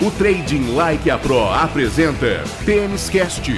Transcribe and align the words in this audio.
O 0.00 0.12
Trading 0.12 0.76
Like 0.76 1.10
a 1.10 1.18
Pro 1.18 1.42
apresenta 1.48 2.44
Tênis 2.64 3.10
Cast. 3.10 3.50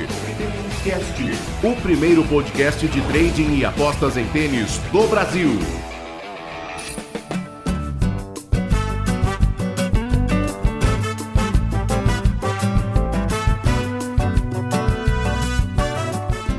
O 1.63 1.77
primeiro 1.83 2.25
podcast 2.25 2.89
de 2.89 3.03
trading 3.09 3.59
e 3.59 3.65
apostas 3.67 4.17
em 4.17 4.25
tênis 4.29 4.79
do 4.91 5.07
Brasil. 5.09 5.51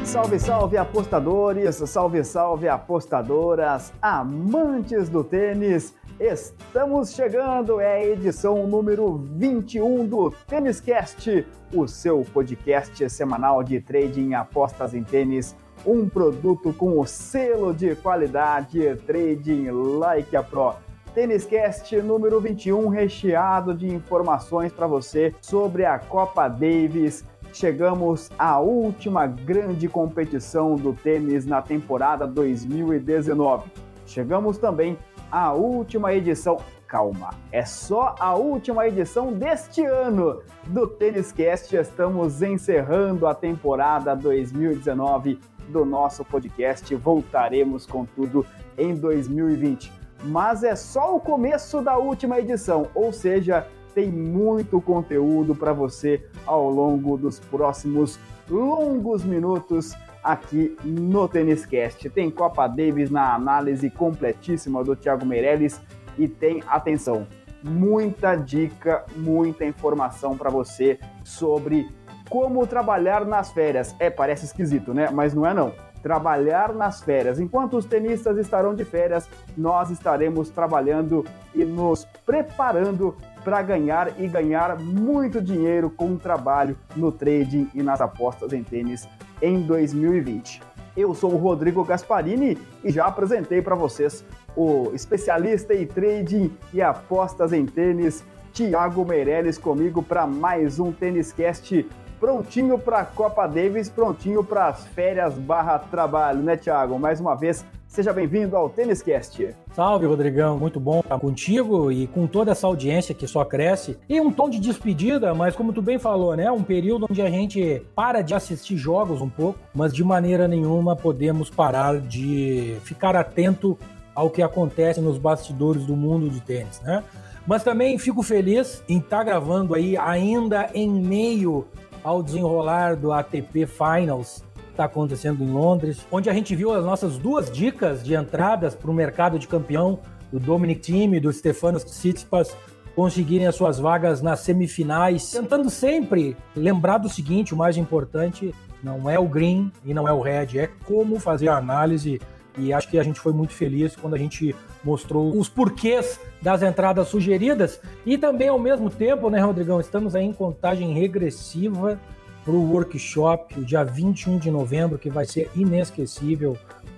Salve, 0.05 0.39
salve 0.39 0.77
apostadores, 0.77 1.75
salve, 1.89 2.23
salve 2.23 2.68
apostadoras, 2.68 3.91
amantes 4.00 5.09
do 5.09 5.23
tênis. 5.23 5.95
Estamos 6.23 7.13
chegando, 7.13 7.79
é 7.79 7.93
a 7.95 8.05
edição 8.05 8.67
número 8.67 9.17
21 9.38 10.05
do 10.05 10.29
Tênis 10.45 10.79
Cast, 10.79 11.48
o 11.73 11.88
seu 11.88 12.23
podcast 12.31 13.09
semanal 13.09 13.63
de 13.63 13.81
trading 13.81 14.35
apostas 14.35 14.93
em 14.93 15.03
tênis, 15.03 15.55
um 15.84 16.07
produto 16.07 16.71
com 16.73 16.99
o 16.99 17.07
selo 17.07 17.73
de 17.73 17.95
qualidade 17.95 18.95
Trading 18.98 19.71
Like 19.71 20.35
a 20.35 20.43
Pro. 20.43 20.76
Tênis 21.15 21.43
Cast 21.43 21.99
número 22.03 22.40
21, 22.40 22.88
recheado 22.88 23.73
de 23.73 23.91
informações 23.91 24.71
para 24.71 24.85
você 24.85 25.34
sobre 25.41 25.85
a 25.85 25.98
Copa 25.98 26.48
Davis. 26.48 27.26
Chegamos 27.51 28.29
à 28.38 28.59
última 28.59 29.26
grande 29.26 29.88
competição 29.88 30.76
do 30.76 30.93
tênis 30.93 31.48
na 31.48 31.63
temporada 31.63 32.27
2019. 32.27 33.71
Chegamos 34.05 34.57
também 34.57 34.98
a 35.31 35.53
última 35.53 36.13
edição. 36.13 36.58
Calma, 36.88 37.30
é 37.53 37.63
só 37.63 38.16
a 38.20 38.35
última 38.35 38.85
edição 38.85 39.31
deste 39.31 39.85
ano 39.85 40.41
do 40.66 40.85
Tênis 40.85 41.32
Cast. 41.32 41.74
Estamos 41.74 42.41
encerrando 42.41 43.26
a 43.26 43.34
temporada 43.34 44.13
2019 44.13 45.40
do 45.70 45.85
nosso 45.85 46.26
podcast. 46.26 46.93
Voltaremos 46.96 47.85
com 47.85 48.05
tudo 48.05 48.46
em 48.77 48.93
2020. 48.93 49.90
Mas 50.26 50.63
é 50.63 50.76
só 50.76 51.15
o 51.15 51.20
começo 51.20 51.82
da 51.82 51.98
última 51.98 52.40
edição, 52.40 52.90
ou 52.93 53.12
seja, 53.12 53.65
tem 53.96 54.12
muito 54.12 54.79
conteúdo 54.79 55.55
para 55.55 55.74
você 55.74 56.24
ao 56.46 56.70
longo 56.70 57.18
dos 57.18 57.40
próximos 57.40 58.20
longos 58.49 59.24
minutos 59.24 59.96
aqui 60.24 60.76
no 60.84 61.27
Tênis 61.27 61.66
Cast. 61.66 62.10
Tem 62.10 62.30
Copa 62.30 62.68
Davis 62.68 63.10
na 63.10 63.34
análise 63.34 63.90
completíssima 63.90 64.84
do 64.84 64.96
Thiago 64.96 65.25
Meirelles 65.25 65.81
e 66.18 66.28
tem, 66.28 66.64
atenção, 66.68 67.28
muita 67.64 68.36
dica, 68.36 69.06
muita 69.16 69.66
informação 69.66 70.38
para 70.38 70.50
você 70.50 71.00
sobre 71.24 71.90
como 72.30 72.66
trabalhar 72.66 73.25
nas 73.25 73.52
férias. 73.52 73.96
É, 74.00 74.09
parece 74.09 74.46
esquisito, 74.46 74.94
né? 74.94 75.09
Mas 75.12 75.34
não 75.34 75.46
é 75.46 75.53
não. 75.53 75.74
Trabalhar 76.02 76.74
nas 76.74 77.02
férias. 77.02 77.40
Enquanto 77.40 77.78
os 77.78 77.85
tenistas 77.85 78.38
estarão 78.38 78.74
de 78.74 78.84
férias, 78.84 79.30
nós 79.57 79.90
estaremos 79.90 80.50
trabalhando 80.50 81.25
e 81.53 81.63
nos 81.63 82.06
preparando 82.25 83.16
para 83.44 83.62
ganhar 83.62 84.19
e 84.19 84.28
ganhar 84.28 84.80
muito 84.80 85.41
dinheiro 85.41 85.90
com 85.90 86.13
o 86.13 86.18
trabalho 86.18 86.78
no 86.96 87.12
trading 87.12 87.69
e 87.74 87.81
nas 87.81 88.02
apostas 88.02 88.53
em 88.53 88.63
tênis 88.63 89.08
em 89.41 89.62
2020. 89.62 90.62
Eu 90.96 91.16
sou 91.16 91.34
o 91.34 91.38
Rodrigo 91.38 91.84
Gasparini 91.84 92.58
e 92.84 92.91
já 92.91 93.06
apresentei 93.06 93.62
para 93.62 93.75
vocês 93.75 94.25
o 94.56 94.91
especialista 94.94 95.74
em 95.74 95.88
trading 95.88 96.52
e 96.74 96.81
apostas 96.81 97.53
em 97.53 97.66
tênis, 97.66 98.24
Thiago 98.53 99.06
Meirelles, 99.06 99.58
comigo 99.58 100.03
para 100.03 100.28
mais 100.28 100.80
um 100.80 100.91
Tênis 100.91 101.31
Cast 101.31 101.88
prontinho 102.22 102.78
para 102.78 103.00
a 103.00 103.06
Copa 103.06 103.47
Davis, 103.47 103.90
prontinho 103.90 104.44
para 104.44 104.68
as 104.68 104.86
férias 104.86 105.34
barra 105.34 105.80
trabalho, 105.80 106.44
né, 106.44 106.56
Thiago? 106.56 107.00
Mais 107.00 107.20
uma 107.20 107.34
vez, 107.34 107.66
seja 107.88 108.14
bem-vindo 108.14 108.56
ao 108.56 108.70
Tênis 108.70 109.02
Cast. 109.02 109.56
Salve, 109.74 110.06
Rodrigão. 110.06 110.60
Muito 110.60 110.80
bom 110.80 111.00
estar 111.00 111.18
contigo 111.18 111.92
e 111.92 112.06
com 112.06 112.28
toda 112.28 112.52
essa 112.52 112.68
audiência 112.68 113.16
que 113.16 113.26
só 113.26 113.44
cresce. 113.44 113.98
E 114.08 114.22
um 114.22 114.31
tom 114.31 114.52
de 114.52 114.60
despedida, 114.60 115.34
mas 115.34 115.56
como 115.56 115.74
tu 115.74 115.81
bem 115.81 115.98
falou, 115.98 116.36
né? 116.36 116.52
Um 116.52 116.62
período 116.62 117.08
onde 117.10 117.24
a 117.24 117.30
gente 117.30 117.81
para 117.96 118.22
de 118.22 118.36
assistir 118.36 118.78
jogos 118.78 119.20
um 119.20 119.30
pouco, 119.30 119.58
mas 119.74 119.92
de 119.92 120.04
maneira 120.04 120.48
nenhuma 120.48 120.96
podemos 120.96 121.50
parar 121.50 122.00
de 122.00 122.78
ficar 122.84 123.16
atento 123.16 123.76
ao 124.14 124.30
que 124.30 124.44
acontece 124.44 125.02
nos 125.02 125.18
bastidores 125.18 125.88
do 125.88 125.96
mundo 125.96 126.30
de 126.30 126.40
tênis, 126.40 126.80
né? 126.81 127.04
Mas 127.48 127.64
também 127.64 127.98
fico 127.98 128.22
feliz 128.22 128.84
em 128.88 129.00
estar 129.00 129.24
gravando 129.24 129.74
aí 129.74 129.98
ainda 129.98 130.70
em 130.76 130.88
meio 130.88 131.66
ao 132.03 132.22
desenrolar 132.23 132.95
do 132.95 133.12
ATP 133.12 133.66
Finals 133.66 134.44
está 134.69 134.85
acontecendo 134.85 135.44
em 135.44 135.51
Londres, 135.51 136.06
onde 136.12 136.29
a 136.29 136.34
gente 136.34 136.56
viu 136.56 136.73
as 136.73 136.84
nossas 136.84 137.17
duas 137.17 137.51
dicas 137.51 138.03
de 138.03 138.16
entradas 138.16 138.73
para 138.73 138.89
o 138.89 138.94
mercado 138.94 139.38
de 139.38 139.47
campeão 139.47 140.00
do 140.31 140.39
Dominic 140.39 140.81
Thiem 140.81 141.16
e 141.16 141.19
do 141.19 141.31
Stefanos 141.31 141.84
Tsitsipas 141.84 142.56
conseguirem 142.95 143.47
as 143.47 143.56
suas 143.56 143.79
vagas 143.79 144.22
nas 144.22 144.41
semifinais, 144.41 145.29
tentando 145.29 145.69
sempre 145.69 146.35
lembrar 146.56 146.97
do 146.97 147.09
seguinte, 147.09 147.53
o 147.53 147.57
mais 147.57 147.78
importante 147.78 148.53
não 148.83 149.09
é 149.09 149.18
o 149.19 149.28
green 149.28 149.72
e 149.85 149.94
não 149.94 150.07
é 150.07 150.12
o 150.12 150.22
red, 150.22 150.57
é 150.57 150.69
como 150.85 151.19
fazer 151.19 151.47
a 151.50 151.57
análise 151.57 152.19
e 152.57 152.73
acho 152.73 152.89
que 152.89 153.00
a 153.00 153.03
gente 153.03 153.19
foi 153.19 153.31
muito 153.31 153.53
feliz 153.53 153.95
quando 153.95 154.16
a 154.16 154.18
gente 154.18 154.56
mostrou 154.84 155.38
os 155.38 155.47
porquês 155.47 156.19
das 156.42 156.62
entradas 156.64 157.08
sugeridas. 157.08 157.80
E 158.06 158.18
também, 158.18 158.50
ao 158.50 158.59
mesmo 158.59 158.90
tempo, 158.90 159.30
né, 159.30 159.40
Rodrigão, 159.40 159.80
estamos 159.80 160.16
aí 160.16 160.25
em 160.25 160.34
contagem 160.34 160.94
regressiva 160.94 162.00
para 162.44 162.53
o 162.53 162.72
workshop, 162.72 163.59
o 163.59 163.64
dia 163.64 163.84
21 163.84 164.38
de 164.38 164.50
novembro, 164.50 164.97
que 164.97 165.09
vai 165.09 165.25
ser 165.25 165.50
inesquecível. 165.56 166.58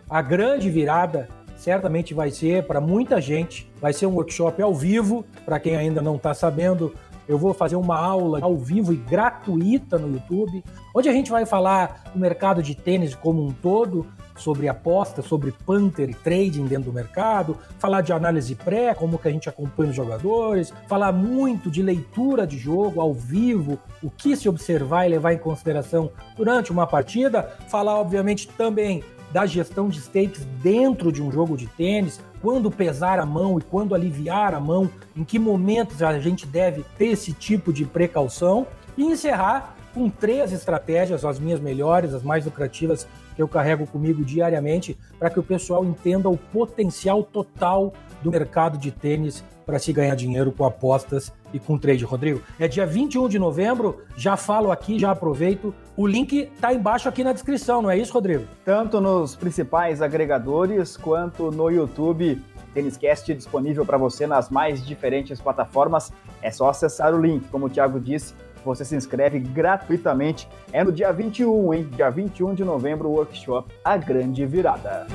A 0.09 0.21
grande 0.21 0.69
virada 0.69 1.27
certamente 1.57 2.13
vai 2.13 2.29
ser 2.29 2.63
para 2.63 2.81
muita 2.81 3.21
gente. 3.21 3.69
Vai 3.81 3.93
ser 3.93 4.05
um 4.05 4.15
workshop 4.15 4.61
ao 4.61 4.73
vivo, 4.73 5.25
para 5.45 5.59
quem 5.59 5.75
ainda 5.75 6.01
não 6.01 6.15
está 6.15 6.33
sabendo. 6.33 6.93
Eu 7.27 7.37
vou 7.37 7.53
fazer 7.53 7.77
uma 7.77 7.97
aula 7.97 8.39
ao 8.41 8.57
vivo 8.57 8.91
e 8.91 8.97
gratuita 8.97 9.97
no 9.97 10.13
YouTube, 10.13 10.63
onde 10.93 11.07
a 11.07 11.13
gente 11.13 11.31
vai 11.31 11.45
falar 11.45 12.03
do 12.13 12.19
mercado 12.19 12.61
de 12.61 12.75
tênis 12.75 13.15
como 13.15 13.45
um 13.45 13.51
todo, 13.51 14.05
sobre 14.35 14.67
aposta, 14.67 15.21
sobre 15.21 15.51
punter 15.51 16.09
e 16.09 16.13
trading 16.13 16.65
dentro 16.65 16.91
do 16.91 16.93
mercado, 16.93 17.57
falar 17.79 18.01
de 18.01 18.11
análise 18.13 18.55
pré, 18.55 18.93
como 18.93 19.17
que 19.17 19.27
a 19.27 19.31
gente 19.31 19.49
acompanha 19.49 19.91
os 19.91 19.95
jogadores, 19.95 20.73
falar 20.87 21.11
muito 21.11 21.69
de 21.69 21.81
leitura 21.81 22.45
de 22.45 22.57
jogo 22.57 22.99
ao 22.99 23.13
vivo, 23.13 23.79
o 24.01 24.09
que 24.09 24.35
se 24.35 24.49
observar 24.49 25.05
e 25.05 25.09
levar 25.09 25.33
em 25.33 25.37
consideração 25.37 26.11
durante 26.35 26.71
uma 26.71 26.87
partida, 26.87 27.43
falar 27.69 27.95
obviamente 27.99 28.47
também 28.47 29.03
da 29.31 29.47
gestão 29.47 29.89
de 29.89 29.99
stakes 29.99 30.45
dentro 30.61 31.11
de 31.11 31.21
um 31.21 31.31
jogo 31.31 31.57
de 31.57 31.65
tênis, 31.65 32.21
quando 32.39 32.69
pesar 32.69 33.19
a 33.19 33.25
mão 33.25 33.57
e 33.57 33.63
quando 33.63 33.95
aliviar 33.95 34.53
a 34.53 34.59
mão, 34.59 34.89
em 35.15 35.23
que 35.23 35.39
momentos 35.39 36.03
a 36.03 36.19
gente 36.19 36.45
deve 36.45 36.85
ter 36.97 37.07
esse 37.07 37.33
tipo 37.33 37.73
de 37.73 37.83
precaução 37.83 38.67
e 38.95 39.03
encerrar 39.03 39.75
com 39.93 40.09
três 40.09 40.51
estratégias, 40.51 41.23
as 41.23 41.39
minhas 41.39 41.59
melhores, 41.59 42.13
as 42.13 42.23
mais 42.23 42.45
lucrativas 42.45 43.07
que 43.35 43.41
eu 43.41 43.47
carrego 43.47 43.85
comigo 43.87 44.23
diariamente, 44.23 44.97
para 45.19 45.29
que 45.29 45.39
o 45.39 45.43
pessoal 45.43 45.83
entenda 45.85 46.29
o 46.29 46.37
potencial 46.37 47.23
total 47.23 47.93
do 48.21 48.31
mercado 48.31 48.77
de 48.77 48.91
tênis 48.91 49.43
para 49.65 49.79
se 49.79 49.93
ganhar 49.93 50.15
dinheiro 50.15 50.51
com 50.51 50.65
apostas 50.65 51.31
e 51.53 51.59
com 51.59 51.77
trade, 51.77 52.03
Rodrigo. 52.03 52.41
É 52.59 52.67
dia 52.67 52.85
21 52.85 53.29
de 53.29 53.39
novembro, 53.39 54.01
já 54.17 54.35
falo 54.35 54.71
aqui, 54.71 54.99
já 54.99 55.11
aproveito. 55.11 55.73
O 55.95 56.05
link 56.05 56.49
está 56.53 56.73
embaixo 56.73 57.07
aqui 57.07 57.23
na 57.23 57.31
descrição, 57.31 57.81
não 57.81 57.89
é 57.89 57.97
isso, 57.97 58.13
Rodrigo? 58.13 58.45
Tanto 58.65 58.99
nos 58.99 59.35
principais 59.35 60.01
agregadores 60.01 60.97
quanto 60.97 61.51
no 61.51 61.69
YouTube. 61.69 62.41
Têniscast 62.73 63.33
disponível 63.33 63.85
para 63.85 63.97
você 63.97 64.25
nas 64.25 64.49
mais 64.49 64.83
diferentes 64.83 65.39
plataformas. 65.39 66.11
É 66.41 66.49
só 66.49 66.69
acessar 66.69 67.13
o 67.13 67.21
link, 67.21 67.47
como 67.49 67.67
o 67.67 67.69
Thiago 67.69 67.99
disse, 67.99 68.33
você 68.65 68.85
se 68.85 68.95
inscreve 68.95 69.39
gratuitamente. 69.39 70.47
É 70.71 70.83
no 70.83 70.91
dia 70.91 71.11
21, 71.11 71.73
hein? 71.73 71.89
Dia 71.95 72.09
21 72.09 72.53
de 72.53 72.63
novembro, 72.63 73.09
o 73.09 73.13
workshop 73.13 73.73
A 73.83 73.97
Grande 73.97 74.45
Virada. 74.45 75.07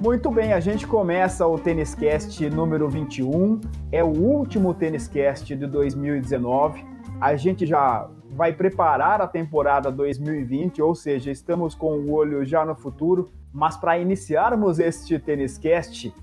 Muito 0.00 0.30
bem, 0.30 0.54
a 0.54 0.60
gente 0.60 0.86
começa 0.86 1.46
o 1.46 1.58
Tênis 1.58 1.94
Cast 1.94 2.48
número 2.48 2.88
21. 2.88 3.60
É 3.92 4.02
o 4.02 4.08
último 4.08 4.72
Tênis 4.72 5.06
Cast 5.06 5.54
de 5.54 5.66
2019. 5.66 6.84
A 7.20 7.36
gente 7.36 7.66
já 7.66 8.08
vai 8.30 8.52
preparar 8.52 9.20
a 9.20 9.26
temporada 9.26 9.90
2020, 9.90 10.80
ou 10.80 10.94
seja, 10.94 11.30
estamos 11.30 11.74
com 11.74 11.98
o 11.98 12.12
olho 12.12 12.44
já 12.44 12.64
no 12.64 12.74
futuro, 12.74 13.30
mas 13.52 13.76
para 13.76 13.98
iniciarmos 13.98 14.78
este 14.78 15.18
Tênis 15.18 15.58
Cast, 15.58 16.14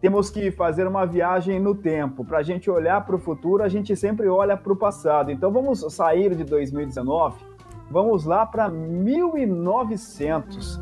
temos 0.00 0.30
que 0.30 0.50
fazer 0.50 0.86
uma 0.86 1.04
viagem 1.04 1.58
no 1.58 1.74
tempo. 1.74 2.24
Para 2.24 2.38
a 2.38 2.42
gente 2.42 2.70
olhar 2.70 3.04
para 3.04 3.16
o 3.16 3.18
futuro, 3.18 3.62
a 3.62 3.68
gente 3.68 3.96
sempre 3.96 4.28
olha 4.28 4.56
para 4.56 4.72
o 4.72 4.76
passado. 4.76 5.32
Então 5.32 5.50
vamos 5.50 5.84
sair 5.92 6.34
de 6.34 6.44
2019 6.44 7.48
Vamos 7.90 8.24
lá 8.24 8.44
para 8.44 8.68
1900. 8.68 10.78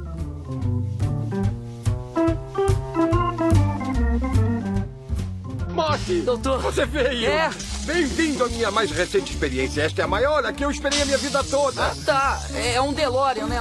Mote! 5.72 6.22
Doutor! 6.22 6.60
Você 6.62 6.84
veio! 6.84 7.30
É? 7.30 7.75
Bem-vindo 7.86 8.42
à 8.42 8.48
minha 8.48 8.68
mais 8.72 8.90
recente 8.90 9.32
experiência. 9.32 9.82
Esta 9.82 10.02
é 10.02 10.04
a 10.04 10.08
maior 10.08 10.44
a 10.44 10.52
que 10.52 10.64
eu 10.64 10.70
esperei 10.72 11.02
a 11.02 11.04
minha 11.06 11.18
vida 11.18 11.38
toda. 11.44 11.86
Ah, 11.86 11.94
tá, 12.04 12.38
é 12.52 12.80
um 12.80 12.92
DeLorean, 12.92 13.46
né? 13.46 13.58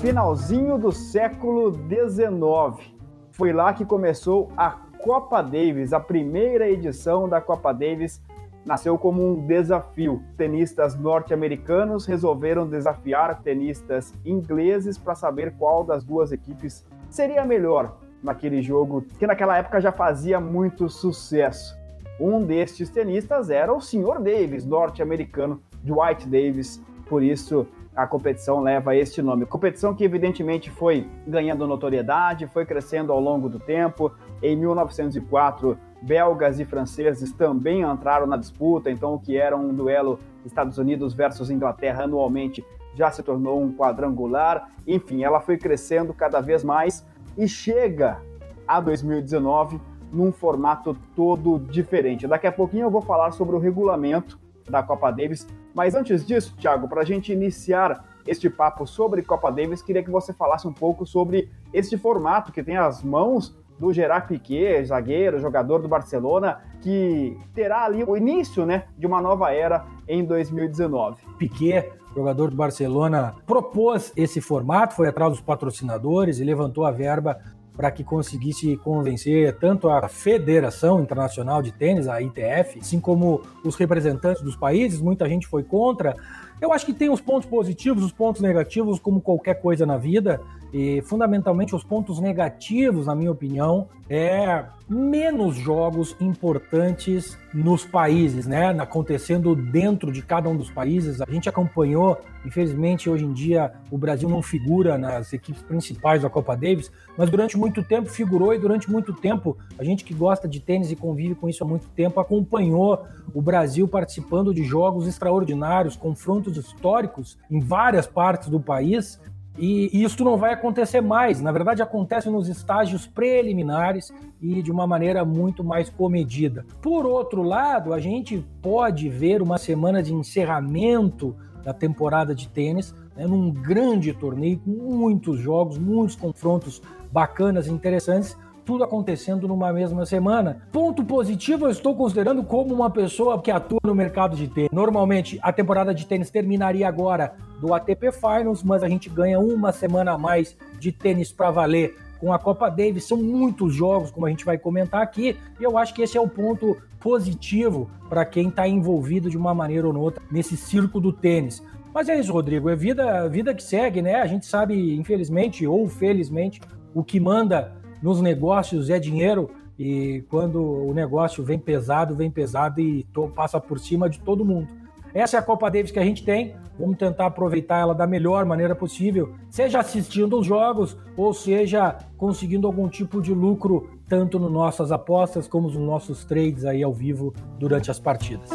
Finalzinho 0.00 0.76
do 0.76 0.90
século 0.90 1.72
XIX. 1.72 2.84
Foi 3.30 3.52
lá 3.52 3.72
que 3.72 3.84
começou 3.84 4.50
a 4.56 4.70
Copa 4.70 5.40
Davis, 5.40 5.92
a 5.92 6.00
primeira 6.00 6.68
edição 6.68 7.28
da 7.28 7.40
Copa 7.40 7.72
Davis 7.72 8.20
nasceu 8.64 8.98
como 8.98 9.24
um 9.24 9.46
desafio. 9.46 10.20
Tenistas 10.36 10.96
norte-americanos 10.96 12.06
resolveram 12.06 12.66
desafiar 12.66 13.40
tenistas 13.40 14.12
ingleses 14.24 14.98
para 14.98 15.14
saber 15.14 15.54
qual 15.56 15.84
das 15.84 16.02
duas 16.02 16.32
equipes 16.32 16.84
seria 17.08 17.44
melhor 17.44 18.03
naquele 18.24 18.62
jogo 18.62 19.04
que 19.18 19.26
naquela 19.26 19.56
época 19.56 19.80
já 19.80 19.92
fazia 19.92 20.40
muito 20.40 20.88
sucesso. 20.88 21.76
Um 22.18 22.42
destes 22.42 22.88
tenistas 22.90 23.50
era 23.50 23.72
o 23.72 23.80
Sr. 23.80 24.20
Davis, 24.20 24.64
norte-americano, 24.64 25.60
Dwight 25.82 26.26
Davis. 26.26 26.82
Por 27.06 27.22
isso 27.22 27.66
a 27.94 28.06
competição 28.06 28.60
leva 28.60 28.96
este 28.96 29.20
nome. 29.20 29.46
Competição 29.46 29.94
que 29.94 30.04
evidentemente 30.04 30.70
foi 30.70 31.06
ganhando 31.26 31.66
notoriedade, 31.66 32.46
foi 32.46 32.64
crescendo 32.64 33.12
ao 33.12 33.20
longo 33.20 33.48
do 33.48 33.58
tempo. 33.58 34.10
Em 34.42 34.56
1904, 34.56 35.78
belgas 36.02 36.58
e 36.58 36.64
franceses 36.64 37.32
também 37.32 37.82
entraram 37.82 38.26
na 38.26 38.36
disputa, 38.36 38.90
então 38.90 39.14
o 39.14 39.18
que 39.18 39.36
era 39.36 39.56
um 39.56 39.72
duelo 39.72 40.18
Estados 40.44 40.78
Unidos 40.78 41.14
versus 41.14 41.50
Inglaterra 41.50 42.04
anualmente 42.04 42.64
já 42.94 43.10
se 43.10 43.22
tornou 43.22 43.60
um 43.60 43.72
quadrangular. 43.72 44.68
Enfim, 44.86 45.24
ela 45.24 45.40
foi 45.40 45.56
crescendo 45.56 46.14
cada 46.14 46.40
vez 46.40 46.62
mais 46.62 47.04
e 47.36 47.46
chega 47.48 48.20
a 48.66 48.80
2019 48.80 49.80
num 50.12 50.32
formato 50.32 50.96
todo 51.14 51.58
diferente. 51.58 52.26
Daqui 52.26 52.46
a 52.46 52.52
pouquinho 52.52 52.86
eu 52.86 52.90
vou 52.90 53.02
falar 53.02 53.32
sobre 53.32 53.56
o 53.56 53.58
regulamento 53.58 54.38
da 54.68 54.82
Copa 54.82 55.10
Davis, 55.10 55.46
mas 55.74 55.94
antes 55.94 56.24
disso, 56.24 56.56
Thiago, 56.56 56.88
para 56.88 57.02
a 57.02 57.04
gente 57.04 57.32
iniciar 57.32 58.04
este 58.26 58.48
papo 58.48 58.86
sobre 58.86 59.22
Copa 59.22 59.50
Davis, 59.50 59.82
queria 59.82 60.02
que 60.02 60.10
você 60.10 60.32
falasse 60.32 60.66
um 60.66 60.72
pouco 60.72 61.04
sobre 61.04 61.50
este 61.72 61.98
formato 61.98 62.52
que 62.52 62.62
tem 62.62 62.76
as 62.76 63.02
mãos 63.02 63.54
do 63.78 63.92
Gerard 63.92 64.28
Piquet, 64.28 64.84
zagueiro, 64.84 65.40
jogador 65.40 65.82
do 65.82 65.88
Barcelona, 65.88 66.62
que 66.80 67.36
terá 67.52 67.84
ali 67.84 68.04
o 68.04 68.16
início 68.16 68.64
né, 68.64 68.84
de 68.96 69.06
uma 69.06 69.20
nova 69.20 69.52
era 69.52 69.84
em 70.06 70.24
2019. 70.24 71.20
Piquet, 71.38 71.92
jogador 72.14 72.50
do 72.50 72.56
Barcelona, 72.56 73.34
propôs 73.46 74.12
esse 74.16 74.40
formato, 74.40 74.94
foi 74.94 75.08
atrás 75.08 75.32
dos 75.32 75.40
patrocinadores 75.40 76.38
e 76.38 76.44
levantou 76.44 76.84
a 76.84 76.90
verba 76.90 77.38
para 77.76 77.90
que 77.90 78.04
conseguisse 78.04 78.76
convencer 78.76 79.56
tanto 79.58 79.88
a 79.88 80.08
Federação 80.08 81.00
Internacional 81.00 81.60
de 81.60 81.72
Tênis, 81.72 82.06
a 82.06 82.22
ITF, 82.22 82.78
assim 82.80 83.00
como 83.00 83.42
os 83.64 83.74
representantes 83.74 84.42
dos 84.42 84.54
países. 84.54 85.00
Muita 85.00 85.28
gente 85.28 85.46
foi 85.46 85.64
contra. 85.64 86.16
Eu 86.60 86.72
acho 86.72 86.86
que 86.86 86.94
tem 86.94 87.10
os 87.10 87.20
pontos 87.20 87.48
positivos, 87.48 88.04
os 88.04 88.12
pontos 88.12 88.40
negativos, 88.40 89.00
como 89.00 89.20
qualquer 89.20 89.60
coisa 89.60 89.84
na 89.84 89.96
vida. 89.96 90.40
E 90.74 91.00
fundamentalmente 91.02 91.72
os 91.72 91.84
pontos 91.84 92.18
negativos, 92.18 93.06
na 93.06 93.14
minha 93.14 93.30
opinião, 93.30 93.86
é 94.10 94.64
menos 94.88 95.54
jogos 95.54 96.16
importantes 96.20 97.38
nos 97.54 97.84
países, 97.84 98.44
né? 98.44 98.70
Acontecendo 98.80 99.54
dentro 99.54 100.10
de 100.10 100.20
cada 100.20 100.48
um 100.48 100.56
dos 100.56 100.72
países. 100.72 101.20
A 101.20 101.30
gente 101.30 101.48
acompanhou, 101.48 102.20
infelizmente, 102.44 103.08
hoje 103.08 103.24
em 103.24 103.32
dia 103.32 103.72
o 103.88 103.96
Brasil 103.96 104.28
não 104.28 104.42
figura 104.42 104.98
nas 104.98 105.32
equipes 105.32 105.62
principais 105.62 106.22
da 106.22 106.28
Copa 106.28 106.56
Davis, 106.56 106.90
mas 107.16 107.30
durante 107.30 107.56
muito 107.56 107.80
tempo 107.84 108.08
figurou 108.08 108.52
e 108.52 108.58
durante 108.58 108.90
muito 108.90 109.12
tempo 109.12 109.56
a 109.78 109.84
gente 109.84 110.02
que 110.02 110.12
gosta 110.12 110.48
de 110.48 110.58
tênis 110.58 110.90
e 110.90 110.96
convive 110.96 111.36
com 111.36 111.48
isso 111.48 111.62
há 111.62 111.66
muito 111.66 111.86
tempo 111.90 112.18
acompanhou 112.18 113.06
o 113.32 113.40
Brasil 113.40 113.86
participando 113.86 114.52
de 114.52 114.64
jogos 114.64 115.06
extraordinários, 115.06 115.94
confrontos 115.94 116.56
históricos 116.56 117.38
em 117.48 117.60
várias 117.60 118.08
partes 118.08 118.48
do 118.48 118.58
país 118.58 119.20
e 119.56 120.02
isso 120.02 120.24
não 120.24 120.36
vai 120.36 120.52
acontecer 120.52 121.00
mais. 121.00 121.40
Na 121.40 121.52
verdade, 121.52 121.82
acontece 121.82 122.28
nos 122.28 122.48
estágios 122.48 123.06
preliminares 123.06 124.12
e 124.40 124.62
de 124.62 124.70
uma 124.70 124.86
maneira 124.86 125.24
muito 125.24 125.62
mais 125.62 125.88
comedida. 125.88 126.66
Por 126.82 127.06
outro 127.06 127.42
lado, 127.42 127.92
a 127.92 128.00
gente 128.00 128.44
pode 128.60 129.08
ver 129.08 129.40
uma 129.40 129.58
semana 129.58 130.02
de 130.02 130.12
encerramento 130.12 131.36
da 131.62 131.72
temporada 131.72 132.34
de 132.34 132.48
tênis, 132.48 132.94
né, 133.16 133.26
num 133.26 133.50
grande 133.50 134.12
torneio, 134.12 134.58
com 134.58 134.70
muitos 134.70 135.38
jogos, 135.38 135.78
muitos 135.78 136.16
confrontos 136.16 136.82
bacanas 137.10 137.68
interessantes, 137.68 138.36
tudo 138.64 138.82
acontecendo 138.82 139.46
numa 139.46 139.72
mesma 139.72 140.06
semana. 140.06 140.62
Ponto 140.72 141.04
positivo, 141.04 141.66
eu 141.66 141.70
estou 141.70 141.94
considerando 141.94 142.42
como 142.42 142.74
uma 142.74 142.90
pessoa 142.90 143.40
que 143.40 143.50
atua 143.50 143.80
no 143.84 143.94
mercado 143.94 144.36
de 144.36 144.48
tênis. 144.48 144.70
Normalmente, 144.72 145.38
a 145.42 145.52
temporada 145.52 145.94
de 145.94 146.06
tênis 146.06 146.30
terminaria 146.30 146.88
agora 146.88 147.34
do 147.60 147.74
ATP 147.74 148.12
Finals, 148.12 148.62
mas 148.62 148.82
a 148.82 148.88
gente 148.88 149.08
ganha 149.08 149.38
uma 149.38 149.72
semana 149.72 150.12
a 150.12 150.18
mais 150.18 150.56
de 150.78 150.90
tênis 150.90 151.30
para 151.30 151.50
valer 151.50 151.96
com 152.20 152.32
a 152.32 152.38
Copa 152.38 152.70
Davis. 152.70 153.04
São 153.04 153.18
muitos 153.18 153.74
jogos, 153.74 154.10
como 154.10 154.26
a 154.26 154.30
gente 154.30 154.44
vai 154.44 154.56
comentar 154.56 155.02
aqui, 155.02 155.36
e 155.60 155.62
eu 155.62 155.76
acho 155.76 155.94
que 155.94 156.02
esse 156.02 156.16
é 156.16 156.20
o 156.20 156.28
ponto 156.28 156.76
positivo 156.98 157.90
para 158.08 158.24
quem 158.24 158.48
está 158.48 158.66
envolvido 158.66 159.28
de 159.28 159.36
uma 159.36 159.54
maneira 159.54 159.86
ou 159.86 159.94
outra 159.94 160.22
nesse 160.30 160.56
circo 160.56 160.98
do 160.98 161.12
tênis. 161.12 161.62
Mas 161.92 162.08
é 162.08 162.18
isso, 162.18 162.32
Rodrigo, 162.32 162.68
é 162.70 162.74
vida, 162.74 163.28
vida 163.28 163.54
que 163.54 163.62
segue, 163.62 164.02
né? 164.02 164.16
A 164.16 164.26
gente 164.26 164.46
sabe, 164.46 164.96
infelizmente 164.96 165.66
ou 165.66 165.86
felizmente, 165.86 166.60
o 166.94 167.04
que 167.04 167.20
manda 167.20 167.76
nos 168.04 168.20
negócios 168.20 168.90
é 168.90 168.98
dinheiro 168.98 169.50
e 169.78 170.22
quando 170.28 170.62
o 170.62 170.92
negócio 170.92 171.42
vem 171.42 171.58
pesado, 171.58 172.14
vem 172.14 172.30
pesado 172.30 172.78
e 172.78 173.06
passa 173.34 173.58
por 173.58 173.78
cima 173.78 174.10
de 174.10 174.20
todo 174.20 174.44
mundo. 174.44 174.68
Essa 175.14 175.38
é 175.38 175.40
a 175.40 175.42
Copa 175.42 175.70
Davis 175.70 175.90
que 175.90 175.98
a 175.98 176.04
gente 176.04 176.22
tem. 176.22 176.54
Vamos 176.78 176.98
tentar 176.98 177.24
aproveitar 177.24 177.78
ela 177.78 177.94
da 177.94 178.06
melhor 178.06 178.44
maneira 178.44 178.74
possível, 178.74 179.32
seja 179.48 179.78
assistindo 179.78 180.38
os 180.38 180.46
jogos 180.46 180.98
ou 181.16 181.32
seja 181.32 181.96
conseguindo 182.18 182.66
algum 182.66 182.88
tipo 182.90 183.22
de 183.22 183.32
lucro 183.32 183.88
tanto 184.06 184.38
nas 184.38 184.50
nossas 184.50 184.92
apostas 184.92 185.48
como 185.48 185.68
nos 185.68 185.78
nossos 185.78 186.26
trades 186.26 186.66
aí 186.66 186.82
ao 186.82 186.92
vivo 186.92 187.32
durante 187.58 187.90
as 187.90 187.98
partidas. 187.98 188.50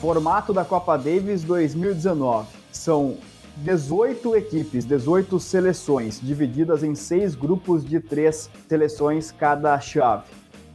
Formato 0.00 0.52
da 0.52 0.64
Copa 0.64 0.96
Davis 0.96 1.42
2019. 1.42 2.48
São 2.70 3.16
18 3.56 4.36
equipes, 4.36 4.84
18 4.84 5.40
seleções, 5.40 6.20
divididas 6.20 6.82
em 6.82 6.94
seis 6.94 7.34
grupos 7.34 7.82
de 7.82 7.98
três 7.98 8.50
seleções 8.68 9.32
cada 9.32 9.80
chave. 9.80 10.24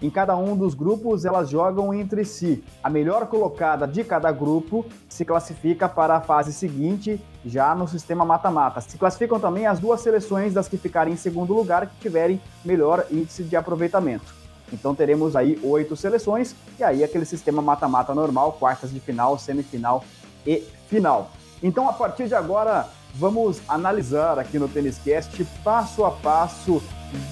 Em 0.01 0.09
cada 0.09 0.35
um 0.35 0.57
dos 0.57 0.73
grupos, 0.73 1.25
elas 1.25 1.51
jogam 1.51 1.93
entre 1.93 2.25
si. 2.25 2.63
A 2.83 2.89
melhor 2.89 3.27
colocada 3.27 3.87
de 3.87 4.03
cada 4.03 4.31
grupo 4.31 4.83
se 5.07 5.23
classifica 5.23 5.87
para 5.87 6.15
a 6.15 6.21
fase 6.21 6.51
seguinte, 6.51 7.23
já 7.45 7.75
no 7.75 7.87
sistema 7.87 8.25
mata-mata. 8.25 8.81
Se 8.81 8.97
classificam 8.97 9.39
também 9.39 9.67
as 9.67 9.79
duas 9.79 10.01
seleções 10.01 10.55
das 10.55 10.67
que 10.67 10.77
ficarem 10.77 11.13
em 11.13 11.17
segundo 11.17 11.53
lugar, 11.53 11.85
que 11.85 11.99
tiverem 12.01 12.41
melhor 12.65 13.05
índice 13.11 13.43
de 13.43 13.55
aproveitamento. 13.55 14.40
Então 14.71 14.95
teremos 14.95 15.35
aí 15.35 15.59
oito 15.63 15.95
seleções 15.95 16.55
e 16.79 16.83
aí 16.83 17.03
aquele 17.03 17.25
sistema 17.25 17.61
mata-mata 17.61 18.13
normal, 18.15 18.53
quartas 18.53 18.91
de 18.91 18.99
final, 18.99 19.37
semifinal 19.37 20.03
e 20.45 20.63
final. 20.87 21.31
Então 21.61 21.89
a 21.89 21.93
partir 21.93 22.27
de 22.27 22.35
agora 22.35 22.87
vamos 23.15 23.61
analisar 23.67 24.39
aqui 24.39 24.57
no 24.57 24.67
Tênis 24.67 24.97
Cast 24.97 25.43
passo 25.63 26.05
a 26.05 26.11
passo, 26.11 26.81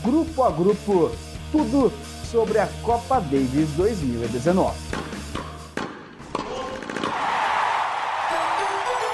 grupo 0.03 0.43
a 0.43 0.51
grupo, 0.51 1.11
tudo 1.51 1.91
sobre 2.29 2.59
a 2.59 2.67
Copa 2.83 3.19
Davis 3.19 3.69
2019. 3.75 4.75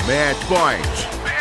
Match 0.07 0.45
Point. 0.47 1.34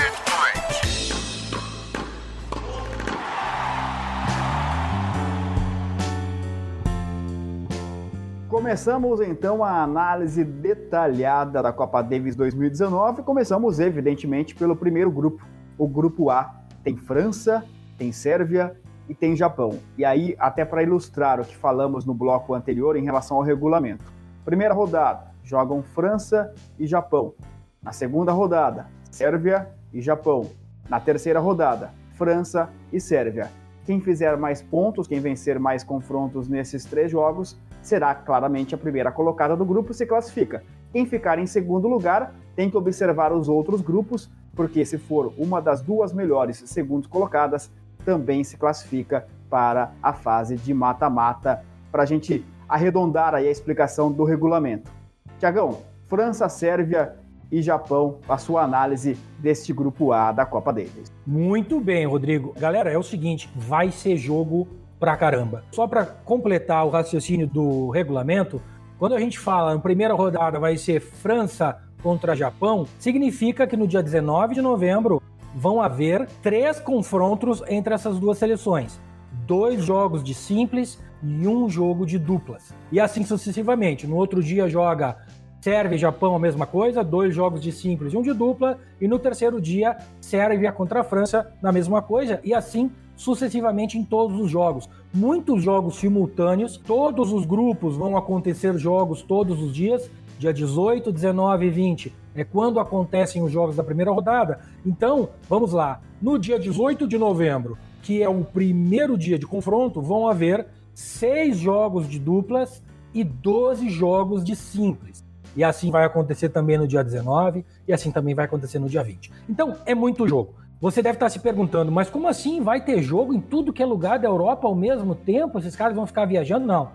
Começamos 8.54 9.20
então 9.20 9.64
a 9.64 9.82
análise 9.82 10.44
detalhada 10.44 11.60
da 11.60 11.72
Copa 11.72 12.00
Davis 12.00 12.36
2019. 12.36 13.24
Começamos, 13.24 13.80
evidentemente, 13.80 14.54
pelo 14.54 14.76
primeiro 14.76 15.10
grupo. 15.10 15.44
O 15.76 15.88
grupo 15.88 16.30
A 16.30 16.54
tem 16.84 16.96
França, 16.96 17.64
tem 17.98 18.12
Sérvia 18.12 18.80
e 19.08 19.14
tem 19.14 19.34
Japão. 19.34 19.80
E 19.98 20.04
aí, 20.04 20.36
até 20.38 20.64
para 20.64 20.84
ilustrar 20.84 21.40
o 21.40 21.44
que 21.44 21.56
falamos 21.56 22.04
no 22.04 22.14
bloco 22.14 22.54
anterior 22.54 22.94
em 22.96 23.02
relação 23.02 23.38
ao 23.38 23.42
regulamento. 23.42 24.04
Primeira 24.44 24.72
rodada, 24.72 25.32
jogam 25.42 25.82
França 25.82 26.54
e 26.78 26.86
Japão. 26.86 27.34
Na 27.82 27.90
segunda 27.90 28.30
rodada, 28.30 28.86
Sérvia 29.10 29.68
e 29.92 30.00
Japão. 30.00 30.48
Na 30.88 31.00
terceira 31.00 31.40
rodada, 31.40 31.90
França 32.12 32.70
e 32.92 33.00
Sérvia. 33.00 33.50
Quem 33.84 34.00
fizer 34.00 34.36
mais 34.36 34.62
pontos, 34.62 35.08
quem 35.08 35.18
vencer 35.18 35.58
mais 35.58 35.82
confrontos 35.82 36.48
nesses 36.48 36.84
três 36.84 37.10
jogos, 37.10 37.58
será 37.86 38.14
claramente 38.14 38.74
a 38.74 38.78
primeira 38.78 39.12
colocada 39.12 39.54
do 39.56 39.64
grupo 39.64 39.92
se 39.92 40.06
classifica. 40.06 40.62
Quem 40.92 41.06
ficar 41.06 41.38
em 41.38 41.46
segundo 41.46 41.86
lugar 41.86 42.34
tem 42.56 42.70
que 42.70 42.76
observar 42.76 43.32
os 43.32 43.48
outros 43.48 43.80
grupos, 43.80 44.30
porque 44.54 44.84
se 44.84 44.96
for 44.96 45.32
uma 45.36 45.60
das 45.60 45.80
duas 45.80 46.12
melhores 46.12 46.62
segundos 46.66 47.06
colocadas, 47.06 47.70
também 48.04 48.44
se 48.44 48.56
classifica 48.56 49.26
para 49.50 49.92
a 50.02 50.12
fase 50.12 50.56
de 50.56 50.72
mata-mata, 50.72 51.64
para 51.90 52.02
a 52.02 52.06
gente 52.06 52.44
arredondar 52.68 53.34
aí 53.34 53.46
a 53.46 53.50
explicação 53.50 54.10
do 54.10 54.24
regulamento. 54.24 54.90
Tiagão, 55.38 55.78
França, 56.06 56.48
Sérvia 56.48 57.14
e 57.50 57.60
Japão, 57.62 58.18
a 58.28 58.38
sua 58.38 58.62
análise 58.62 59.16
deste 59.38 59.72
grupo 59.72 60.12
A 60.12 60.32
da 60.32 60.46
Copa 60.46 60.72
Davis. 60.72 61.12
Muito 61.26 61.80
bem, 61.80 62.06
Rodrigo. 62.06 62.54
Galera, 62.58 62.90
é 62.90 62.98
o 62.98 63.02
seguinte, 63.02 63.50
vai 63.54 63.90
ser 63.90 64.16
jogo 64.16 64.66
pra 65.04 65.18
caramba. 65.18 65.62
Só 65.70 65.86
para 65.86 66.06
completar 66.06 66.86
o 66.86 66.88
raciocínio 66.88 67.46
do 67.46 67.90
regulamento, 67.90 68.58
quando 68.98 69.14
a 69.14 69.20
gente 69.20 69.38
fala 69.38 69.74
na 69.74 69.80
primeira 69.80 70.14
rodada 70.14 70.58
vai 70.58 70.78
ser 70.78 70.98
França 70.98 71.78
contra 72.02 72.34
Japão, 72.34 72.86
significa 72.98 73.66
que 73.66 73.76
no 73.76 73.86
dia 73.86 74.02
19 74.02 74.54
de 74.54 74.62
novembro 74.62 75.22
vão 75.54 75.82
haver 75.82 76.26
três 76.42 76.80
confrontos 76.80 77.62
entre 77.68 77.92
essas 77.92 78.18
duas 78.18 78.38
seleções. 78.38 78.98
Dois 79.46 79.84
jogos 79.84 80.24
de 80.24 80.32
simples 80.32 80.98
e 81.22 81.46
um 81.46 81.68
jogo 81.68 82.06
de 82.06 82.18
duplas. 82.18 82.74
E 82.90 82.98
assim 82.98 83.26
sucessivamente. 83.26 84.06
No 84.06 84.16
outro 84.16 84.42
dia 84.42 84.70
joga 84.70 85.18
Sérvia 85.60 85.96
e 85.96 85.98
Japão 85.98 86.34
a 86.34 86.38
mesma 86.38 86.66
coisa, 86.66 87.04
dois 87.04 87.34
jogos 87.34 87.60
de 87.60 87.72
simples 87.72 88.14
e 88.14 88.16
um 88.16 88.22
de 88.22 88.32
dupla, 88.32 88.78
e 88.98 89.06
no 89.06 89.18
terceiro 89.18 89.60
dia 89.60 89.98
Sérvia 90.18 90.72
contra 90.72 91.02
a 91.02 91.04
França 91.04 91.52
na 91.60 91.70
mesma 91.70 92.00
coisa, 92.00 92.40
e 92.42 92.54
assim 92.54 92.90
sucessivamente 93.16 93.98
em 93.98 94.04
todos 94.04 94.40
os 94.40 94.50
jogos. 94.50 94.88
Muitos 95.12 95.62
jogos 95.62 95.96
simultâneos, 95.96 96.76
todos 96.76 97.32
os 97.32 97.44
grupos 97.44 97.96
vão 97.96 98.16
acontecer 98.16 98.76
jogos 98.78 99.22
todos 99.22 99.62
os 99.62 99.74
dias, 99.74 100.10
dia 100.38 100.52
18, 100.52 101.12
19 101.12 101.66
e 101.66 101.70
20 101.70 102.24
é 102.34 102.44
quando 102.44 102.80
acontecem 102.80 103.42
os 103.42 103.52
jogos 103.52 103.76
da 103.76 103.84
primeira 103.84 104.10
rodada. 104.10 104.60
Então, 104.84 105.30
vamos 105.48 105.72
lá, 105.72 106.00
no 106.20 106.38
dia 106.38 106.58
18 106.58 107.06
de 107.06 107.16
novembro, 107.16 107.78
que 108.02 108.22
é 108.22 108.28
o 108.28 108.44
primeiro 108.44 109.16
dia 109.16 109.38
de 109.38 109.46
confronto, 109.46 110.02
vão 110.02 110.28
haver 110.28 110.66
seis 110.92 111.58
jogos 111.58 112.08
de 112.08 112.18
duplas 112.18 112.82
e 113.14 113.22
12 113.22 113.88
jogos 113.88 114.44
de 114.44 114.56
simples. 114.56 115.24
E 115.56 115.62
assim 115.62 115.90
vai 115.90 116.04
acontecer 116.04 116.48
também 116.48 116.76
no 116.76 116.88
dia 116.88 117.04
19 117.04 117.64
e 117.86 117.92
assim 117.92 118.10
também 118.10 118.34
vai 118.34 118.44
acontecer 118.44 118.80
no 118.80 118.88
dia 118.88 119.04
20. 119.04 119.30
Então, 119.48 119.76
é 119.86 119.94
muito 119.94 120.26
jogo. 120.26 120.54
Você 120.84 121.00
deve 121.00 121.16
estar 121.16 121.30
se 121.30 121.38
perguntando, 121.38 121.90
mas 121.90 122.10
como 122.10 122.28
assim 122.28 122.60
vai 122.60 122.78
ter 122.78 123.00
jogo 123.02 123.32
em 123.32 123.40
tudo 123.40 123.72
que 123.72 123.82
é 123.82 123.86
lugar 123.86 124.18
da 124.18 124.28
Europa 124.28 124.68
ao 124.68 124.74
mesmo 124.74 125.14
tempo? 125.14 125.58
Esses 125.58 125.74
caras 125.74 125.96
vão 125.96 126.06
ficar 126.06 126.26
viajando? 126.26 126.66
Não. 126.66 126.90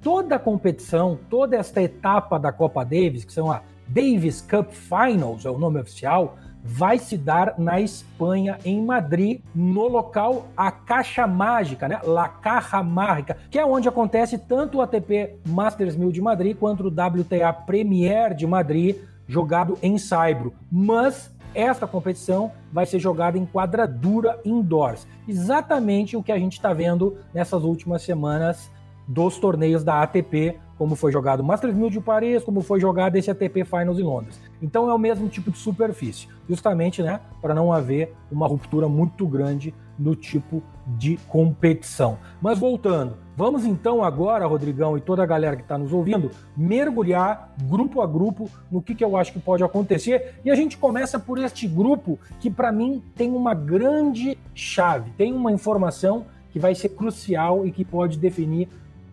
Toda 0.00 0.36
a 0.36 0.38
competição, 0.38 1.18
toda 1.28 1.56
esta 1.56 1.82
etapa 1.82 2.38
da 2.38 2.52
Copa 2.52 2.84
Davis, 2.84 3.24
que 3.24 3.32
são 3.32 3.50
a 3.50 3.62
Davis 3.88 4.40
Cup 4.40 4.70
Finals, 4.70 5.44
é 5.44 5.50
o 5.50 5.58
nome 5.58 5.80
oficial, 5.80 6.36
vai 6.62 6.98
se 6.98 7.16
dar 7.16 7.58
na 7.58 7.80
Espanha, 7.80 8.60
em 8.64 8.80
Madrid, 8.80 9.40
no 9.52 9.88
local 9.88 10.46
A 10.56 10.70
Caixa 10.70 11.26
Mágica, 11.26 11.88
né? 11.88 11.98
La 12.04 12.28
Caja 12.28 12.80
Mágica, 12.80 13.38
que 13.50 13.58
é 13.58 13.66
onde 13.66 13.88
acontece 13.88 14.38
tanto 14.38 14.78
o 14.78 14.80
ATP 14.80 15.38
Masters 15.44 15.96
1000 15.96 16.12
de 16.12 16.22
Madrid 16.22 16.56
quanto 16.56 16.84
o 16.84 16.86
WTA 16.86 17.52
Premier 17.52 18.34
de 18.34 18.46
Madrid, 18.46 18.98
jogado 19.26 19.76
em 19.82 19.98
Saibro. 19.98 20.54
Mas 20.70 21.28
esta 21.54 21.86
competição 21.86 22.52
vai 22.72 22.86
ser 22.86 22.98
jogada 22.98 23.38
em 23.38 23.46
quadradura 23.46 24.40
indoors. 24.44 25.06
Exatamente 25.26 26.16
o 26.16 26.22
que 26.22 26.32
a 26.32 26.38
gente 26.38 26.54
está 26.54 26.72
vendo 26.72 27.16
nessas 27.32 27.62
últimas 27.62 28.02
semanas 28.02 28.70
dos 29.06 29.38
torneios 29.38 29.84
da 29.84 30.02
ATP, 30.02 30.58
como 30.78 30.96
foi 30.96 31.12
jogado 31.12 31.40
o 31.40 31.44
Masters 31.44 31.74
1000 31.74 31.90
de 31.90 32.00
Paris, 32.00 32.42
como 32.42 32.60
foi 32.60 32.80
jogado 32.80 33.16
esse 33.16 33.30
ATP 33.30 33.64
Finals 33.64 33.98
em 33.98 34.02
Londres. 34.02 34.40
Então 34.60 34.88
é 34.88 34.94
o 34.94 34.98
mesmo 34.98 35.28
tipo 35.28 35.50
de 35.50 35.58
superfície, 35.58 36.28
justamente, 36.48 37.02
né, 37.02 37.20
para 37.40 37.54
não 37.54 37.72
haver 37.72 38.14
uma 38.30 38.46
ruptura 38.46 38.88
muito 38.88 39.26
grande 39.26 39.74
no 39.98 40.14
tipo 40.14 40.62
de 40.86 41.16
competição. 41.28 42.18
Mas 42.40 42.58
voltando, 42.58 43.16
vamos 43.36 43.64
então 43.64 44.02
agora, 44.02 44.46
Rodrigão 44.46 44.96
e 44.96 45.00
toda 45.00 45.22
a 45.22 45.26
galera 45.26 45.56
que 45.56 45.62
está 45.62 45.78
nos 45.78 45.92
ouvindo, 45.92 46.30
mergulhar 46.56 47.54
grupo 47.64 48.00
a 48.00 48.06
grupo 48.06 48.50
no 48.70 48.82
que, 48.82 48.94
que 48.94 49.04
eu 49.04 49.16
acho 49.16 49.32
que 49.32 49.40
pode 49.40 49.62
acontecer. 49.62 50.34
E 50.44 50.50
a 50.50 50.54
gente 50.54 50.76
começa 50.76 51.18
por 51.18 51.38
este 51.38 51.66
grupo 51.66 52.18
que, 52.40 52.50
para 52.50 52.72
mim, 52.72 53.02
tem 53.14 53.30
uma 53.30 53.54
grande 53.54 54.36
chave, 54.54 55.10
tem 55.16 55.32
uma 55.32 55.52
informação 55.52 56.26
que 56.50 56.58
vai 56.58 56.74
ser 56.74 56.90
crucial 56.90 57.66
e 57.66 57.72
que 57.72 57.84
pode 57.84 58.18
definir 58.18 58.68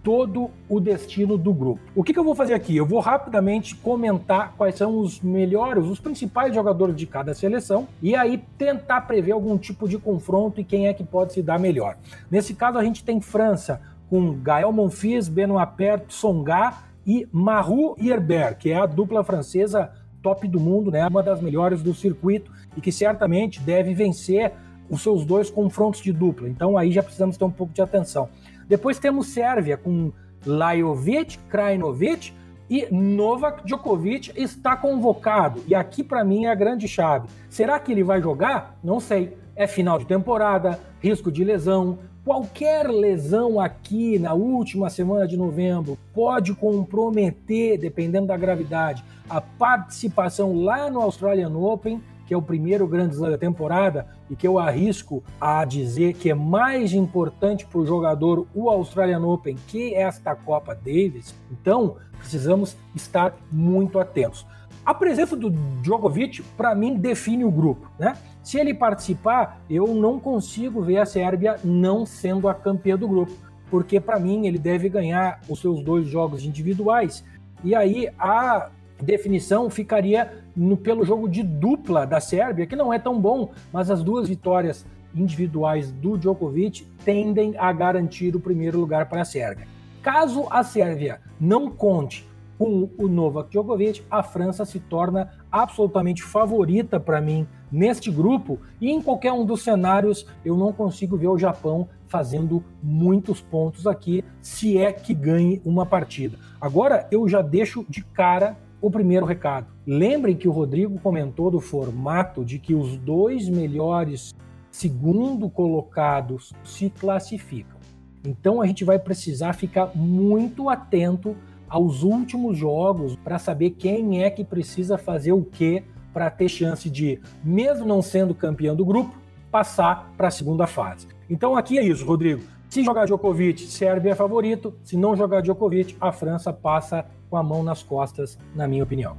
todo 0.10 0.50
o 0.68 0.80
destino 0.80 1.38
do 1.38 1.54
grupo. 1.54 1.80
O 1.96 2.04
que, 2.04 2.14
que, 2.14 2.18
eu 2.18 2.24
vou 2.24 2.34
fazer 2.34 2.56
aqui? 2.56 2.76
Eu 2.76 2.84
vou 2.84 3.00
rapidamente 3.00 3.76
comentar 3.76 4.56
quais 4.58 4.74
são 4.74 4.98
os 4.98 5.22
melhores, 5.22 5.86
os 5.86 6.00
principais 6.00 6.52
jogadores 6.52 6.96
de 6.96 7.06
cada 7.06 7.32
seleção 7.36 7.88
e 8.02 8.16
aí 8.16 8.44
tentar 8.58 9.02
prever 9.02 9.34
algum 9.34 9.56
tipo 9.56 9.88
de 9.88 10.00
confronto 10.00 10.60
e 10.60 10.64
quem 10.64 10.88
é 10.88 10.96
que 10.96 11.04
pode 11.04 11.34
se 11.34 11.44
dar 11.44 11.60
melhor. 11.60 11.96
Nesse 12.32 12.56
caso, 12.56 12.80
a 12.80 12.84
gente 12.84 13.04
tem 13.04 13.22
França 13.22 13.82
com 14.10 14.34
Gael 14.34 14.72
Monfils, 14.72 15.30
Benoit 15.30 15.74
Paire, 15.78 16.02
Tsonga 16.08 16.74
e 17.06 17.28
Maru 17.32 17.96
Herbert, 18.00 18.58
que 18.58 18.72
é 18.72 18.80
a 18.80 18.88
dupla 18.88 19.24
francesa 19.24 19.92
top 20.24 20.48
do 20.48 20.60
mundo, 20.60 20.90
né? 20.90 21.06
uma 21.06 21.22
das 21.22 21.40
melhores 21.40 21.84
do 21.84 21.94
circuito 21.94 22.52
e 22.76 22.82
que 22.82 22.92
certamente 22.92 23.62
deve 23.62 23.94
vencer 23.94 24.54
os 24.90 25.04
seus 25.04 25.24
dois 25.24 25.52
confrontos 25.52 26.02
de 26.02 26.12
dupla. 26.12 26.50
Então 26.50 26.80
aí 26.80 26.92
já 26.92 27.04
precisamos 27.04 27.38
ter 27.38 27.46
um 27.46 27.52
pouco 27.52 27.72
de 27.72 27.82
atenção. 27.84 28.28
Depois 28.70 29.00
temos 29.00 29.28
Sérvia 29.28 29.76
com 29.76 30.12
Lajovic, 30.46 31.40
Krajinovic 31.50 32.32
e 32.70 32.88
Novak 32.92 33.66
Djokovic 33.66 34.32
está 34.36 34.78
convocado. 34.78 35.64
E 35.68 35.74
aqui 35.74 36.04
para 36.04 36.24
mim 36.24 36.46
é 36.46 36.52
a 36.52 36.56
grande 36.56 36.88
chave. 36.88 37.28
Será 37.50 37.80
que 37.80 37.92
ele 37.92 38.04
vai 38.04 38.22
jogar? 38.22 38.78
Não 38.84 39.00
sei. 39.00 39.36
É 39.56 39.66
final 39.66 39.98
de 39.98 40.06
temporada, 40.06 40.80
risco 41.02 41.32
de 41.32 41.44
lesão. 41.44 41.98
Qualquer 42.24 42.88
lesão 42.88 43.60
aqui 43.60 44.20
na 44.20 44.34
última 44.34 44.88
semana 44.90 45.28
de 45.28 45.36
novembro 45.36 45.98
pode 46.14 46.54
comprometer, 46.54 47.80
dependendo 47.80 48.28
da 48.28 48.38
gravidade, 48.38 49.04
a 49.28 49.42
participação 49.42 50.54
lá 50.62 50.92
no 50.92 51.02
Australian 51.02 51.58
Open 51.58 52.00
que 52.30 52.34
é 52.36 52.38
o 52.38 52.44
primeiro 52.44 52.88
grande 52.88 53.16
slam 53.16 53.32
da 53.32 53.40
temporada 53.40 54.06
e 54.30 54.36
que 54.36 54.48
eu 54.48 54.60
arrisco 54.60 55.24
a 55.42 55.66
dizer 55.66 56.14
que 56.14 56.30
é 56.30 56.36
mais 56.36 56.94
importante 56.94 57.66
para 57.66 57.80
o 57.80 57.86
jogador 57.88 58.46
o 58.54 58.70
Australian 58.70 59.26
Open 59.26 59.58
que 59.66 59.96
esta 59.96 60.36
Copa 60.36 60.76
Davis. 60.76 61.34
Então, 61.52 61.96
precisamos 62.20 62.78
estar 62.96 63.36
muito 63.52 63.98
atentos. 63.98 64.46
A 64.86 64.94
presença 64.94 65.36
do 65.36 65.50
Djokovic, 65.82 66.44
para 66.56 66.76
mim, 66.76 66.98
define 66.98 67.44
o 67.44 67.50
grupo. 67.50 67.90
Né? 67.98 68.16
Se 68.44 68.60
ele 68.60 68.76
participar, 68.76 69.60
eu 69.68 69.88
não 69.88 70.20
consigo 70.20 70.84
ver 70.84 70.98
a 70.98 71.08
Sérvia 71.08 71.56
não 71.64 72.06
sendo 72.06 72.48
a 72.48 72.54
campeã 72.54 72.96
do 72.96 73.08
grupo, 73.08 73.34
porque 73.72 74.00
para 74.00 74.20
mim 74.20 74.46
ele 74.46 74.60
deve 74.60 74.88
ganhar 74.88 75.40
os 75.50 75.60
seus 75.60 75.82
dois 75.82 76.08
jogos 76.08 76.46
individuais. 76.46 77.26
E 77.64 77.74
aí 77.74 78.08
a 78.20 78.70
definição 79.02 79.70
ficaria 79.70 80.32
no, 80.56 80.78
pelo 80.78 81.06
jogo 81.06 81.28
de 81.28 81.44
dupla 81.44 82.06
da 82.06 82.20
Sérvia, 82.20 82.66
que 82.66 82.76
não 82.76 82.94
é 82.94 83.00
tão 83.00 83.20
bom, 83.20 83.52
mas 83.72 83.90
as 83.90 84.04
duas 84.04 84.28
vitórias 84.28 84.86
individuais 85.16 85.92
do 85.92 86.18
Djokovic 86.18 86.86
tendem 87.04 87.56
a 87.58 87.72
garantir 87.74 88.36
o 88.36 88.40
primeiro 88.40 88.80
lugar 88.80 89.08
para 89.08 89.22
a 89.22 89.26
Sérvia. 89.26 89.68
Caso 90.02 90.48
a 90.50 90.64
Sérvia 90.64 91.20
não 91.40 91.70
conte 91.70 92.28
com 92.58 92.90
o 92.98 93.08
Novak 93.08 93.50
Djokovic, 93.50 94.04
a 94.12 94.22
França 94.22 94.66
se 94.66 94.82
torna 94.82 95.32
absolutamente 95.50 96.22
favorita 96.22 97.00
para 97.00 97.22
mim 97.22 97.48
neste 97.72 98.12
grupo 98.12 98.60
e 98.82 98.90
em 98.90 99.02
qualquer 99.02 99.32
um 99.32 99.46
dos 99.46 99.64
cenários 99.64 100.26
eu 100.44 100.58
não 100.58 100.74
consigo 100.74 101.16
ver 101.16 101.28
o 101.28 101.38
Japão 101.38 101.88
fazendo 102.08 102.62
muitos 102.84 103.40
pontos 103.40 103.88
aqui, 103.88 104.26
se 104.42 104.78
é 104.78 104.92
que 104.92 105.14
ganhe 105.14 105.62
uma 105.64 105.86
partida. 105.86 106.38
Agora 106.60 107.08
eu 107.12 107.28
já 107.30 107.42
deixo 107.42 107.86
de 107.88 108.04
cara 108.04 108.58
o 108.82 108.90
primeiro 108.90 109.26
recado. 109.26 109.68
Lembrem 109.86 110.36
que 110.36 110.48
o 110.48 110.52
Rodrigo 110.52 111.00
comentou 111.00 111.52
do 111.52 111.60
formato 111.60 112.46
de 112.46 112.60
que 112.60 112.74
os 112.74 112.98
dois 112.98 113.50
melhores 113.50 114.34
segundo 114.72 115.50
colocados 115.50 116.54
se 116.64 116.90
classificam. 116.90 117.78
Então 118.26 118.62
a 118.62 118.68
gente 118.68 118.84
vai 118.84 119.00
precisar 119.00 119.54
ficar 119.54 119.92
muito 119.96 120.70
atento 120.70 121.36
aos 121.68 122.04
últimos 122.04 122.58
jogos 122.58 123.16
para 123.16 123.40
saber 123.40 123.72
quem 123.72 124.24
é 124.24 124.30
que 124.30 124.44
precisa 124.44 124.98
fazer 124.98 125.32
o 125.32 125.44
que 125.44 125.84
para 126.14 126.30
ter 126.30 126.50
chance 126.50 126.90
de, 126.90 127.20
mesmo 127.44 127.86
não 127.86 128.02
sendo 128.02 128.34
campeão 128.34 128.76
do 128.76 128.86
grupo, 128.86 129.16
passar 129.52 130.12
para 130.18 130.28
a 130.28 130.32
segunda 130.32 130.68
fase. 130.68 131.08
Então 131.30 131.56
aqui 131.56 131.78
é 131.78 131.84
isso, 131.84 132.06
Rodrigo. 132.06 132.42
Se 132.70 132.84
jogar 132.84 133.06
Djokovic, 133.06 133.66
Sérvia 133.66 134.12
é 134.12 134.16
favorito. 134.16 134.76
Se 134.84 134.96
não 134.96 135.16
jogar 135.16 135.42
Djokovic, 135.42 135.98
a 136.00 136.12
França 136.12 136.54
passa 136.54 137.04
com 137.28 137.36
a 137.36 137.42
mão 137.42 137.64
nas 137.64 137.82
costas, 137.82 138.38
na 138.54 138.68
minha 138.68 138.84
opinião. 138.84 139.18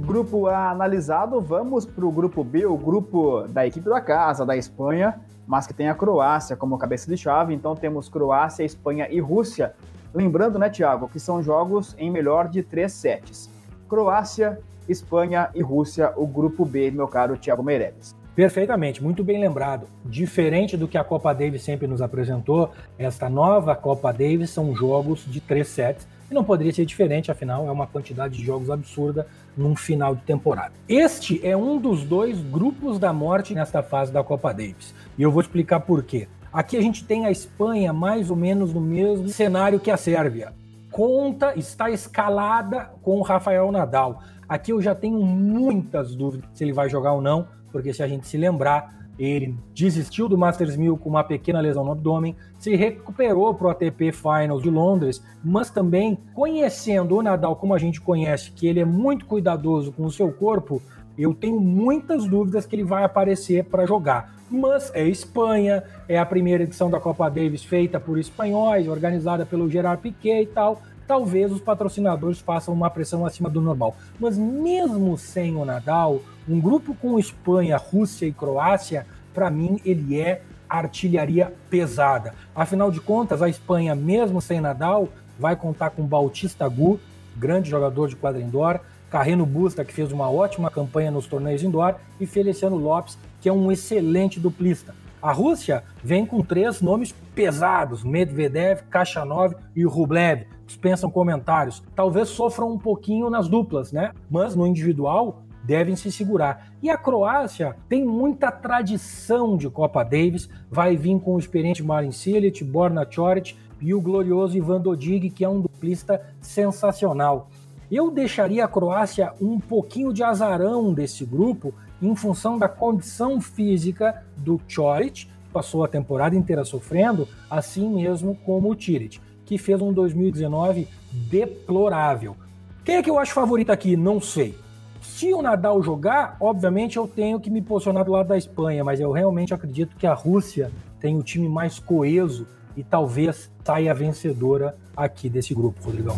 Grupo 0.00 0.48
A 0.48 0.70
analisado, 0.70 1.40
vamos 1.40 1.86
para 1.86 2.04
o 2.04 2.12
grupo 2.12 2.44
B, 2.44 2.66
o 2.66 2.76
grupo 2.76 3.48
da 3.48 3.66
equipe 3.66 3.88
da 3.88 4.02
casa, 4.02 4.44
da 4.44 4.54
Espanha, 4.54 5.18
mas 5.46 5.66
que 5.66 5.72
tem 5.72 5.88
a 5.88 5.94
Croácia 5.94 6.54
como 6.56 6.76
cabeça 6.76 7.10
de 7.10 7.16
chave. 7.16 7.54
Então 7.54 7.74
temos 7.74 8.10
Croácia, 8.10 8.64
Espanha 8.64 9.08
e 9.10 9.18
Rússia. 9.18 9.74
Lembrando, 10.12 10.58
né, 10.58 10.68
Tiago, 10.68 11.08
que 11.08 11.18
são 11.18 11.42
jogos 11.42 11.94
em 11.98 12.10
melhor 12.10 12.48
de 12.48 12.62
três 12.62 12.92
sets. 12.92 13.55
Croácia, 13.88 14.58
Espanha 14.88 15.50
e 15.54 15.62
Rússia, 15.62 16.12
o 16.16 16.26
grupo 16.26 16.64
B, 16.64 16.90
meu 16.90 17.08
caro 17.08 17.36
Thiago 17.36 17.62
Meireles. 17.62 18.14
Perfeitamente, 18.34 19.02
muito 19.02 19.24
bem 19.24 19.40
lembrado. 19.40 19.86
Diferente 20.04 20.76
do 20.76 20.86
que 20.86 20.98
a 20.98 21.04
Copa 21.04 21.32
Davis 21.32 21.62
sempre 21.62 21.86
nos 21.86 22.02
apresentou, 22.02 22.70
esta 22.98 23.30
nova 23.30 23.74
Copa 23.74 24.12
Davis 24.12 24.50
são 24.50 24.74
jogos 24.74 25.24
de 25.26 25.40
três 25.40 25.68
sets 25.68 26.06
e 26.30 26.34
não 26.34 26.44
poderia 26.44 26.72
ser 26.72 26.84
diferente, 26.84 27.30
afinal 27.30 27.66
é 27.66 27.70
uma 27.70 27.86
quantidade 27.86 28.36
de 28.36 28.44
jogos 28.44 28.68
absurda 28.68 29.26
num 29.56 29.74
final 29.74 30.14
de 30.14 30.20
temporada. 30.22 30.72
Este 30.86 31.40
é 31.46 31.56
um 31.56 31.78
dos 31.78 32.04
dois 32.04 32.38
grupos 32.38 32.98
da 32.98 33.10
morte 33.10 33.54
nesta 33.54 33.82
fase 33.82 34.12
da 34.12 34.22
Copa 34.22 34.52
Davis 34.52 34.94
e 35.16 35.22
eu 35.22 35.32
vou 35.32 35.40
explicar 35.40 35.80
por 35.80 36.02
quê. 36.02 36.28
Aqui 36.52 36.76
a 36.76 36.82
gente 36.82 37.04
tem 37.04 37.24
a 37.24 37.30
Espanha 37.30 37.92
mais 37.92 38.30
ou 38.30 38.36
menos 38.36 38.72
no 38.74 38.80
mesmo 38.82 39.28
cenário 39.28 39.80
que 39.80 39.90
a 39.90 39.96
Sérvia. 39.96 40.52
Conta 40.96 41.52
está 41.54 41.90
escalada 41.90 42.90
com 43.02 43.18
o 43.18 43.22
Rafael 43.22 43.70
Nadal. 43.70 44.22
Aqui 44.48 44.72
eu 44.72 44.80
já 44.80 44.94
tenho 44.94 45.18
muitas 45.20 46.14
dúvidas 46.14 46.48
se 46.54 46.64
ele 46.64 46.72
vai 46.72 46.88
jogar 46.88 47.12
ou 47.12 47.20
não 47.20 47.46
porque 47.70 47.92
se 47.92 48.02
a 48.02 48.08
gente 48.08 48.26
se 48.26 48.38
lembrar, 48.38 49.06
ele 49.18 49.54
desistiu 49.74 50.26
do 50.26 50.38
Masters 50.38 50.74
1000 50.74 50.96
com 50.96 51.10
uma 51.10 51.22
pequena 51.22 51.60
lesão 51.60 51.84
no 51.84 51.92
abdômen, 51.92 52.34
se 52.58 52.74
recuperou 52.74 53.52
para 53.52 53.66
o 53.66 53.70
ATP 53.70 54.10
Finals 54.12 54.62
de 54.62 54.70
Londres, 54.70 55.22
mas 55.44 55.68
também 55.68 56.16
conhecendo 56.32 57.14
o 57.14 57.22
Nadal 57.22 57.56
como 57.56 57.74
a 57.74 57.78
gente 57.78 58.00
conhece, 58.00 58.52
que 58.52 58.66
ele 58.66 58.80
é 58.80 58.84
muito 58.86 59.26
cuidadoso 59.26 59.92
com 59.92 60.06
o 60.06 60.10
seu 60.10 60.32
corpo, 60.32 60.80
eu 61.18 61.34
tenho 61.34 61.60
muitas 61.60 62.26
dúvidas 62.26 62.64
que 62.64 62.74
ele 62.74 62.84
vai 62.84 63.04
aparecer 63.04 63.64
para 63.64 63.84
jogar. 63.84 64.35
Mas 64.50 64.92
é 64.94 65.06
Espanha, 65.06 65.82
é 66.08 66.18
a 66.18 66.24
primeira 66.24 66.62
edição 66.62 66.88
da 66.88 67.00
Copa 67.00 67.28
Davis 67.28 67.64
feita 67.64 67.98
por 67.98 68.18
espanhóis, 68.18 68.86
organizada 68.86 69.44
pelo 69.44 69.68
Gerard 69.68 70.00
Piquet 70.00 70.42
e 70.42 70.46
tal. 70.46 70.80
Talvez 71.06 71.52
os 71.52 71.60
patrocinadores 71.60 72.40
façam 72.40 72.72
uma 72.72 72.90
pressão 72.90 73.26
acima 73.26 73.50
do 73.50 73.60
normal. 73.60 73.96
Mas 74.18 74.38
mesmo 74.38 75.16
sem 75.18 75.56
o 75.56 75.64
Nadal, 75.64 76.20
um 76.48 76.60
grupo 76.60 76.94
com 76.94 77.18
Espanha, 77.18 77.76
Rússia 77.76 78.26
e 78.26 78.32
Croácia, 78.32 79.06
para 79.34 79.50
mim, 79.50 79.80
ele 79.84 80.20
é 80.20 80.42
artilharia 80.68 81.52
pesada. 81.68 82.34
Afinal 82.54 82.90
de 82.90 83.00
contas, 83.00 83.42
a 83.42 83.48
Espanha, 83.48 83.94
mesmo 83.94 84.40
sem 84.40 84.60
Nadal, 84.60 85.08
vai 85.38 85.54
contar 85.54 85.90
com 85.90 86.02
Bautista 86.04 86.68
Gu, 86.68 86.98
grande 87.36 87.68
jogador 87.68 88.08
de 88.08 88.16
quadra 88.16 88.40
indoor, 88.40 88.80
Carreno 89.10 89.46
Busta, 89.46 89.84
que 89.84 89.92
fez 89.92 90.10
uma 90.10 90.30
ótima 90.30 90.70
campanha 90.70 91.10
nos 91.10 91.26
torneios 91.26 91.62
indoor, 91.62 91.94
e 92.18 92.26
Feliciano 92.26 92.76
Lopes, 92.76 93.16
que 93.40 93.48
é 93.48 93.52
um 93.52 93.70
excelente 93.70 94.40
duplista. 94.40 94.94
A 95.20 95.32
Rússia 95.32 95.82
vem 96.04 96.24
com 96.24 96.42
três 96.42 96.80
nomes 96.80 97.12
pesados: 97.34 98.04
Medvedev, 98.04 98.82
Kachanov 98.90 99.54
e 99.74 99.84
Rublev. 99.84 100.46
Dispensam 100.66 101.10
comentários. 101.10 101.82
Talvez 101.94 102.28
sofram 102.28 102.72
um 102.72 102.78
pouquinho 102.78 103.30
nas 103.30 103.48
duplas, 103.48 103.92
né? 103.92 104.12
Mas 104.30 104.54
no 104.54 104.66
individual, 104.66 105.42
devem 105.66 105.96
se 105.96 106.12
segurar. 106.12 106.68
E 106.80 106.88
a 106.88 106.96
Croácia 106.96 107.76
tem 107.88 108.04
muita 108.04 108.52
tradição 108.52 109.56
de 109.56 109.68
Copa 109.68 110.04
Davis, 110.04 110.48
vai 110.70 110.96
vir 110.96 111.18
com 111.18 111.34
o 111.34 111.38
experiente 111.38 111.82
Marin 111.82 112.12
Cilic, 112.12 112.62
Borna 112.62 113.06
Choric 113.08 113.56
e 113.80 113.92
o 113.92 114.00
glorioso 114.00 114.56
Ivan 114.56 114.80
Dodig, 114.80 115.28
que 115.30 115.44
é 115.44 115.48
um 115.48 115.60
duplista 115.60 116.22
sensacional. 116.40 117.48
Eu 117.90 118.10
deixaria 118.10 118.64
a 118.64 118.68
Croácia 118.68 119.32
um 119.40 119.60
pouquinho 119.60 120.12
de 120.12 120.22
azarão 120.22 120.92
desse 120.94 121.24
grupo 121.24 121.74
em 122.00 122.14
função 122.14 122.58
da 122.58 122.68
condição 122.68 123.40
física 123.40 124.22
do 124.36 124.60
Choric, 124.68 125.28
passou 125.52 125.84
a 125.84 125.88
temporada 125.88 126.36
inteira 126.36 126.64
sofrendo, 126.64 127.26
assim 127.50 127.88
mesmo 127.88 128.36
como 128.44 128.70
o 128.70 128.74
Tiric, 128.74 129.20
que 129.44 129.56
fez 129.56 129.80
um 129.80 129.92
2019 129.92 130.88
deplorável. 131.12 132.36
Quem 132.84 132.96
é 132.96 133.02
que 133.02 133.10
eu 133.10 133.18
acho 133.18 133.32
favorito 133.32 133.70
aqui? 133.70 133.96
Não 133.96 134.20
sei. 134.20 134.54
Se 135.00 135.32
o 135.32 135.40
Nadal 135.40 135.82
jogar, 135.82 136.36
obviamente 136.40 136.96
eu 136.96 137.08
tenho 137.08 137.40
que 137.40 137.50
me 137.50 137.62
posicionar 137.62 138.04
do 138.04 138.12
lado 138.12 138.28
da 138.28 138.36
Espanha, 138.36 138.84
mas 138.84 139.00
eu 139.00 139.10
realmente 139.12 139.54
acredito 139.54 139.96
que 139.96 140.06
a 140.06 140.14
Rússia 140.14 140.70
tem 141.00 141.16
o 141.16 141.22
time 141.22 141.48
mais 141.48 141.78
coeso 141.78 142.46
e 142.76 142.84
talvez 142.84 143.50
saia 143.64 143.94
vencedora 143.94 144.76
aqui 144.96 145.28
desse 145.28 145.54
grupo, 145.54 145.82
Rodrigão. 145.82 146.16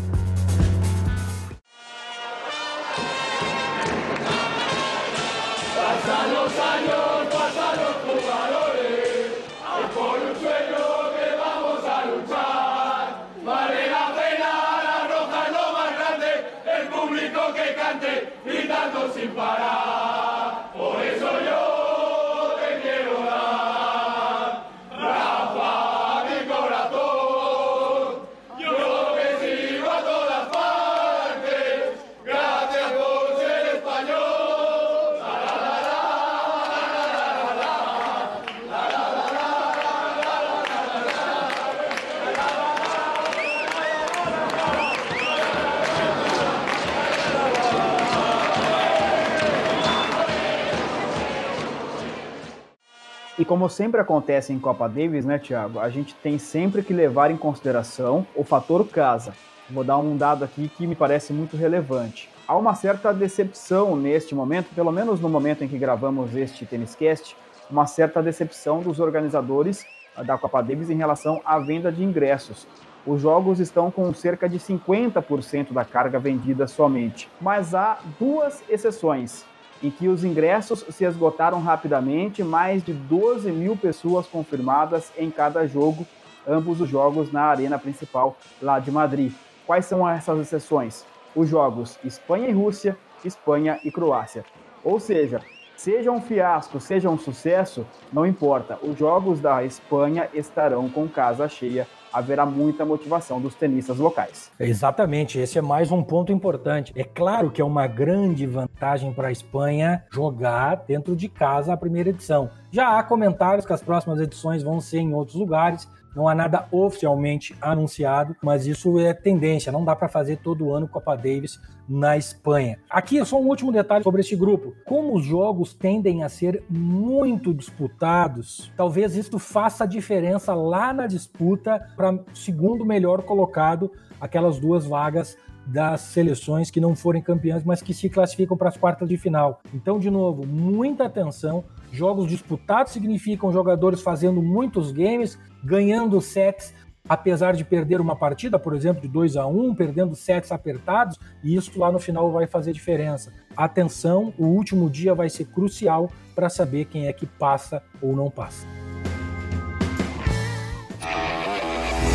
Como 53.48 53.66
sempre 53.70 53.98
acontece 53.98 54.52
em 54.52 54.58
Copa 54.58 54.86
Davis, 54.86 55.24
né, 55.24 55.38
Thiago? 55.38 55.80
A 55.80 55.88
gente 55.88 56.14
tem 56.16 56.38
sempre 56.38 56.82
que 56.82 56.92
levar 56.92 57.30
em 57.30 57.36
consideração 57.36 58.26
o 58.36 58.44
fator 58.44 58.86
casa. 58.86 59.32
Vou 59.70 59.82
dar 59.82 59.96
um 59.96 60.18
dado 60.18 60.44
aqui 60.44 60.68
que 60.68 60.86
me 60.86 60.94
parece 60.94 61.32
muito 61.32 61.56
relevante. 61.56 62.28
Há 62.46 62.54
uma 62.54 62.74
certa 62.74 63.10
decepção 63.10 63.96
neste 63.96 64.34
momento, 64.34 64.74
pelo 64.74 64.92
menos 64.92 65.18
no 65.18 65.30
momento 65.30 65.64
em 65.64 65.68
que 65.68 65.78
gravamos 65.78 66.36
este 66.36 66.66
Tênis 66.66 66.94
Cast, 66.94 67.34
uma 67.70 67.86
certa 67.86 68.22
decepção 68.22 68.80
dos 68.82 69.00
organizadores 69.00 69.82
da 70.26 70.36
Copa 70.36 70.62
Davis 70.62 70.90
em 70.90 70.96
relação 70.96 71.40
à 71.42 71.58
venda 71.58 71.90
de 71.90 72.04
ingressos. 72.04 72.66
Os 73.06 73.22
jogos 73.22 73.60
estão 73.60 73.90
com 73.90 74.12
cerca 74.12 74.46
de 74.46 74.58
50% 74.58 75.72
da 75.72 75.86
carga 75.86 76.18
vendida 76.18 76.66
somente. 76.66 77.30
Mas 77.40 77.74
há 77.74 77.98
duas 78.20 78.62
exceções 78.68 79.46
em 79.82 79.90
que 79.90 80.08
os 80.08 80.24
ingressos 80.24 80.84
se 80.90 81.04
esgotaram 81.04 81.60
rapidamente, 81.60 82.42
mais 82.42 82.82
de 82.82 82.92
12 82.92 83.50
mil 83.52 83.76
pessoas 83.76 84.26
confirmadas 84.26 85.12
em 85.16 85.30
cada 85.30 85.66
jogo, 85.66 86.06
ambos 86.46 86.80
os 86.80 86.88
jogos 86.88 87.32
na 87.32 87.42
arena 87.42 87.78
principal 87.78 88.36
lá 88.60 88.78
de 88.78 88.90
Madrid. 88.90 89.32
Quais 89.66 89.84
são 89.84 90.08
essas 90.08 90.38
exceções? 90.40 91.04
Os 91.34 91.48
jogos 91.48 91.98
Espanha 92.04 92.48
e 92.48 92.52
Rússia, 92.52 92.96
Espanha 93.24 93.78
e 93.84 93.90
Croácia. 93.90 94.44
Ou 94.82 94.98
seja, 94.98 95.40
seja 95.76 96.10
um 96.10 96.20
fiasco, 96.20 96.80
seja 96.80 97.10
um 97.10 97.18
sucesso, 97.18 97.86
não 98.12 98.26
importa, 98.26 98.78
os 98.82 98.98
jogos 98.98 99.40
da 99.40 99.64
Espanha 99.64 100.28
estarão 100.32 100.88
com 100.88 101.08
casa 101.08 101.48
cheia 101.48 101.86
haverá 102.12 102.44
muita 102.46 102.84
motivação 102.84 103.40
dos 103.40 103.54
tenistas 103.54 103.98
locais. 103.98 104.50
Exatamente, 104.58 105.38
esse 105.38 105.58
é 105.58 105.62
mais 105.62 105.90
um 105.90 106.02
ponto 106.02 106.32
importante. 106.32 106.92
É 106.96 107.04
claro 107.04 107.50
que 107.50 107.60
é 107.60 107.64
uma 107.64 107.86
grande 107.86 108.46
vantagem 108.46 109.12
para 109.12 109.28
a 109.28 109.32
Espanha 109.32 110.04
jogar 110.10 110.84
dentro 110.86 111.14
de 111.14 111.28
casa 111.28 111.72
a 111.72 111.76
primeira 111.76 112.10
edição. 112.10 112.50
Já 112.70 112.98
há 112.98 113.02
comentários 113.02 113.64
que 113.64 113.72
as 113.72 113.82
próximas 113.82 114.20
edições 114.20 114.62
vão 114.62 114.80
ser 114.80 114.98
em 114.98 115.14
outros 115.14 115.36
lugares, 115.36 115.88
não 116.14 116.28
há 116.28 116.34
nada 116.34 116.66
oficialmente 116.70 117.56
anunciado, 117.60 118.36
mas 118.42 118.66
isso 118.66 118.98
é 118.98 119.12
tendência. 119.14 119.72
Não 119.72 119.84
dá 119.84 119.94
para 119.94 120.08
fazer 120.08 120.36
todo 120.38 120.72
ano 120.72 120.88
Copa 120.88 121.16
Davis 121.16 121.60
na 121.88 122.16
Espanha. 122.16 122.78
Aqui 122.90 123.18
é 123.18 123.24
só 123.24 123.40
um 123.40 123.46
último 123.46 123.72
detalhe 123.72 124.04
sobre 124.04 124.20
este 124.20 124.36
grupo. 124.36 124.74
Como 124.84 125.16
os 125.16 125.24
jogos 125.24 125.72
tendem 125.72 126.22
a 126.22 126.28
ser 126.28 126.62
muito 126.68 127.54
disputados, 127.54 128.70
talvez 128.76 129.16
isso 129.16 129.38
faça 129.38 129.86
diferença 129.86 130.54
lá 130.54 130.92
na 130.92 131.06
disputa 131.06 131.80
para 131.96 132.18
segundo 132.34 132.84
melhor 132.84 133.22
colocado, 133.22 133.90
aquelas 134.20 134.58
duas 134.58 134.84
vagas 134.84 135.36
das 135.68 136.00
seleções 136.00 136.70
que 136.70 136.80
não 136.80 136.96
forem 136.96 137.22
campeãs, 137.22 137.62
mas 137.62 137.82
que 137.82 137.92
se 137.92 138.08
classificam 138.08 138.56
para 138.56 138.70
as 138.70 138.76
quartas 138.76 139.08
de 139.08 139.16
final. 139.18 139.60
Então, 139.72 139.98
de 139.98 140.10
novo, 140.10 140.46
muita 140.46 141.04
atenção. 141.04 141.64
Jogos 141.92 142.28
disputados 142.28 142.92
significam 142.92 143.52
jogadores 143.52 144.00
fazendo 144.02 144.42
muitos 144.42 144.92
games, 144.92 145.38
ganhando 145.64 146.20
sets, 146.20 146.74
apesar 147.08 147.52
de 147.52 147.64
perder 147.64 148.00
uma 148.00 148.14
partida, 148.14 148.58
por 148.58 148.74
exemplo, 148.74 149.00
de 149.00 149.08
2 149.08 149.36
a 149.36 149.46
1 149.46 149.74
perdendo 149.74 150.14
sets 150.14 150.52
apertados, 150.52 151.18
e 151.42 151.56
isso 151.56 151.78
lá 151.78 151.90
no 151.90 151.98
final 151.98 152.30
vai 152.30 152.46
fazer 152.46 152.72
diferença. 152.72 153.32
Atenção, 153.56 154.32
o 154.38 154.46
último 154.46 154.90
dia 154.90 155.14
vai 155.14 155.30
ser 155.30 155.46
crucial 155.46 156.10
para 156.34 156.48
saber 156.48 156.84
quem 156.84 157.06
é 157.06 157.12
que 157.12 157.26
passa 157.26 157.82
ou 158.00 158.14
não 158.14 158.30
passa. 158.30 158.66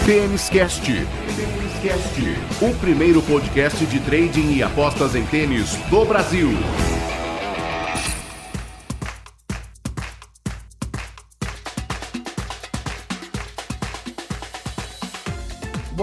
Tênis 0.05 0.49
Cast. 0.49 0.91
O 2.61 2.79
primeiro 2.79 3.21
podcast 3.23 3.85
de 3.85 3.99
trading 3.99 4.53
e 4.53 4.63
apostas 4.63 5.15
em 5.15 5.25
tênis 5.25 5.75
do 5.89 6.05
Brasil. 6.05 6.49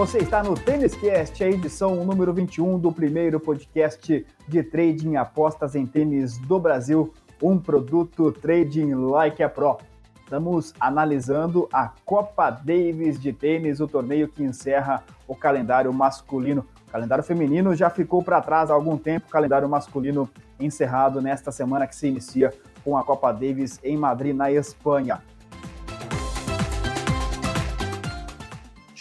Você 0.01 0.17
está 0.17 0.41
no 0.41 0.55
Tênis 0.55 0.95
Cast, 0.95 1.43
a 1.43 1.47
edição 1.47 2.03
número 2.03 2.33
21 2.33 2.79
do 2.79 2.91
primeiro 2.91 3.39
podcast 3.39 4.25
de 4.47 4.63
trading 4.63 5.15
apostas 5.15 5.75
em 5.75 5.85
tênis 5.85 6.39
do 6.39 6.59
Brasil, 6.59 7.13
um 7.39 7.59
produto 7.59 8.31
Trading 8.31 8.95
Like 8.95 9.43
a 9.43 9.47
Pro. 9.47 9.77
Estamos 10.23 10.73
analisando 10.79 11.69
a 11.71 11.93
Copa 12.03 12.49
Davis 12.49 13.21
de 13.21 13.31
tênis, 13.31 13.79
o 13.79 13.87
torneio 13.87 14.27
que 14.27 14.41
encerra 14.41 15.03
o 15.27 15.35
calendário 15.35 15.93
masculino. 15.93 16.65
O 16.87 16.91
calendário 16.91 17.23
feminino 17.23 17.75
já 17.75 17.91
ficou 17.91 18.23
para 18.23 18.41
trás 18.41 18.71
há 18.71 18.73
algum 18.73 18.97
tempo, 18.97 19.27
o 19.27 19.31
calendário 19.31 19.69
masculino 19.69 20.27
encerrado 20.59 21.21
nesta 21.21 21.51
semana 21.51 21.85
que 21.85 21.95
se 21.95 22.07
inicia 22.07 22.51
com 22.83 22.97
a 22.97 23.03
Copa 23.03 23.31
Davis 23.31 23.79
em 23.83 23.97
Madrid, 23.97 24.35
na 24.35 24.51
Espanha. 24.51 25.21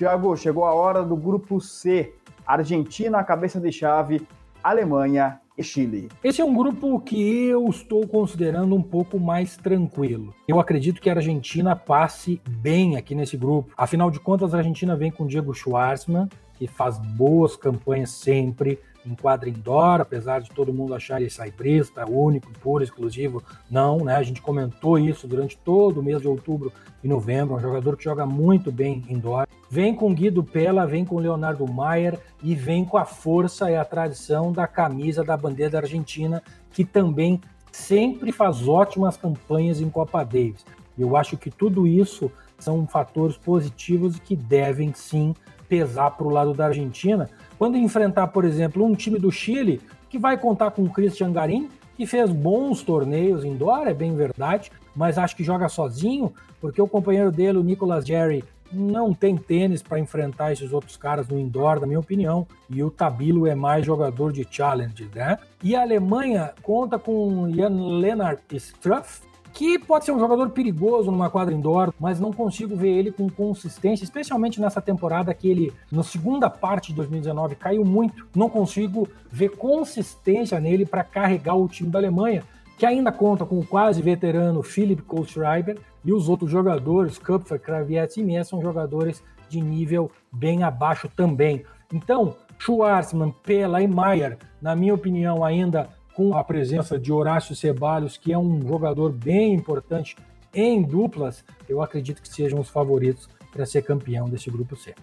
Tiago, 0.01 0.35
chegou 0.35 0.65
a 0.65 0.73
hora 0.73 1.03
do 1.03 1.15
grupo 1.15 1.61
C. 1.61 2.15
Argentina, 2.47 3.23
cabeça 3.23 3.61
de 3.61 3.71
chave, 3.71 4.27
Alemanha 4.65 5.39
e 5.59 5.63
Chile. 5.63 6.09
Esse 6.25 6.41
é 6.41 6.45
um 6.45 6.55
grupo 6.55 6.99
que 7.01 7.45
eu 7.45 7.69
estou 7.69 8.09
considerando 8.09 8.75
um 8.75 8.83
pouco 8.83 9.21
mais 9.21 9.59
tranquilo. 9.59 10.35
Eu 10.49 10.59
acredito 10.59 11.03
que 11.03 11.11
a 11.11 11.13
Argentina 11.13 11.77
passe 11.77 12.41
bem 12.49 12.97
aqui 12.97 13.15
nesse 13.15 13.37
grupo. 13.37 13.75
Afinal 13.77 14.11
de 14.11 14.19
contas, 14.19 14.55
a 14.55 14.57
Argentina 14.57 14.97
vem 14.97 15.11
com 15.11 15.27
Diego 15.27 15.53
Schwartzman, 15.53 16.31
que 16.55 16.67
faz 16.67 16.97
boas 16.97 17.55
campanhas 17.55 18.09
sempre 18.09 18.79
em 19.05 19.15
quadra 19.15 19.51
indoor, 19.51 20.01
apesar 20.01 20.41
de 20.41 20.49
todo 20.49 20.73
mundo 20.73 20.95
achar 20.95 21.21
ele 21.21 21.29
saibrista, 21.29 22.11
único, 22.11 22.51
puro, 22.59 22.83
exclusivo. 22.83 23.43
Não, 23.71 23.99
né? 23.99 24.17
A 24.17 24.23
gente 24.23 24.41
comentou 24.41 24.99
isso 24.99 25.29
durante 25.29 25.59
todo 25.59 26.01
o 26.01 26.03
mês 26.03 26.23
de 26.23 26.29
outubro 26.29 26.73
e 27.05 27.09
novembro. 27.09 27.55
Um 27.55 27.61
jogador 27.61 27.99
que 27.99 28.05
joga 28.05 28.25
muito 28.25 28.73
bem 28.73 29.05
indoor. 29.11 29.47
Vem 29.73 29.95
com 29.95 30.13
Guido 30.13 30.43
Pella, 30.43 30.85
vem 30.85 31.05
com 31.05 31.21
Leonardo 31.21 31.65
Maier 31.65 32.19
e 32.43 32.57
vem 32.57 32.85
com 32.85 32.97
a 32.97 33.05
força 33.05 33.71
e 33.71 33.77
a 33.77 33.85
tradição 33.85 34.53
da 34.53 34.67
camisa 34.67 35.23
da 35.23 35.37
bandeira 35.37 35.71
da 35.71 35.79
Argentina, 35.79 36.43
que 36.73 36.85
também 36.85 37.41
sempre 37.71 38.33
faz 38.33 38.67
ótimas 38.67 39.17
campanhas 39.17 39.81
em 39.81 39.89
Copa 39.89 40.25
Davis. 40.25 40.67
Eu 40.99 41.17
acho 41.17 41.37
que 41.37 41.53
tudo 41.53 41.87
isso 41.87 42.33
são 42.59 42.85
fatores 42.85 43.37
positivos 43.37 44.19
que 44.19 44.35
devem 44.35 44.93
sim 44.93 45.37
pesar 45.69 46.11
para 46.11 46.27
o 46.27 46.31
lado 46.31 46.53
da 46.53 46.67
Argentina, 46.67 47.31
quando 47.57 47.77
enfrentar, 47.77 48.27
por 48.27 48.45
exemplo, 48.45 48.85
um 48.85 48.97
time 48.97 49.21
do 49.21 49.31
Chile 49.31 49.81
que 50.09 50.19
vai 50.19 50.37
contar 50.37 50.73
com 50.73 50.83
o 50.83 50.91
Christian 50.91 51.33
Garim, 51.33 51.69
que 51.97 52.07
fez 52.07 52.33
bons 52.33 52.83
torneios 52.83 53.45
indoor, 53.45 53.87
é 53.87 53.95
bem 53.95 54.17
verdade, 54.17 54.73
mas 54.97 55.17
acho 55.17 55.37
que 55.37 55.45
joga 55.45 55.69
sozinho, 55.69 56.33
porque 56.61 56.83
o 56.83 56.89
companheiro 56.89 57.31
dele, 57.31 57.59
o 57.59 57.63
Nicolas 57.63 58.05
Jerry, 58.05 58.43
não 58.73 59.13
tem 59.13 59.37
tênis 59.37 59.83
para 59.83 59.99
enfrentar 59.99 60.53
esses 60.53 60.73
outros 60.73 60.97
caras 60.97 61.29
no 61.29 61.39
indoor, 61.39 61.81
na 61.81 61.87
minha 61.87 62.01
opinião, 62.01 62.47
e 62.69 62.83
o 62.83 62.91
Tabilo 62.91 63.47
é 63.47 63.55
mais 63.55 63.85
jogador 63.85 64.33
de 64.33 64.47
challenge, 64.51 65.09
né? 65.15 65.39
E 65.63 65.75
a 65.75 65.83
Alemanha 65.83 66.53
conta 66.63 66.99
com 66.99 67.51
Jan 67.51 67.99
Lennart 67.99 68.41
Struff, 68.53 69.23
que 69.53 69.79
pode 69.79 70.05
ser 70.05 70.13
um 70.13 70.19
jogador 70.19 70.51
perigoso 70.51 71.11
numa 71.11 71.29
quadra 71.29 71.55
indoor, 71.55 71.93
mas 71.99 72.21
não 72.21 72.33
consigo 72.33 72.77
ver 72.77 72.91
ele 72.91 73.11
com 73.11 73.29
consistência, 73.29 74.05
especialmente 74.05 74.61
nessa 74.61 74.81
temporada 74.81 75.35
que 75.35 75.49
ele, 75.49 75.73
na 75.91 76.03
segunda 76.03 76.49
parte 76.49 76.89
de 76.89 76.95
2019, 76.95 77.57
caiu 77.57 77.85
muito. 77.85 78.27
Não 78.35 78.49
consigo 78.49 79.09
ver 79.31 79.51
consistência 79.51 80.61
nele 80.61 80.87
para 80.87 81.05
carregar 81.05 81.57
o 81.57 81.69
time 81.69 81.91
da 81.91 81.99
Alemanha, 81.99 82.45
que 82.79 82.87
ainda 82.87 83.13
conta 83.13 83.45
com 83.45 83.59
o 83.59 83.67
quase 83.67 84.01
veterano 84.01 84.63
Philip 84.63 85.03
Kohlschreiber 85.03 85.79
e 86.05 86.13
os 86.13 86.29
outros 86.29 86.51
jogadores, 86.51 87.19
Kupfer, 87.19 87.61
Kravietz 87.61 88.17
e 88.17 88.23
Mies, 88.23 88.49
são 88.49 88.63
jogadores 88.63 89.23
de 89.49 89.61
nível 89.61 90.11
bem 90.33 90.63
abaixo 90.63 91.09
também. 91.09 91.65
Então, 91.93 92.37
Schwarzman, 92.59 93.35
Pela 93.43 93.83
e 93.83 93.89
Maier, 93.89 94.39
na 94.61 94.77
minha 94.77 94.95
opinião, 94.95 95.45
ainda 95.45 95.89
com 96.15 96.37
a 96.37 96.45
presença 96.45 96.99
de 96.99 97.13
Horácio 97.13 97.57
Ceballos, 97.57 98.17
que 98.17 98.33
é 98.33 98.39
um 98.39 98.61
jogador 98.67 99.13
bem 99.13 99.55
importante 99.55 100.17
em 100.53 100.83
duplas, 100.83 101.45
eu 101.69 101.81
acredito 101.81 102.21
que 102.21 102.29
sejam 102.29 102.61
os 102.61 102.69
favoritos 102.69 103.29
para 103.53 103.67
ser 103.67 103.83
campeão 103.83 104.29
desse 104.29 104.51
grupo 104.51 104.77
C. 104.77 104.95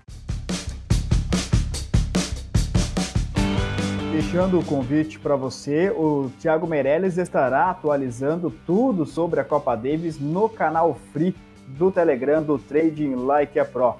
Deixando 4.17 4.57
o 4.57 4.65
convite 4.65 5.19
para 5.19 5.35
você, 5.35 5.91
o 5.91 6.31
Thiago 6.39 6.65
Meirelles 6.65 7.19
estará 7.19 7.69
atualizando 7.69 8.51
tudo 8.65 9.05
sobre 9.05 9.39
a 9.39 9.43
Copa 9.43 9.75
Davis 9.75 10.19
no 10.19 10.49
canal 10.49 10.97
Free 11.13 11.35
do 11.67 11.91
Telegram 11.91 12.41
do 12.41 12.57
Trading 12.57 13.13
Like 13.13 13.59
a 13.59 13.63
Pro. 13.63 13.93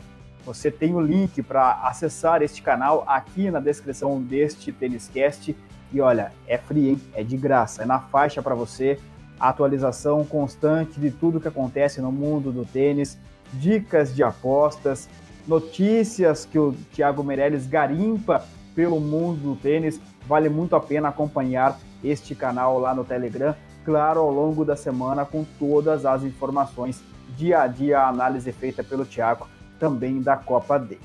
Você 0.44 0.72
tem 0.72 0.96
o 0.96 1.00
link 1.00 1.44
para 1.44 1.84
acessar 1.84 2.42
este 2.42 2.64
canal 2.64 3.04
aqui 3.06 3.52
na 3.52 3.60
descrição 3.60 4.20
deste 4.20 4.72
Têniscast 4.72 5.56
e 5.94 6.02
olha, 6.02 6.32
é 6.48 6.58
free, 6.58 6.90
hein? 6.90 7.02
É 7.14 7.24
de 7.24 7.38
graça, 7.38 7.84
é 7.84 7.86
na 7.86 8.00
faixa 8.00 8.42
para 8.42 8.56
você. 8.56 8.98
Atualização 9.40 10.26
constante 10.26 11.00
de 11.00 11.12
tudo 11.12 11.40
que 11.40 11.48
acontece 11.48 12.02
no 12.02 12.12
mundo 12.12 12.52
do 12.52 12.66
tênis, 12.66 13.20
dicas 13.54 14.16
de 14.16 14.24
apostas, 14.24 15.08
notícias 15.48 16.44
que 16.44 16.58
o 16.58 16.74
Thiago 16.92 17.24
Meirelles 17.24 17.68
garimpa 17.68 18.44
pelo 18.78 19.00
mundo 19.00 19.42
do 19.42 19.56
tênis. 19.56 20.00
Vale 20.28 20.50
muito 20.50 20.76
a 20.76 20.80
pena 20.80 21.10
acompanhar 21.10 21.80
este 22.04 22.36
canal 22.36 22.78
lá 22.78 22.94
no 22.94 23.04
Telegram, 23.04 23.56
claro, 23.84 24.20
ao 24.20 24.32
longo 24.32 24.64
da 24.64 24.76
semana 24.76 25.26
com 25.26 25.44
todas 25.58 26.06
as 26.06 26.24
informações 26.24 27.02
dia 27.36 27.62
a 27.62 27.68
dia, 27.68 28.00
a 28.00 28.08
análise 28.08 28.52
feita 28.52 28.84
pelo 28.84 29.04
Thiago 29.04 29.48
também 29.80 30.22
da 30.22 30.38
Copa 30.38 30.78
Davis. 30.78 31.00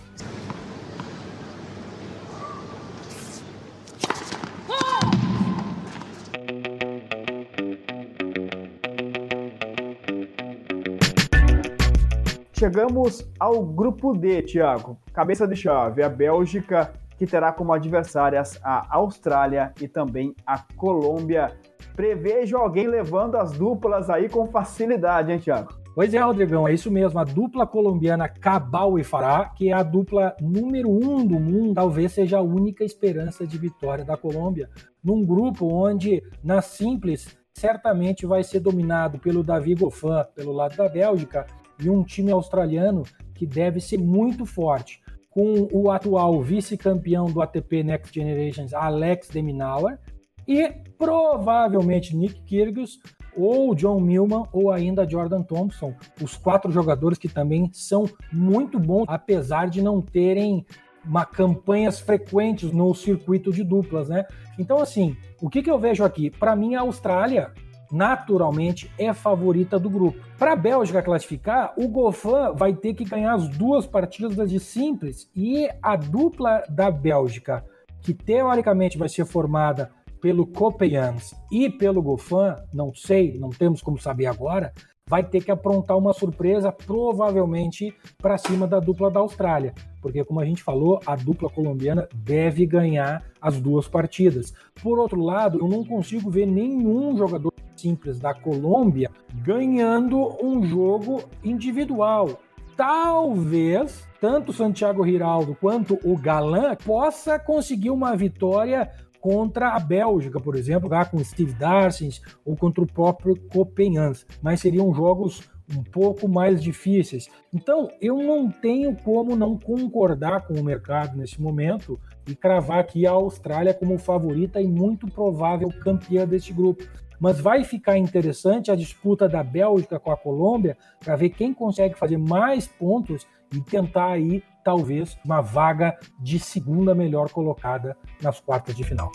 Chegamos 12.53 13.27
ao 13.41 13.65
grupo 13.65 14.17
D, 14.17 14.43
Thiago. 14.43 14.97
Cabeça 15.13 15.49
de 15.49 15.57
chave, 15.57 16.01
a 16.01 16.09
Bélgica, 16.09 16.93
que 17.17 17.27
terá 17.27 17.53
como 17.53 17.73
adversárias 17.73 18.59
a 18.63 18.97
Austrália 18.97 19.73
e 19.81 19.89
também 19.89 20.35
a 20.47 20.59
Colômbia. 20.77 21.53
Prevejo 21.95 22.57
alguém 22.57 22.87
levando 22.87 23.37
as 23.37 23.53
duplas 23.53 24.09
aí 24.09 24.29
com 24.29 24.47
facilidade, 24.47 25.33
hein, 25.33 25.39
Thiago? 25.39 25.83
Pois 25.95 26.15
é, 26.15 26.19
Rodrigão, 26.19 26.67
é 26.67 26.73
isso 26.73 26.91
mesmo. 26.91 27.19
A 27.19 27.25
dupla 27.25 27.67
colombiana 27.67 28.27
Cabal 28.27 28.99
e 28.99 29.05
Fará, 29.05 29.51
que 29.51 29.69
é 29.69 29.75
a 29.75 29.83
dupla 29.83 30.35
número 30.41 30.91
um 30.91 31.27
do 31.27 31.39
mundo, 31.39 31.75
talvez 31.75 32.13
seja 32.13 32.39
a 32.39 32.43
única 32.43 32.83
esperança 32.83 33.47
de 33.47 33.59
vitória 33.59 34.03
da 34.03 34.17
Colômbia, 34.17 34.71
num 35.05 35.23
grupo 35.23 35.67
onde, 35.67 36.23
na 36.43 36.63
simples, 36.63 37.37
certamente 37.53 38.25
vai 38.25 38.43
ser 38.43 38.61
dominado 38.61 39.19
pelo 39.19 39.43
Davi 39.43 39.75
Goffin, 39.75 40.25
pelo 40.35 40.53
lado 40.53 40.77
da 40.77 40.89
Bélgica, 40.89 41.47
e 41.79 41.91
um 41.91 42.03
time 42.03 42.33
australiano 42.33 43.03
que 43.35 43.45
deve 43.45 43.79
ser 43.79 43.99
muito 43.99 44.47
forte, 44.47 45.02
com 45.33 45.69
o 45.73 45.91
atual 45.91 46.41
vice-campeão 46.43 47.27
do 47.27 47.41
ATP 47.41 47.83
Next 47.83 48.15
Generations, 48.15 48.75
Alex 48.75 49.29
de 49.29 49.43
Minaur, 49.43 49.99
e 50.47 50.69
provavelmente 50.99 52.17
Nick 52.17 52.43
Kyrgios, 52.43 52.99
ou 53.37 53.75
John 53.75 54.01
Millman, 54.01 54.45
ou 54.53 54.71
ainda 54.71 55.09
Jordan 55.09 55.43
Thompson, 55.43 55.95
os 56.21 56.37
quatro 56.37 56.71
jogadores 56.71 57.19
que 57.19 57.29
também 57.29 57.71
são 57.73 58.05
muito 58.31 58.79
bons, 58.79 59.05
apesar 59.09 59.71
de 59.71 59.81
não 59.81 60.03
terem 60.03 60.67
uma 61.05 61.25
campanhas 61.25 61.99
frequentes 61.99 62.71
no 62.71 62.95
circuito 62.95 63.53
de 63.53 63.65
duplas, 63.65 64.09
né? 64.09 64.25
Então, 64.59 64.79
assim, 64.79 65.17
o 65.41 65.49
que, 65.49 65.63
que 65.63 65.71
eu 65.71 65.79
vejo 65.79 66.05
aqui? 66.05 66.31
Para 66.31 66.55
mim, 66.55 66.75
a 66.75 66.83
Austrália 66.83 67.53
naturalmente 67.93 68.91
é 68.99 69.13
favorita 69.13 69.79
do 69.79 69.91
grupo. 69.91 70.19
Para 70.39 70.55
a 70.55 70.57
Bélgica 70.57 71.03
classificar, 71.03 71.75
o 71.77 71.87
Goffin 71.87 72.57
vai 72.57 72.75
ter 72.75 72.95
que 72.95 73.05
ganhar 73.05 73.35
as 73.35 73.47
duas 73.49 73.87
partidas 73.87 74.51
de 74.51 74.59
simples 74.59 75.31
e 75.37 75.69
a 75.83 75.95
dupla 75.95 76.65
da 76.71 76.91
Bélgica, 76.91 77.63
que 78.01 78.15
teoricamente 78.15 78.97
vai 78.97 79.11
ser 79.11 79.27
formada 79.27 79.91
pelo 80.21 80.47
Copeyans 80.47 81.35
e 81.51 81.69
pelo 81.69 82.01
Goffin, 82.01 82.57
não 82.73 82.95
sei, 82.95 83.39
não 83.39 83.51
temos 83.51 83.83
como 83.83 83.99
saber 83.99 84.27
agora, 84.27 84.73
vai 85.07 85.23
ter 85.23 85.45
que 85.45 85.51
aprontar 85.51 85.99
uma 85.99 86.13
surpresa, 86.13 86.73
provavelmente 86.73 87.95
para 88.19 88.39
cima 88.39 88.67
da 88.67 88.81
dupla 88.81 89.11
da 89.11 89.21
Austrália, 89.21 89.75
porque, 90.03 90.25
como 90.25 90.41
a 90.41 90.45
gente 90.45 90.63
falou, 90.63 91.01
a 91.07 91.15
dupla 91.15 91.49
colombiana 91.49 92.09
deve 92.13 92.67
ganhar 92.67 93.25
as 93.41 93.61
duas 93.61 93.87
partidas. 93.87 94.53
Por 94.83 94.99
outro 94.99 95.21
lado, 95.21 95.61
eu 95.61 95.69
não 95.69 95.85
consigo 95.85 96.29
ver 96.29 96.45
nenhum 96.45 97.17
jogador 97.17 97.53
simples 97.77 98.19
da 98.19 98.35
Colômbia 98.35 99.11
ganhando 99.35 100.37
um 100.45 100.63
jogo 100.65 101.23
individual. 101.43 102.41
Talvez 102.77 104.07
tanto 104.21 104.53
Santiago 104.53 105.05
Giraldo 105.05 105.57
quanto 105.61 105.99
o 106.05 106.17
Galan 106.17 106.75
possa 106.77 107.39
conseguir 107.39 107.91
uma 107.91 108.17
vitória 108.17 108.91
contra 109.21 109.77
a 109.77 109.79
Bélgica, 109.79 110.41
por 110.41 110.57
exemplo, 110.57 110.89
lá 110.89 111.05
com 111.05 111.23
Steve 111.23 111.53
Darcy 111.53 112.21
ou 112.45 112.57
contra 112.57 112.83
o 112.83 112.87
próprio 112.87 113.37
Copenhagen, 113.53 114.25
mas 114.43 114.61
seriam 114.61 114.93
jogos 114.93 115.49
um 115.71 115.83
pouco 115.83 116.29
mais 116.29 116.63
difíceis. 116.63 117.29
Então, 117.53 117.89
eu 118.01 118.17
não 118.19 118.51
tenho 118.51 118.97
como 118.97 119.37
não 119.37 119.59
concordar 119.59 120.47
com 120.47 120.55
o 120.55 120.65
mercado 120.65 121.17
nesse 121.17 121.41
momento 121.41 121.99
e 122.29 122.35
cravar 122.35 122.79
aqui 122.79 123.07
a 123.07 123.13
Austrália 123.13 123.75
como 123.75 123.99
favorita 123.99 124.61
e 124.61 124.69
muito 124.69 125.07
provável 125.07 125.69
campeã 125.81 126.27
deste 126.27 126.53
grupo. 126.53 126.85
Mas 127.21 127.41
vai 127.41 127.63
ficar 127.63 127.97
interessante 127.97 128.71
a 128.71 128.75
disputa 128.75 129.29
da 129.29 129.45
Bélgica 129.45 130.01
com 130.01 130.11
a 130.11 130.17
Colômbia 130.17 130.77
para 130.99 131.15
ver 131.15 131.31
quem 131.31 131.55
consegue 131.55 131.97
fazer 131.97 132.17
mais 132.17 132.67
pontos 132.67 133.27
e 133.55 133.61
tentar 133.61 134.13
aí 134.13 134.43
talvez 134.65 135.17
uma 135.25 135.41
vaga 135.41 135.97
de 136.19 136.39
segunda 136.39 136.95
melhor 136.95 137.31
colocada 137.31 137.97
nas 138.21 138.41
quartas 138.41 138.75
de 138.75 138.85
final. 138.85 139.13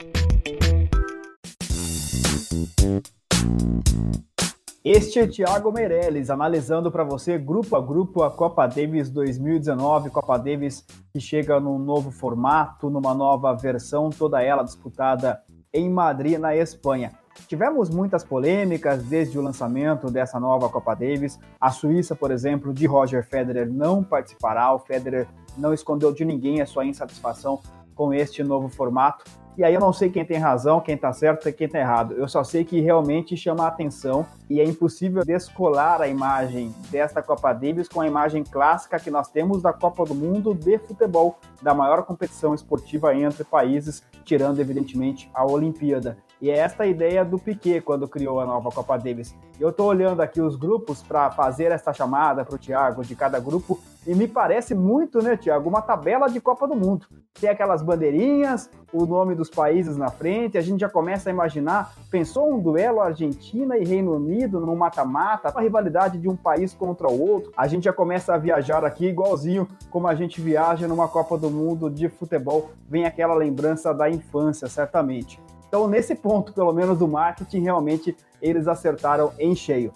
Este 4.90 5.20
é 5.20 5.28
Thiago 5.28 5.70
Meirelles, 5.70 6.30
analisando 6.30 6.90
para 6.90 7.04
você 7.04 7.38
grupo 7.38 7.76
a 7.76 7.82
grupo 7.82 8.24
a 8.24 8.32
Copa 8.32 8.66
Davis 8.66 9.10
2019, 9.10 10.10
Copa 10.10 10.38
Davis 10.38 10.86
que 11.12 11.20
chega 11.20 11.60
num 11.60 11.78
novo 11.78 12.10
formato, 12.10 12.90
numa 12.90 13.14
nova 13.14 13.54
versão, 13.54 14.10
toda 14.10 14.42
ela 14.42 14.64
disputada 14.64 15.42
em 15.74 15.90
Madrid, 15.90 16.40
na 16.40 16.56
Espanha. 16.56 17.12
Tivemos 17.50 17.90
muitas 17.90 18.24
polêmicas 18.24 19.04
desde 19.04 19.38
o 19.38 19.42
lançamento 19.42 20.10
dessa 20.10 20.40
nova 20.40 20.70
Copa 20.70 20.96
Davis. 20.96 21.38
A 21.60 21.70
Suíça, 21.70 22.16
por 22.16 22.32
exemplo, 22.32 22.74
de 22.74 22.86
Roger 22.86 23.28
Federer 23.28 23.70
não 23.70 24.02
participará. 24.02 24.74
O 24.74 24.80
Federer 24.80 25.28
não 25.58 25.74
escondeu 25.74 26.14
de 26.14 26.24
ninguém 26.24 26.62
a 26.62 26.66
sua 26.66 26.86
insatisfação 26.86 27.60
com 27.94 28.14
este 28.14 28.42
novo 28.42 28.70
formato. 28.70 29.26
E 29.58 29.64
aí 29.64 29.74
eu 29.74 29.80
não 29.80 29.92
sei 29.92 30.12
quem 30.12 30.24
tem 30.24 30.38
razão, 30.38 30.80
quem 30.80 30.94
está 30.94 31.12
certo 31.12 31.50
e 31.50 31.52
quem 31.52 31.66
está 31.66 31.80
errado. 31.80 32.14
Eu 32.14 32.28
só 32.28 32.44
sei 32.44 32.64
que 32.64 32.80
realmente 32.80 33.36
chama 33.36 33.64
a 33.64 33.68
atenção 33.70 34.24
e 34.48 34.62
é 34.62 34.64
impossível 34.64 35.26
descolar 35.26 36.00
a 36.00 36.08
imagem 36.08 36.72
desta 36.92 37.24
Copa 37.24 37.52
Davis 37.54 37.90
com 37.90 38.00
a 38.00 38.08
imagem 38.08 38.44
clássica 38.44 39.00
que 39.00 39.10
nós 39.10 39.32
temos 39.32 39.64
da 39.64 39.74
Copa 39.74 40.06
do 40.06 40.14
Mundo 40.14 40.54
de 40.54 40.78
futebol, 40.78 41.40
da 41.60 41.74
maior 41.74 42.04
competição 42.04 42.54
esportiva 42.54 43.16
entre 43.16 43.44
países, 43.44 44.04
tirando 44.24 44.60
evidentemente 44.60 45.28
a 45.34 45.44
Olimpíada. 45.44 46.20
E 46.40 46.52
é 46.52 46.58
esta 46.58 46.84
a 46.84 46.88
ideia 46.88 47.26
do 47.26 47.40
Piquet 47.40 47.82
quando 47.82 48.08
criou 48.08 48.40
a 48.40 48.46
nova 48.46 48.70
Copa 48.70 48.98
Davis. 48.98 49.36
Eu 49.60 49.70
estou 49.70 49.88
olhando 49.88 50.22
aqui 50.22 50.40
os 50.40 50.56
grupos 50.56 51.02
para 51.02 51.32
fazer 51.32 51.72
esta 51.72 51.92
chamada 51.92 52.46
para 52.46 52.56
o 52.56 52.60
Thiago 52.60 53.04
de 53.04 53.16
cada 53.16 53.40
grupo 53.40 53.80
e 54.06 54.16
me 54.16 54.28
parece 54.28 54.74
muito, 54.74 55.22
né, 55.22 55.36
Thiago, 55.36 55.68
uma 55.68 55.82
tabela 55.82 56.30
de 56.30 56.40
Copa 56.40 56.68
do 56.68 56.76
Mundo. 56.76 57.08
Tem 57.34 57.50
aquelas 57.50 57.82
bandeirinhas, 57.82 58.70
o 58.94 59.06
nome 59.06 59.36
dos 59.36 59.50
países 59.50 59.98
na 59.98 60.10
frente, 60.10 60.58
a 60.58 60.62
gente 60.62 60.80
já 60.80 60.90
começa 60.90 61.30
a 61.30 61.34
imaginar, 61.34 61.94
pensou 62.10 62.54
um 62.54 62.60
duelo 62.60 63.02
Argentina 63.02 63.78
e 63.78 63.84
Reino 63.84 64.16
Unido 64.16 64.60
no 64.60 64.76
mata-mata, 64.76 65.52
a 65.54 65.62
rivalidade 65.62 66.18
de 66.20 66.30
um 66.30 66.38
país 66.38 66.74
contra 66.74 67.10
o 67.10 67.20
outro, 67.20 67.52
a 67.58 67.68
gente 67.68 67.84
já 67.84 67.94
começa 67.94 68.34
a 68.34 68.38
viajar 68.38 68.86
aqui 68.86 69.08
igualzinho 69.08 69.68
como 69.90 70.08
a 70.08 70.16
gente 70.16 70.40
viaja 70.40 70.88
numa 70.88 71.08
Copa 71.08 71.38
do 71.38 71.50
Mundo 71.50 71.90
de 71.90 72.08
futebol, 72.08 72.70
vem 72.88 73.06
aquela 73.06 73.34
lembrança 73.34 73.94
da 73.94 74.10
infância, 74.10 74.68
certamente. 74.70 75.38
Então, 75.68 75.88
nesse 75.88 76.16
ponto, 76.16 76.54
pelo 76.54 76.74
menos 76.74 77.00
do 77.00 77.08
marketing, 77.08 77.60
realmente 77.62 78.16
eles 78.42 78.68
acertaram 78.68 79.32
em 79.40 79.56
cheio. 79.56 79.92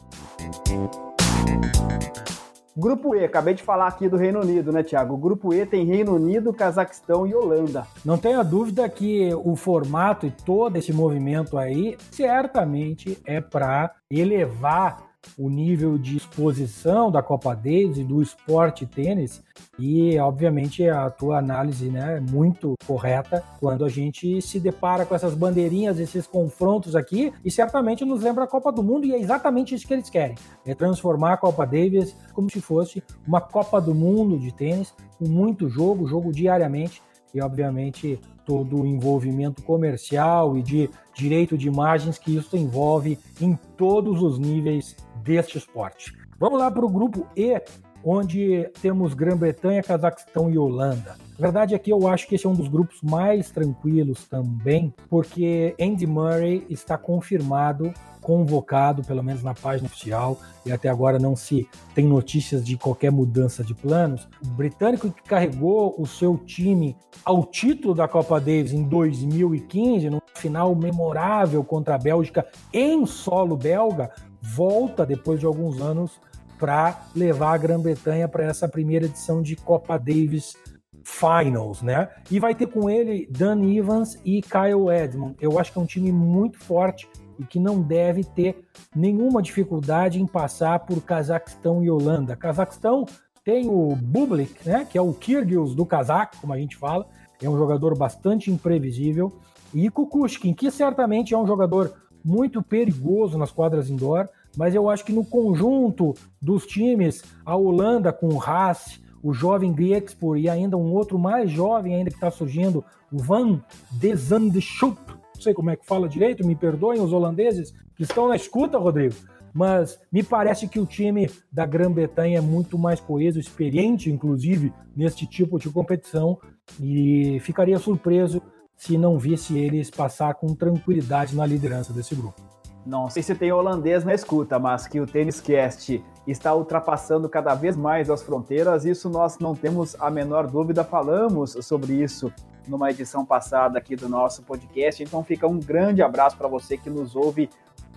Grupo 2.75 3.13
E, 3.13 3.25
acabei 3.25 3.53
de 3.53 3.61
falar 3.61 3.87
aqui 3.87 4.07
do 4.07 4.15
Reino 4.15 4.39
Unido, 4.39 4.71
né, 4.71 4.81
Tiago? 4.81 5.13
O 5.13 5.17
grupo 5.17 5.53
E 5.53 5.65
tem 5.65 5.85
Reino 5.85 6.15
Unido, 6.15 6.53
Cazaquistão 6.53 7.27
e 7.27 7.35
Holanda. 7.35 7.85
Não 8.03 8.17
tenha 8.17 8.41
dúvida 8.43 8.87
que 8.87 9.29
o 9.43 9.55
formato 9.57 10.25
e 10.25 10.31
todo 10.31 10.77
esse 10.77 10.93
movimento 10.93 11.57
aí 11.57 11.97
certamente 12.09 13.21
é 13.25 13.41
para 13.41 13.91
elevar 14.09 15.10
o 15.37 15.49
nível 15.49 15.97
de 15.97 16.17
exposição 16.17 17.11
da 17.11 17.21
Copa 17.21 17.55
Davis 17.55 17.97
e 17.97 18.03
do 18.03 18.21
esporte 18.21 18.85
tênis. 18.85 19.41
E 19.79 20.17
obviamente 20.19 20.87
a 20.87 21.09
tua 21.09 21.37
análise 21.37 21.89
né, 21.89 22.17
é 22.17 22.19
muito 22.19 22.75
correta 22.85 23.43
quando 23.59 23.85
a 23.85 23.89
gente 23.89 24.41
se 24.41 24.59
depara 24.59 25.05
com 25.05 25.15
essas 25.15 25.33
bandeirinhas, 25.33 25.99
esses 25.99 26.27
confrontos 26.27 26.95
aqui 26.95 27.33
e 27.43 27.51
certamente 27.51 28.03
nos 28.05 28.21
lembra 28.21 28.43
a 28.43 28.47
Copa 28.47 28.71
do 28.71 28.83
Mundo 28.83 29.05
e 29.05 29.13
é 29.13 29.19
exatamente 29.19 29.73
isso 29.73 29.87
que 29.87 29.93
eles 29.93 30.09
querem, 30.09 30.35
é 30.65 30.75
transformar 30.75 31.33
a 31.33 31.37
Copa 31.37 31.65
Davis 31.65 32.15
como 32.33 32.49
se 32.49 32.61
fosse 32.61 33.03
uma 33.25 33.41
Copa 33.41 33.79
do 33.79 33.95
Mundo 33.95 34.37
de 34.37 34.53
tênis 34.53 34.93
com 35.17 35.27
muito 35.27 35.69
jogo, 35.69 36.07
jogo 36.07 36.31
diariamente 36.31 37.01
e 37.33 37.41
obviamente 37.41 38.19
todo 38.45 38.81
o 38.81 38.85
envolvimento 38.85 39.61
comercial 39.63 40.57
e 40.57 40.61
de 40.61 40.89
direito 41.13 41.57
de 41.57 41.67
imagens 41.67 42.17
que 42.17 42.35
isso 42.35 42.57
envolve 42.57 43.17
em 43.39 43.57
todos 43.77 44.21
os 44.21 44.37
níveis 44.37 44.95
deste 45.23 45.57
esporte. 45.57 46.13
Vamos 46.39 46.59
lá 46.59 46.69
para 46.69 46.85
o 46.85 46.89
grupo 46.89 47.27
E, 47.35 47.61
onde 48.03 48.69
temos 48.81 49.13
Grã-Bretanha, 49.13 49.83
Cazaquistão 49.83 50.49
e 50.49 50.57
Holanda. 50.57 51.15
A 51.37 51.41
verdade 51.41 51.73
é 51.75 51.79
que 51.79 51.91
eu 51.91 52.07
acho 52.07 52.27
que 52.27 52.35
esse 52.35 52.45
é 52.45 52.49
um 52.49 52.55
dos 52.55 52.67
grupos 52.67 53.01
mais 53.01 53.51
tranquilos 53.51 54.27
também, 54.27 54.93
porque 55.09 55.75
Andy 55.79 56.07
Murray 56.07 56.65
está 56.69 56.97
confirmado 56.97 57.93
convocado, 58.21 59.03
pelo 59.03 59.23
menos 59.23 59.43
na 59.43 59.53
página 59.53 59.87
oficial, 59.87 60.39
e 60.65 60.71
até 60.71 60.87
agora 60.87 61.17
não 61.17 61.35
se 61.35 61.67
tem 61.95 62.05
notícias 62.05 62.63
de 62.63 62.77
qualquer 62.77 63.11
mudança 63.11 63.63
de 63.63 63.73
planos. 63.73 64.29
O 64.45 64.47
britânico 64.49 65.11
que 65.11 65.23
carregou 65.23 65.95
o 65.97 66.05
seu 66.05 66.37
time 66.37 66.95
ao 67.25 67.43
título 67.43 67.95
da 67.95 68.07
Copa 68.07 68.39
Davis 68.39 68.71
em 68.71 68.83
2015, 68.83 70.09
no 70.09 70.21
final 70.35 70.75
memorável 70.75 71.63
contra 71.63 71.95
a 71.95 71.97
Bélgica 71.97 72.45
em 72.71 73.05
solo 73.05 73.57
belga, 73.57 74.11
volta 74.41 75.05
depois 75.05 75.39
de 75.39 75.45
alguns 75.45 75.79
anos 75.81 76.19
para 76.59 77.01
levar 77.15 77.53
a 77.53 77.57
Grã-Bretanha 77.57 78.27
para 78.27 78.45
essa 78.45 78.67
primeira 78.67 79.05
edição 79.05 79.41
de 79.41 79.55
Copa 79.55 79.97
Davis 79.97 80.55
Finals, 81.03 81.81
né? 81.81 82.09
E 82.29 82.39
vai 82.39 82.53
ter 82.53 82.67
com 82.67 82.89
ele 82.89 83.27
Dan 83.31 83.63
Evans 83.63 84.19
e 84.23 84.41
Kyle 84.41 84.89
Edmond. 84.89 85.35
Eu 85.41 85.57
acho 85.57 85.71
que 85.71 85.79
é 85.79 85.81
um 85.81 85.85
time 85.85 86.11
muito 86.11 86.59
forte 86.59 87.09
e 87.39 87.43
que 87.43 87.59
não 87.59 87.81
deve 87.81 88.23
ter 88.23 88.63
nenhuma 88.95 89.41
dificuldade 89.41 90.21
em 90.21 90.27
passar 90.27 90.79
por 90.79 91.01
Cazaquistão 91.01 91.83
e 91.83 91.89
Holanda. 91.89 92.35
Cazaquistão 92.35 93.05
tem 93.43 93.67
o 93.67 93.95
Bublik, 93.95 94.67
né, 94.67 94.85
que 94.87 94.97
é 94.97 95.01
o 95.01 95.13
Kyrgios 95.13 95.73
do 95.73 95.85
Cazaque, 95.85 96.37
como 96.39 96.53
a 96.53 96.57
gente 96.57 96.77
fala, 96.77 97.07
é 97.41 97.49
um 97.49 97.57
jogador 97.57 97.97
bastante 97.97 98.51
imprevisível, 98.51 99.33
e 99.73 99.89
Kukushkin, 99.89 100.53
que 100.53 100.69
certamente 100.69 101.33
é 101.33 101.37
um 101.37 101.47
jogador 101.47 102.00
muito 102.23 102.61
perigoso 102.61 103.37
nas 103.37 103.51
quadras 103.51 103.89
indoor, 103.89 104.27
mas 104.55 104.75
eu 104.75 104.89
acho 104.89 105.05
que 105.05 105.13
no 105.13 105.25
conjunto 105.25 106.13
dos 106.41 106.65
times, 106.65 107.23
a 107.45 107.55
Holanda 107.55 108.11
com 108.11 108.27
o 108.27 108.41
Haas, 108.41 108.99
o 109.23 109.33
jovem 109.33 109.71
Griexpor 109.71 110.37
e 110.37 110.49
ainda 110.49 110.77
um 110.77 110.93
outro 110.93 111.17
mais 111.17 111.51
jovem 111.51 111.95
ainda 111.95 112.09
que 112.09 112.17
está 112.17 112.31
surgindo, 112.31 112.83
o 113.11 113.17
Van 113.17 113.61
de 113.91 114.15
Zandschulp, 114.15 114.97
não 115.35 115.41
sei 115.41 115.53
como 115.53 115.69
é 115.69 115.75
que 115.75 115.85
fala 115.85 116.09
direito, 116.09 116.45
me 116.45 116.55
perdoem 116.55 117.01
os 117.01 117.13
holandeses 117.13 117.73
que 117.95 118.03
estão 118.03 118.27
na 118.27 118.35
escuta, 118.35 118.77
Rodrigo, 118.77 119.15
mas 119.53 119.99
me 120.11 120.23
parece 120.23 120.67
que 120.67 120.79
o 120.79 120.85
time 120.85 121.29
da 121.51 121.65
Grã-Bretanha 121.65 122.37
é 122.37 122.41
muito 122.41 122.77
mais 122.77 122.99
coeso, 122.99 123.39
experiente, 123.39 124.09
inclusive, 124.09 124.73
neste 124.95 125.27
tipo 125.27 125.59
de 125.59 125.69
competição, 125.69 126.39
e 126.79 127.39
ficaria 127.41 127.77
surpreso 127.77 128.41
se 128.81 128.97
não 128.97 129.19
visse 129.19 129.55
eles 129.59 129.91
passar 129.91 130.33
com 130.33 130.55
tranquilidade 130.55 131.35
na 131.35 131.45
liderança 131.45 131.93
desse 131.93 132.15
grupo. 132.15 132.41
Não 132.83 133.11
sei 133.11 133.21
se 133.21 133.35
tem 133.35 133.51
holandês 133.51 134.03
na 134.03 134.11
escuta, 134.11 134.57
mas 134.57 134.87
que 134.87 134.99
o 134.99 135.05
Tênis 135.05 135.39
Cast 135.39 136.03
está 136.25 136.55
ultrapassando 136.55 137.29
cada 137.29 137.53
vez 137.53 137.75
mais 137.75 138.09
as 138.09 138.23
fronteiras, 138.23 138.83
isso 138.83 139.07
nós 139.07 139.37
não 139.37 139.53
temos 139.53 139.95
a 139.99 140.09
menor 140.09 140.47
dúvida, 140.47 140.83
falamos 140.83 141.51
sobre 141.61 141.93
isso 141.93 142.33
numa 142.67 142.89
edição 142.89 143.23
passada 143.23 143.77
aqui 143.77 143.95
do 143.95 144.09
nosso 144.09 144.41
podcast, 144.41 145.03
então 145.03 145.23
fica 145.23 145.47
um 145.47 145.59
grande 145.59 146.01
abraço 146.01 146.35
para 146.35 146.47
você 146.47 146.75
que 146.75 146.89
nos 146.89 147.15
ouve 147.15 147.51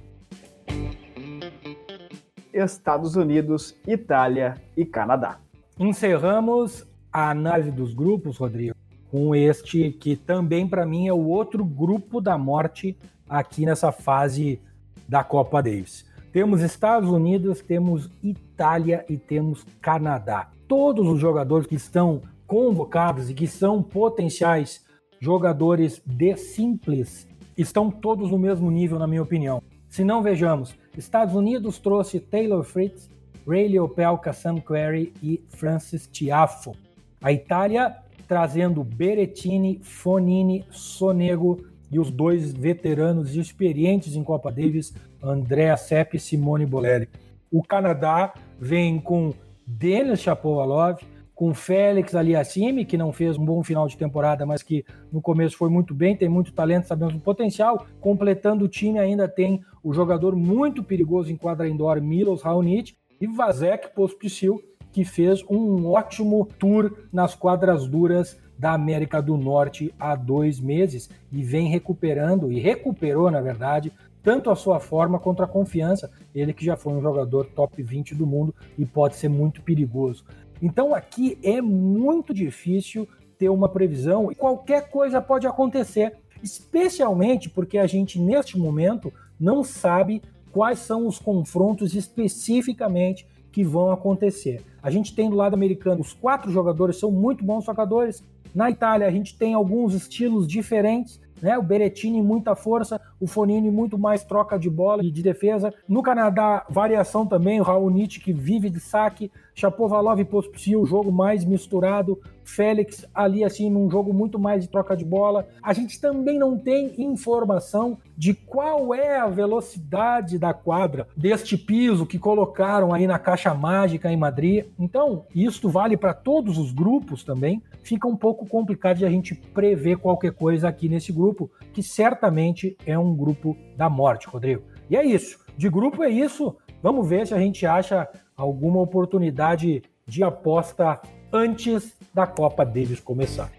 Estados 2.51 3.15
Unidos, 3.15 3.77
Itália 3.87 4.55
e 4.75 4.85
Canadá. 4.85 5.44
Encerramos 5.77 6.87
a 7.11 7.31
análise 7.31 7.69
dos 7.69 7.93
grupos, 7.93 8.37
Rodrigo, 8.37 8.73
com 9.11 9.35
este 9.35 9.91
que 9.91 10.15
também 10.15 10.65
para 10.65 10.85
mim 10.85 11.09
é 11.09 11.13
o 11.13 11.27
outro 11.27 11.65
grupo 11.65 12.21
da 12.21 12.37
morte 12.37 12.97
aqui 13.27 13.65
nessa 13.65 13.91
fase 13.91 14.61
da 15.05 15.21
Copa 15.21 15.61
Davis. 15.61 16.05
Temos 16.31 16.61
Estados 16.61 17.09
Unidos, 17.09 17.59
temos 17.59 18.09
Itália 18.23 19.05
e 19.09 19.17
temos 19.17 19.65
Canadá. 19.81 20.49
Todos 20.65 21.07
os 21.09 21.19
jogadores 21.19 21.67
que 21.67 21.75
estão 21.75 22.21
convocados 22.47 23.29
e 23.29 23.33
que 23.33 23.45
são 23.45 23.83
potenciais 23.83 24.85
jogadores 25.19 26.01
de 26.05 26.37
simples 26.37 27.27
estão 27.57 27.91
todos 27.91 28.31
no 28.31 28.37
mesmo 28.37 28.71
nível, 28.71 28.97
na 28.97 29.07
minha 29.07 29.23
opinião. 29.23 29.61
Se 29.89 30.05
não 30.05 30.23
vejamos, 30.23 30.73
Estados 30.97 31.35
Unidos 31.35 31.79
trouxe 31.79 32.19
Taylor 32.19 32.63
Fritz, 32.63 33.09
Ray 33.47 33.79
Opelka, 33.79 34.33
Sam 34.33 34.59
Querrey 34.59 35.13
e 35.21 35.43
Francis 35.49 36.07
Tiafo. 36.07 36.75
A 37.21 37.31
Itália 37.31 37.95
trazendo 38.27 38.83
Berettini, 38.83 39.79
Fonini, 39.83 40.65
Sonego 40.71 41.63
e 41.91 41.99
os 41.99 42.09
dois 42.09 42.53
veteranos 42.53 43.35
experientes 43.35 44.15
em 44.15 44.23
Copa 44.23 44.51
Davis, 44.51 44.93
Andrea 45.21 45.77
Sepp 45.77 46.15
e 46.15 46.19
Simone 46.19 46.65
Bolelli. 46.65 47.07
O 47.51 47.63
Canadá 47.63 48.33
vem 48.59 48.99
com 48.99 49.33
Denis 49.65 50.19
Shapovalov, 50.19 50.99
com 51.33 51.53
Félix 51.53 52.15
Aliassime, 52.15 52.85
que 52.85 52.97
não 52.97 53.11
fez 53.11 53.37
um 53.37 53.45
bom 53.45 53.61
final 53.61 53.87
de 53.87 53.97
temporada, 53.97 54.45
mas 54.45 54.63
que 54.63 54.85
no 55.11 55.21
começo 55.21 55.57
foi 55.57 55.69
muito 55.69 55.93
bem, 55.93 56.15
tem 56.15 56.29
muito 56.29 56.53
talento, 56.53 56.87
sabemos 56.87 57.13
do 57.13 57.19
potencial. 57.19 57.85
Completando 57.99 58.65
o 58.65 58.69
time 58.69 58.99
ainda 58.99 59.27
tem 59.27 59.61
o 59.83 59.93
jogador 59.93 60.35
muito 60.35 60.81
perigoso 60.81 61.31
em 61.31 61.35
quadra 61.35 61.67
indoor, 61.67 62.01
Milos 62.01 62.41
Raonic, 62.41 62.95
e 63.19 63.27
Vazek 63.27 63.93
Pospisil, 63.93 64.61
que 64.91 65.03
fez 65.03 65.43
um 65.49 65.87
ótimo 65.87 66.47
tour 66.57 66.95
nas 67.11 67.35
quadras 67.35 67.87
duras 67.87 68.37
da 68.57 68.73
América 68.73 69.21
do 69.21 69.35
Norte 69.35 69.93
há 69.99 70.15
dois 70.15 70.59
meses 70.59 71.09
e 71.31 71.43
vem 71.43 71.67
recuperando, 71.67 72.51
e 72.51 72.59
recuperou, 72.59 73.29
na 73.29 73.41
verdade, 73.41 73.91
tanto 74.23 74.49
a 74.49 74.55
sua 74.55 74.79
forma 74.79 75.19
quanto 75.19 75.43
a 75.43 75.47
confiança. 75.47 76.09
Ele 76.33 76.53
que 76.53 76.65
já 76.65 76.75
foi 76.75 76.93
um 76.93 77.01
jogador 77.01 77.45
top 77.47 77.81
20 77.81 78.15
do 78.15 78.25
mundo 78.25 78.55
e 78.77 78.85
pode 78.85 79.15
ser 79.15 79.29
muito 79.29 79.61
perigoso. 79.61 80.23
Então 80.61 80.95
aqui 80.95 81.37
é 81.43 81.61
muito 81.61 82.33
difícil 82.33 83.07
ter 83.37 83.49
uma 83.49 83.69
previsão 83.69 84.31
e 84.31 84.35
qualquer 84.35 84.89
coisa 84.89 85.21
pode 85.21 85.45
acontecer, 85.45 86.13
especialmente 86.41 87.49
porque 87.49 87.77
a 87.77 87.85
gente 87.85 88.19
neste 88.19 88.57
momento 88.57 89.11
não 89.39 89.63
sabe 89.63 90.21
quais 90.55 90.79
são 90.79 91.05
os 91.05 91.19
confrontos 91.19 91.93
especificamente 91.93 93.27
que 93.51 93.61
vão 93.61 93.91
acontecer. 93.91 94.63
A 94.81 94.89
gente 94.89 95.13
tem 95.13 95.29
do 95.29 95.35
lado 95.35 95.53
americano, 95.53 95.99
os 95.99 96.13
quatro 96.13 96.49
jogadores 96.49 96.95
são 96.95 97.11
muito 97.11 97.43
bons 97.43 97.65
jogadores. 97.65 98.23
Na 98.55 98.71
Itália, 98.71 99.05
a 99.05 99.11
gente 99.11 99.37
tem 99.37 99.53
alguns 99.53 99.93
estilos 99.93 100.47
diferentes 100.47 101.19
né? 101.41 101.57
O 101.57 101.61
Berettini 101.61 102.21
muita 102.21 102.55
força, 102.55 102.99
o 103.19 103.27
Fonini 103.27 103.69
muito 103.69 103.97
mais 103.97 104.23
troca 104.23 104.57
de 104.57 104.69
bola 104.69 105.03
e 105.03 105.11
de 105.11 105.21
defesa. 105.21 105.73
No 105.87 106.01
Canadá, 106.01 106.65
variação 106.69 107.25
também, 107.25 107.59
o 107.59 107.63
Raonic 107.63 108.19
que 108.19 108.33
vive 108.33 108.69
de 108.69 108.79
saque, 108.79 109.31
Chapovalov 109.55 110.19
e 110.19 110.25
Pospisil, 110.25 110.85
jogo 110.85 111.11
mais 111.11 111.45
misturado, 111.45 112.19
Félix 112.43 113.05
ali 113.13 113.43
assim 113.43 113.69
num 113.69 113.89
jogo 113.89 114.13
muito 114.13 114.37
mais 114.37 114.61
de 114.61 114.69
troca 114.69 114.95
de 114.95 115.03
bola. 115.03 115.47
A 115.63 115.73
gente 115.73 115.99
também 115.99 116.37
não 116.37 116.57
tem 116.57 116.93
informação 117.01 117.97
de 118.17 118.33
qual 118.33 118.93
é 118.93 119.17
a 119.17 119.27
velocidade 119.27 120.37
da 120.37 120.53
quadra 120.53 121.07
deste 121.17 121.57
piso 121.57 122.05
que 122.05 122.19
colocaram 122.19 122.93
aí 122.93 123.07
na 123.07 123.17
caixa 123.17 123.53
mágica 123.53 124.11
em 124.11 124.17
Madrid. 124.17 124.65
Então, 124.77 125.25
isso 125.33 125.69
vale 125.69 125.97
para 125.97 126.13
todos 126.13 126.57
os 126.57 126.71
grupos 126.71 127.23
também. 127.23 127.63
Fica 127.81 128.07
um 128.07 128.15
pouco 128.15 128.45
complicado 128.45 128.97
de 128.97 129.05
a 129.05 129.09
gente 129.09 129.33
prever 129.33 129.97
qualquer 129.97 130.33
coisa 130.33 130.67
aqui 130.67 130.87
nesse 130.89 131.11
grupo, 131.11 131.49
que 131.73 131.81
certamente 131.81 132.77
é 132.85 132.99
um 132.99 133.15
grupo 133.15 133.57
da 133.75 133.89
morte, 133.89 134.27
Rodrigo. 134.27 134.63
E 134.89 134.95
é 134.95 135.03
isso. 135.03 135.39
De 135.57 135.69
grupo 135.69 136.03
é 136.03 136.09
isso. 136.09 136.55
Vamos 136.81 137.07
ver 137.07 137.25
se 137.25 137.33
a 137.33 137.39
gente 137.39 137.65
acha 137.65 138.07
alguma 138.35 138.81
oportunidade 138.81 139.83
de 140.05 140.23
aposta 140.23 141.01
antes 141.31 141.95
da 142.13 142.27
Copa 142.27 142.65
Davis 142.65 142.99
começar. 142.99 143.49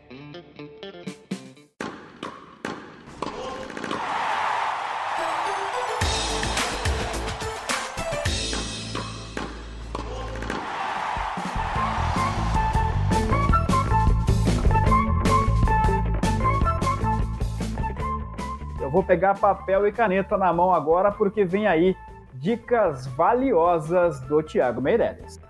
Eu 18.81 18.91
vou 18.91 19.03
pegar 19.03 19.39
papel 19.39 19.87
e 19.87 19.93
caneta 19.93 20.39
na 20.39 20.53
mão 20.53 20.73
agora 20.73 21.11
porque 21.11 21.45
vem 21.45 21.67
aí 21.67 21.97
dicas 22.41 23.07
valiosas 23.07 24.21
do 24.21 24.43
Thiago 24.43 24.81
Meireles. 24.81 25.41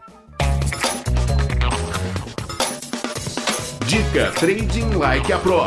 Dica 3.87 4.33
Trading 4.39 4.97
Like 4.97 5.33
a 5.33 5.39
Pro. 5.39 5.61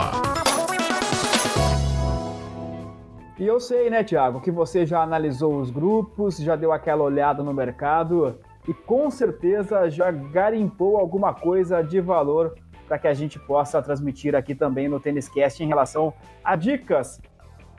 E 3.38 3.45
eu 3.47 3.60
sei, 3.60 3.89
né, 3.89 4.03
Thiago, 4.03 4.41
que 4.41 4.51
você 4.51 4.86
já 4.86 5.01
analisou 5.01 5.60
os 5.60 5.71
grupos, 5.71 6.38
já 6.38 6.55
deu 6.55 6.71
aquela 6.71 7.03
olhada 7.03 7.41
no 7.41 7.53
mercado 7.53 8.38
e 8.67 8.73
com 8.73 9.10
certeza 9.10 9.89
já 9.89 10.12
garimpou 10.12 10.97
alguma 10.97 11.34
coisa 11.34 11.82
de 11.82 12.01
valor 12.01 12.55
para 12.88 12.97
que 12.97 13.08
a 13.08 13.13
gente 13.13 13.39
possa 13.39 13.82
transmitir 13.82 14.36
aqui 14.36 14.55
também 14.55 14.89
no 14.89 14.99
Tênis 14.99 15.29
Cast 15.29 15.63
em 15.63 15.67
relação 15.67 16.13
a 16.43 16.55
dicas 16.55 17.21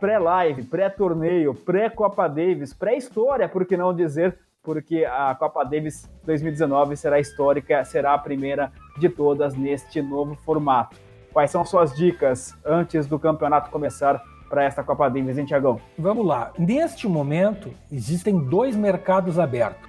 pré-live, 0.00 0.62
pré-torneio, 0.64 1.54
pré-Copa 1.54 2.26
Davis, 2.26 2.72
pré-história, 2.72 3.48
por 3.48 3.66
que 3.66 3.76
não 3.76 3.94
dizer, 3.94 4.38
porque 4.62 5.04
a 5.04 5.34
Copa 5.34 5.62
Davis 5.62 6.10
2019 6.24 6.96
será 6.96 7.20
histórica, 7.20 7.84
será 7.84 8.14
a 8.14 8.18
primeira 8.18 8.72
de 8.98 9.08
todas 9.08 9.54
neste 9.54 10.00
novo 10.00 10.34
formato. 10.36 10.96
Quais 11.32 11.50
são 11.50 11.64
suas 11.64 11.94
dicas 11.94 12.56
antes 12.64 13.06
do 13.06 13.18
campeonato 13.18 13.70
começar 13.70 14.20
para 14.48 14.64
esta 14.64 14.82
Copa 14.82 15.08
Davis, 15.08 15.38
hein, 15.38 15.44
Tiagão? 15.44 15.80
Vamos 15.96 16.26
lá. 16.26 16.50
Neste 16.58 17.06
momento, 17.06 17.72
existem 17.92 18.36
dois 18.38 18.74
mercados 18.74 19.38
abertos. 19.38 19.88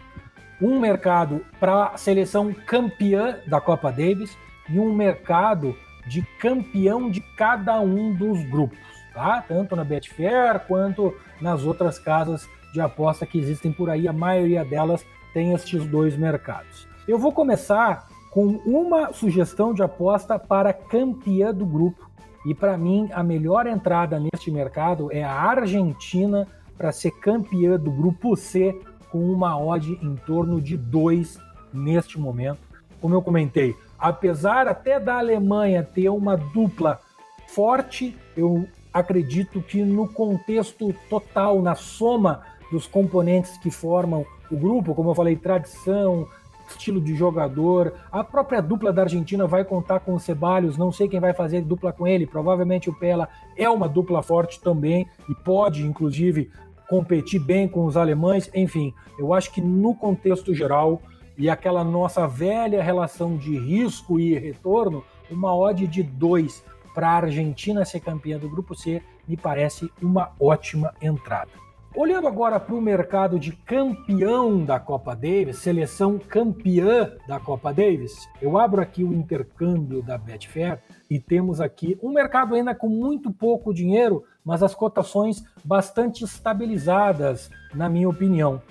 Um 0.61 0.79
mercado 0.79 1.43
para 1.59 1.85
a 1.85 1.97
seleção 1.97 2.53
campeã 2.53 3.39
da 3.47 3.59
Copa 3.59 3.91
Davis 3.91 4.37
e 4.69 4.77
um 4.77 4.93
mercado 4.93 5.75
de 6.05 6.21
campeão 6.39 7.09
de 7.09 7.21
cada 7.35 7.79
um 7.79 8.13
dos 8.13 8.43
grupos, 8.43 8.77
tá? 9.13 9.43
Tanto 9.47 9.75
na 9.75 9.83
Betfair 9.83 10.59
quanto 10.67 11.13
nas 11.39 11.63
outras 11.63 11.99
casas 11.99 12.47
de 12.73 12.79
aposta 12.79 13.25
que 13.25 13.37
existem 13.37 13.71
por 13.71 13.89
aí, 13.89 14.07
a 14.07 14.13
maioria 14.13 14.63
delas 14.63 15.05
tem 15.33 15.53
estes 15.53 15.85
dois 15.85 16.15
mercados. 16.15 16.87
Eu 17.07 17.17
vou 17.17 17.31
começar 17.31 18.07
com 18.31 18.61
uma 18.65 19.11
sugestão 19.11 19.73
de 19.73 19.83
aposta 19.83 20.39
para 20.39 20.71
campeã 20.71 21.53
do 21.53 21.65
grupo, 21.65 22.09
E 22.45 22.55
para 22.55 22.77
mim, 22.77 23.07
a 23.13 23.21
melhor 23.21 23.67
entrada 23.67 24.19
neste 24.19 24.49
mercado 24.49 25.11
é 25.11 25.23
a 25.23 25.31
Argentina 25.31 26.47
para 26.75 26.91
ser 26.91 27.11
campeã 27.11 27.77
do 27.77 27.91
grupo 27.91 28.35
C 28.35 28.79
com 29.11 29.19
uma 29.31 29.59
odd 29.59 29.99
em 30.01 30.15
torno 30.15 30.59
de 30.59 30.75
2 30.75 31.37
neste 31.71 32.19
momento. 32.19 32.59
Como 32.99 33.13
eu 33.13 33.21
comentei, 33.21 33.75
apesar 33.97 34.67
até 34.67 34.99
da 34.99 35.19
Alemanha 35.19 35.83
ter 35.83 36.09
uma 36.09 36.35
dupla 36.35 36.99
forte, 37.47 38.17
eu 38.35 38.67
acredito 38.93 39.61
que 39.61 39.83
no 39.83 40.07
contexto 40.07 40.93
total, 41.09 41.61
na 41.61 41.75
soma 41.75 42.41
dos 42.71 42.87
componentes 42.87 43.57
que 43.57 43.69
formam 43.69 44.25
o 44.49 44.57
grupo, 44.57 44.93
como 44.95 45.09
eu 45.09 45.15
falei, 45.15 45.35
tradição, 45.35 46.27
estilo 46.69 47.01
de 47.01 47.15
jogador. 47.15 47.93
A 48.11 48.23
própria 48.23 48.61
dupla 48.61 48.91
da 48.91 49.03
Argentina 49.03 49.45
vai 49.45 49.63
contar 49.63 49.99
com 50.01 50.13
o 50.13 50.19
Ceballos, 50.19 50.77
não 50.77 50.91
sei 50.91 51.07
quem 51.07 51.19
vai 51.19 51.33
fazer 51.33 51.61
dupla 51.61 51.91
com 51.91 52.07
ele, 52.07 52.25
provavelmente 52.25 52.89
o 52.89 52.93
Pela 52.93 53.29
é 53.57 53.69
uma 53.69 53.87
dupla 53.87 54.21
forte 54.21 54.59
também 54.59 55.07
e 55.29 55.35
pode, 55.35 55.85
inclusive, 55.85 56.49
competir 56.89 57.39
bem 57.39 57.67
com 57.67 57.85
os 57.85 57.95
alemães. 57.95 58.49
Enfim, 58.53 58.93
eu 59.17 59.33
acho 59.33 59.51
que 59.51 59.61
no 59.61 59.95
contexto 59.95 60.53
geral 60.53 61.01
e 61.37 61.49
aquela 61.49 61.83
nossa 61.83 62.27
velha 62.27 62.83
relação 62.83 63.37
de 63.37 63.57
risco 63.57 64.19
e 64.19 64.37
retorno, 64.37 65.03
uma 65.29 65.55
odd 65.55 65.87
de 65.87 66.03
2 66.03 66.63
para 66.93 67.09
a 67.09 67.17
Argentina 67.17 67.85
ser 67.85 67.99
campeã 67.99 68.37
do 68.37 68.49
grupo 68.49 68.75
C 68.75 69.01
me 69.27 69.37
parece 69.37 69.91
uma 70.01 70.31
ótima 70.39 70.93
entrada. 71.01 71.51
Olhando 71.93 72.25
agora 72.25 72.57
para 72.57 72.73
o 72.73 72.81
mercado 72.81 73.37
de 73.37 73.51
campeão 73.51 74.63
da 74.63 74.79
Copa 74.79 75.13
Davis, 75.13 75.57
seleção 75.57 76.17
campeã 76.17 77.11
da 77.27 77.37
Copa 77.37 77.73
Davis, 77.73 78.29
eu 78.41 78.57
abro 78.57 78.81
aqui 78.81 79.03
o 79.03 79.13
intercâmbio 79.13 80.01
da 80.01 80.17
Betfair 80.17 80.81
e 81.09 81.19
temos 81.19 81.59
aqui 81.59 81.99
um 82.01 82.13
mercado 82.13 82.55
ainda 82.55 82.73
com 82.73 82.87
muito 82.87 83.29
pouco 83.29 83.73
dinheiro, 83.73 84.23
mas 84.43 84.63
as 84.63 84.73
cotações 84.73 85.43
bastante 85.65 86.23
estabilizadas, 86.23 87.51
na 87.73 87.89
minha 87.89 88.07
opinião. 88.07 88.61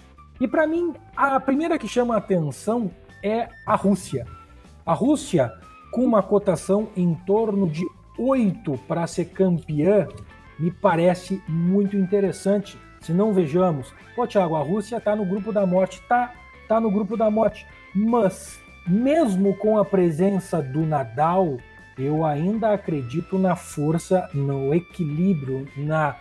E 0.41 0.49
para 0.49 0.67
mim, 0.67 0.95
a 1.15 1.39
primeira 1.39 1.79
que 1.79 1.87
chama 1.87 2.15
a 2.15 2.19
atenção 2.19 2.91
é 3.23 3.51
a 3.67 3.77
Rússia. 3.77 4.27
A 4.87 4.95
Rússia, 4.95 5.53
com 5.93 6.03
uma 6.03 6.23
cotação 6.23 6.89
em 6.97 7.15
torno 7.27 7.69
de 7.69 7.85
8 8.21 8.79
para 8.87 9.07
ser 9.07 9.27
campeã, 9.27 10.07
me 10.59 10.71
parece 10.71 11.43
muito 11.49 11.97
interessante. 11.97 12.79
Se 13.01 13.13
não 13.13 13.33
vejamos, 13.33 13.95
pô, 14.15 14.27
Thiago, 14.27 14.57
a 14.57 14.63
Rússia 14.63 14.99
está 14.99 15.17
no 15.17 15.25
grupo 15.25 15.53
da 15.53 15.65
morte, 15.65 16.03
tá, 16.07 16.35
tá 16.69 16.79
no 16.79 16.91
grupo 16.91 17.17
da 17.17 17.31
morte, 17.31 17.67
mas 17.95 18.61
mesmo 18.87 19.57
com 19.57 19.79
a 19.79 19.85
presença 19.85 20.61
do 20.61 20.81
Nadal, 20.85 21.57
eu 21.99 22.25
ainda 22.25 22.73
acredito 22.73 23.39
na 23.39 23.57
força, 23.57 24.29
no 24.35 24.75
equilíbrio, 24.75 25.67
na 25.77 26.17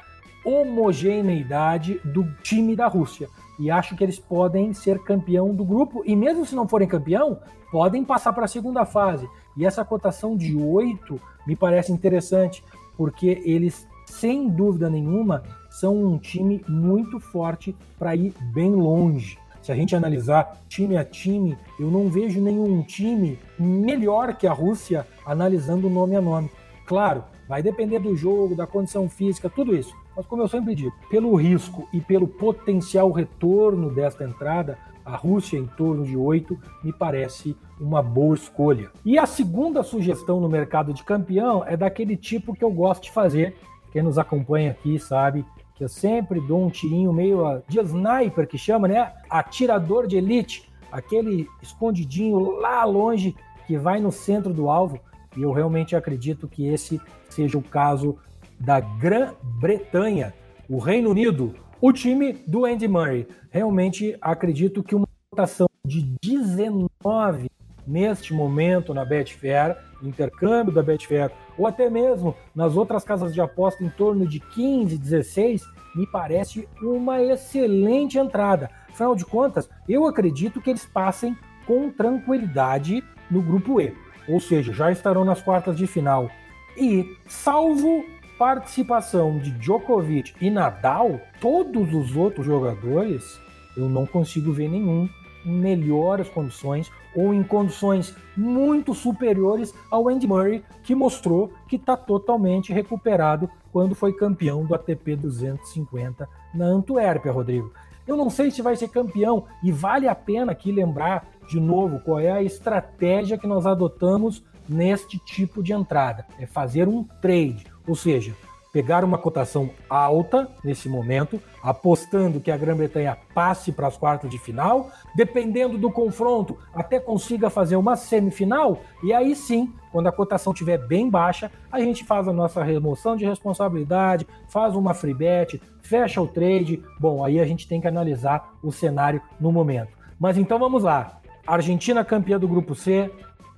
homogeneidade 0.50 2.00
do 2.04 2.24
time 2.42 2.76
da 2.76 2.88
Rússia. 2.88 3.30
E 3.60 3.70
acho 3.70 3.96
que 3.96 4.04
eles 4.04 4.18
podem 4.18 4.74
ser 4.74 5.00
campeão 5.00 5.54
do 5.54 5.66
grupo. 5.66 6.02
E 6.06 6.16
mesmo 6.16 6.46
se 6.46 6.56
não 6.56 6.68
forem 6.68 6.88
campeão, 6.88 7.40
podem 7.72 8.04
passar 8.04 8.34
para 8.34 8.46
a 8.46 8.48
segunda 8.48 8.86
fase. 8.86 9.28
E 9.58 9.66
essa 9.66 9.84
cotação 9.84 10.36
de 10.36 10.56
8 10.56 11.20
me 11.46 11.56
parece 11.56 11.92
interessante, 11.92 12.64
porque 12.98 13.42
eles, 13.44 13.88
sem 14.06 14.50
dúvida 14.50 14.90
nenhuma, 14.90 15.44
são 15.70 15.96
um 15.96 16.18
time 16.18 16.64
muito 16.68 17.20
forte 17.20 17.76
para 17.98 18.16
ir 18.16 18.34
bem 18.54 18.74
longe. 18.74 19.38
Se 19.62 19.74
a 19.74 19.76
gente 19.76 19.96
analisar 19.96 20.58
time 20.70 20.96
a 20.96 21.04
time, 21.04 21.58
eu 21.78 21.92
não 21.92 22.10
vejo 22.10 22.42
nenhum 22.42 22.82
time 22.82 23.38
melhor 23.60 24.36
que 24.36 24.48
a 24.48 24.54
Rússia 24.54 25.06
analisando 25.26 25.90
nome 25.90 26.16
a 26.16 26.22
nome. 26.22 26.50
Claro, 26.86 27.24
vai 27.48 27.62
depender 27.62 28.00
do 28.00 28.16
jogo, 28.16 28.56
da 28.56 28.66
condição 28.66 29.10
física, 29.10 29.50
tudo 29.50 29.76
isso. 29.76 29.94
Mas 30.20 30.28
como 30.28 30.42
eu 30.42 30.50
sempre 30.50 30.76
digo, 30.76 30.94
pelo 31.10 31.34
risco 31.34 31.88
e 31.94 32.02
pelo 32.02 32.28
potencial 32.28 33.10
retorno 33.10 33.90
desta 33.90 34.26
entrada, 34.26 34.78
a 35.06 35.16
Rússia 35.16 35.58
em 35.58 35.66
torno 35.66 36.04
de 36.04 36.18
8 36.18 36.60
me 36.84 36.92
parece 36.92 37.56
uma 37.80 38.04
boa 38.04 38.36
escolha. 38.36 38.92
E 39.06 39.18
a 39.18 39.26
segunda 39.26 39.82
sugestão 39.82 40.42
no 40.42 40.50
mercado 40.50 40.94
de 40.94 41.06
campeão 41.06 41.64
é 41.66 41.78
daquele 41.78 42.18
tipo 42.18 42.54
que 42.54 42.66
eu 42.66 42.70
gosto 42.70 43.04
de 43.04 43.12
fazer. 43.12 43.56
Quem 43.94 44.04
nos 44.04 44.18
acompanha 44.18 44.72
aqui 44.72 45.00
sabe 45.00 45.46
que 45.74 45.86
eu 45.86 45.88
sempre 45.88 46.42
dou 46.42 46.66
um 46.66 46.70
tirinho 46.70 47.14
meio 47.14 47.64
de 47.66 47.80
sniper 47.80 48.46
que 48.46 48.58
chama, 48.58 48.90
né? 48.90 49.14
Atirador 49.30 50.06
de 50.06 50.18
elite, 50.18 50.70
aquele 50.92 51.48
escondidinho 51.62 52.60
lá 52.60 52.84
longe 52.84 53.34
que 53.66 53.78
vai 53.78 54.02
no 54.02 54.12
centro 54.12 54.54
do 54.54 54.70
alvo. 54.70 55.00
E 55.38 55.44
eu 55.44 55.54
realmente 55.54 55.96
acredito 55.96 56.46
que 56.46 56.68
esse 56.68 57.00
seja 57.30 57.58
o 57.58 57.64
caso 57.64 58.18
da 58.60 58.80
Grã-Bretanha, 58.80 60.34
o 60.70 60.78
Reino 60.78 61.12
Unido, 61.12 61.56
o 61.82 61.94
time 61.94 62.34
do 62.46 62.66
Andy 62.66 62.88
Murray. 62.88 63.28
Realmente 63.50 64.18
acredito 64.22 64.84
que 64.84 64.96
uma 64.96 65.08
votação 65.32 65.68
de 65.86 66.02
19 66.22 67.50
neste 67.88 68.34
momento 68.34 68.94
na 68.94 69.04
Betfair, 69.04 69.76
intercâmbio 70.04 70.72
da 70.72 70.84
Betfair, 70.84 71.32
ou 71.58 71.66
até 71.66 71.90
mesmo 71.90 72.36
nas 72.54 72.76
outras 72.76 73.04
casas 73.04 73.34
de 73.34 73.42
aposta 73.42 73.84
em 73.84 73.90
torno 73.90 74.28
de 74.28 74.40
15, 74.40 74.98
16, 74.98 75.64
me 75.96 76.06
parece 76.06 76.68
uma 76.82 77.22
excelente 77.22 78.20
entrada. 78.20 78.70
Afinal 78.90 79.16
de 79.16 79.26
contas, 79.26 79.68
eu 79.88 80.06
acredito 80.06 80.62
que 80.62 80.70
eles 80.70 80.86
passem 80.86 81.36
com 81.66 81.90
tranquilidade 81.90 83.04
no 83.30 83.42
grupo 83.42 83.82
E, 83.82 83.96
ou 84.28 84.40
seja, 84.40 84.72
já 84.72 84.92
estarão 84.92 85.26
nas 85.26 85.42
quartas 85.42 85.76
de 85.76 85.88
final. 85.88 86.30
E, 86.78 87.18
salvo 87.28 88.06
participação 88.40 89.38
de 89.38 89.52
Djokovic 89.52 90.34
e 90.40 90.50
Nadal, 90.50 91.20
todos 91.42 91.94
os 91.94 92.16
outros 92.16 92.46
jogadores, 92.46 93.38
eu 93.76 93.90
não 93.90 94.06
consigo 94.06 94.54
ver 94.54 94.70
nenhum 94.70 95.10
em 95.46 95.52
melhores 95.52 96.30
condições 96.30 96.90
ou 97.14 97.34
em 97.34 97.44
condições 97.44 98.16
muito 98.38 98.94
superiores 98.94 99.74
ao 99.92 100.08
Andy 100.08 100.26
Murray, 100.26 100.64
que 100.84 100.96
mostrou 100.96 101.52
que 101.68 101.76
está 101.76 101.98
totalmente 101.98 102.72
recuperado 102.72 103.50
quando 103.74 103.94
foi 103.94 104.14
campeão 104.14 104.64
do 104.66 104.74
ATP 104.74 105.18
250 105.18 106.28
na 106.54 106.66
Antuérpia, 106.66 107.34
Rodrigo. 107.34 107.74
Eu 108.08 108.16
não 108.16 108.30
sei 108.30 108.52
se 108.52 108.62
vai 108.62 108.76
ser 108.78 108.88
campeão 108.88 109.46
e 109.62 109.70
vale 109.70 110.08
a 110.08 110.16
pena 110.16 110.54
aqui 110.54 110.72
lembrar 110.72 111.28
de 111.50 111.60
novo 111.60 112.00
qual 112.00 112.20
é 112.20 112.32
a 112.32 112.42
estratégia 112.42 113.38
que 113.38 113.46
nós 113.46 113.66
adotamos 113.66 114.42
neste 114.68 115.18
tipo 115.20 115.62
de 115.62 115.74
entrada: 115.74 116.26
é 116.40 116.46
fazer 116.46 116.88
um 116.88 117.04
trade, 117.04 117.66
ou 117.90 117.96
seja, 117.96 118.36
pegar 118.72 119.04
uma 119.04 119.18
cotação 119.18 119.72
alta 119.90 120.48
nesse 120.64 120.88
momento, 120.88 121.42
apostando 121.64 122.40
que 122.40 122.52
a 122.52 122.58
Grã-Bretanha 122.58 123.18
passe 123.34 123.72
para 123.72 123.88
as 123.88 123.98
quartas 123.98 124.30
de 124.30 124.38
final, 124.38 124.92
dependendo 125.16 125.76
do 125.76 125.92
confronto, 125.92 126.56
até 126.72 127.00
consiga 127.00 127.50
fazer 127.50 127.76
uma 127.78 127.96
semifinal, 127.96 128.80
e 129.04 129.12
aí 129.12 129.36
sim, 129.36 129.74
quando 129.92 130.06
a 130.06 130.12
cotação 130.12 130.54
estiver 130.54 130.78
bem 130.78 131.10
baixa, 131.10 131.52
a 131.72 131.80
gente 131.80 132.06
faz 132.06 132.28
a 132.28 132.34
nossa 132.34 132.64
remoção 132.64 133.16
de 133.16 133.26
responsabilidade, 133.26 134.28
faz 134.48 134.76
uma 134.76 134.94
free 134.94 135.16
bet, 135.16 135.60
fecha 135.82 136.22
o 136.22 136.28
trade. 136.28 136.84
Bom, 137.00 137.26
aí 137.26 137.40
a 137.40 137.46
gente 137.46 137.68
tem 137.68 137.82
que 137.82 137.88
analisar 137.88 138.54
o 138.62 138.72
cenário 138.72 139.20
no 139.40 139.52
momento. 139.52 139.98
Mas 140.20 140.38
então 140.38 140.60
vamos 140.60 140.84
lá. 140.84 141.20
Argentina 141.48 142.06
campeã 142.06 142.38
do 142.38 142.48
grupo 142.48 142.76
C 142.76 143.12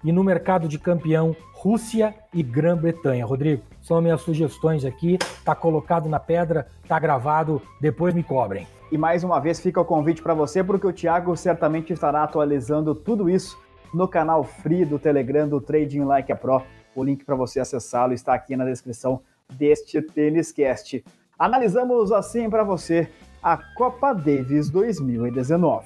e 0.03 0.11
no 0.11 0.23
mercado 0.23 0.67
de 0.67 0.79
campeão 0.79 1.35
Rússia 1.53 2.15
e 2.33 2.41
Grã-Bretanha. 2.41 3.25
Rodrigo, 3.25 3.63
são 3.81 4.01
minhas 4.01 4.21
sugestões 4.21 4.83
aqui, 4.83 5.17
tá 5.45 5.53
colocado 5.53 6.09
na 6.09 6.19
pedra, 6.19 6.67
tá 6.87 6.97
gravado, 6.99 7.61
depois 7.79 8.13
me 8.13 8.23
cobrem. 8.23 8.67
E 8.91 8.97
mais 8.97 9.23
uma 9.23 9.39
vez 9.39 9.59
fica 9.59 9.79
o 9.79 9.85
convite 9.85 10.21
para 10.21 10.33
você, 10.33 10.63
porque 10.63 10.87
o 10.87 10.91
Thiago 10.91 11.35
certamente 11.37 11.93
estará 11.93 12.23
atualizando 12.23 12.93
tudo 12.95 13.29
isso 13.29 13.57
no 13.93 14.07
canal 14.07 14.43
free 14.43 14.85
do 14.85 14.97
Telegram 14.97 15.47
do 15.47 15.61
Trading 15.61 16.01
Like 16.01 16.31
a 16.31 16.35
Pro. 16.35 16.63
O 16.95 17.03
link 17.03 17.23
para 17.23 17.35
você 17.35 17.59
acessá-lo 17.59 18.13
está 18.13 18.33
aqui 18.33 18.55
na 18.55 18.65
descrição 18.65 19.21
deste 19.53 20.01
Tênis 20.01 20.51
Cast. 20.51 21.03
Analisamos 21.37 22.11
assim 22.11 22.49
para 22.49 22.63
você 22.63 23.09
a 23.41 23.57
Copa 23.57 24.13
Davis 24.13 24.69
2019. 24.69 25.85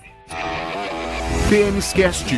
Tênis 1.49 1.93
Cast. 1.93 2.35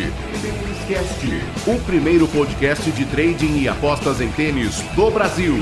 Cast, 0.88 1.26
o 1.66 1.86
primeiro 1.86 2.28
podcast 2.28 2.92
de 2.92 3.06
trading 3.06 3.60
e 3.60 3.68
apostas 3.70 4.20
em 4.20 4.30
tênis 4.32 4.82
do 4.96 5.10
Brasil. 5.10 5.54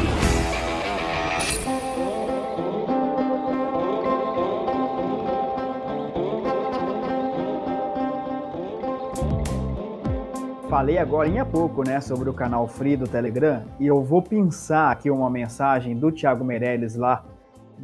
Falei 10.67 10.97
agora 10.97 11.29
em 11.29 11.45
pouco, 11.45 11.87
né, 11.87 12.01
sobre 12.01 12.29
o 12.29 12.33
canal 12.33 12.67
Free 12.67 12.97
do 12.97 13.07
Telegram 13.07 13.63
e 13.79 13.85
eu 13.85 14.03
vou 14.03 14.23
pensar 14.23 14.91
aqui 14.91 15.11
uma 15.11 15.29
mensagem 15.29 15.95
do 15.95 16.11
Thiago 16.11 16.43
Meirelles 16.43 16.95
lá 16.95 17.23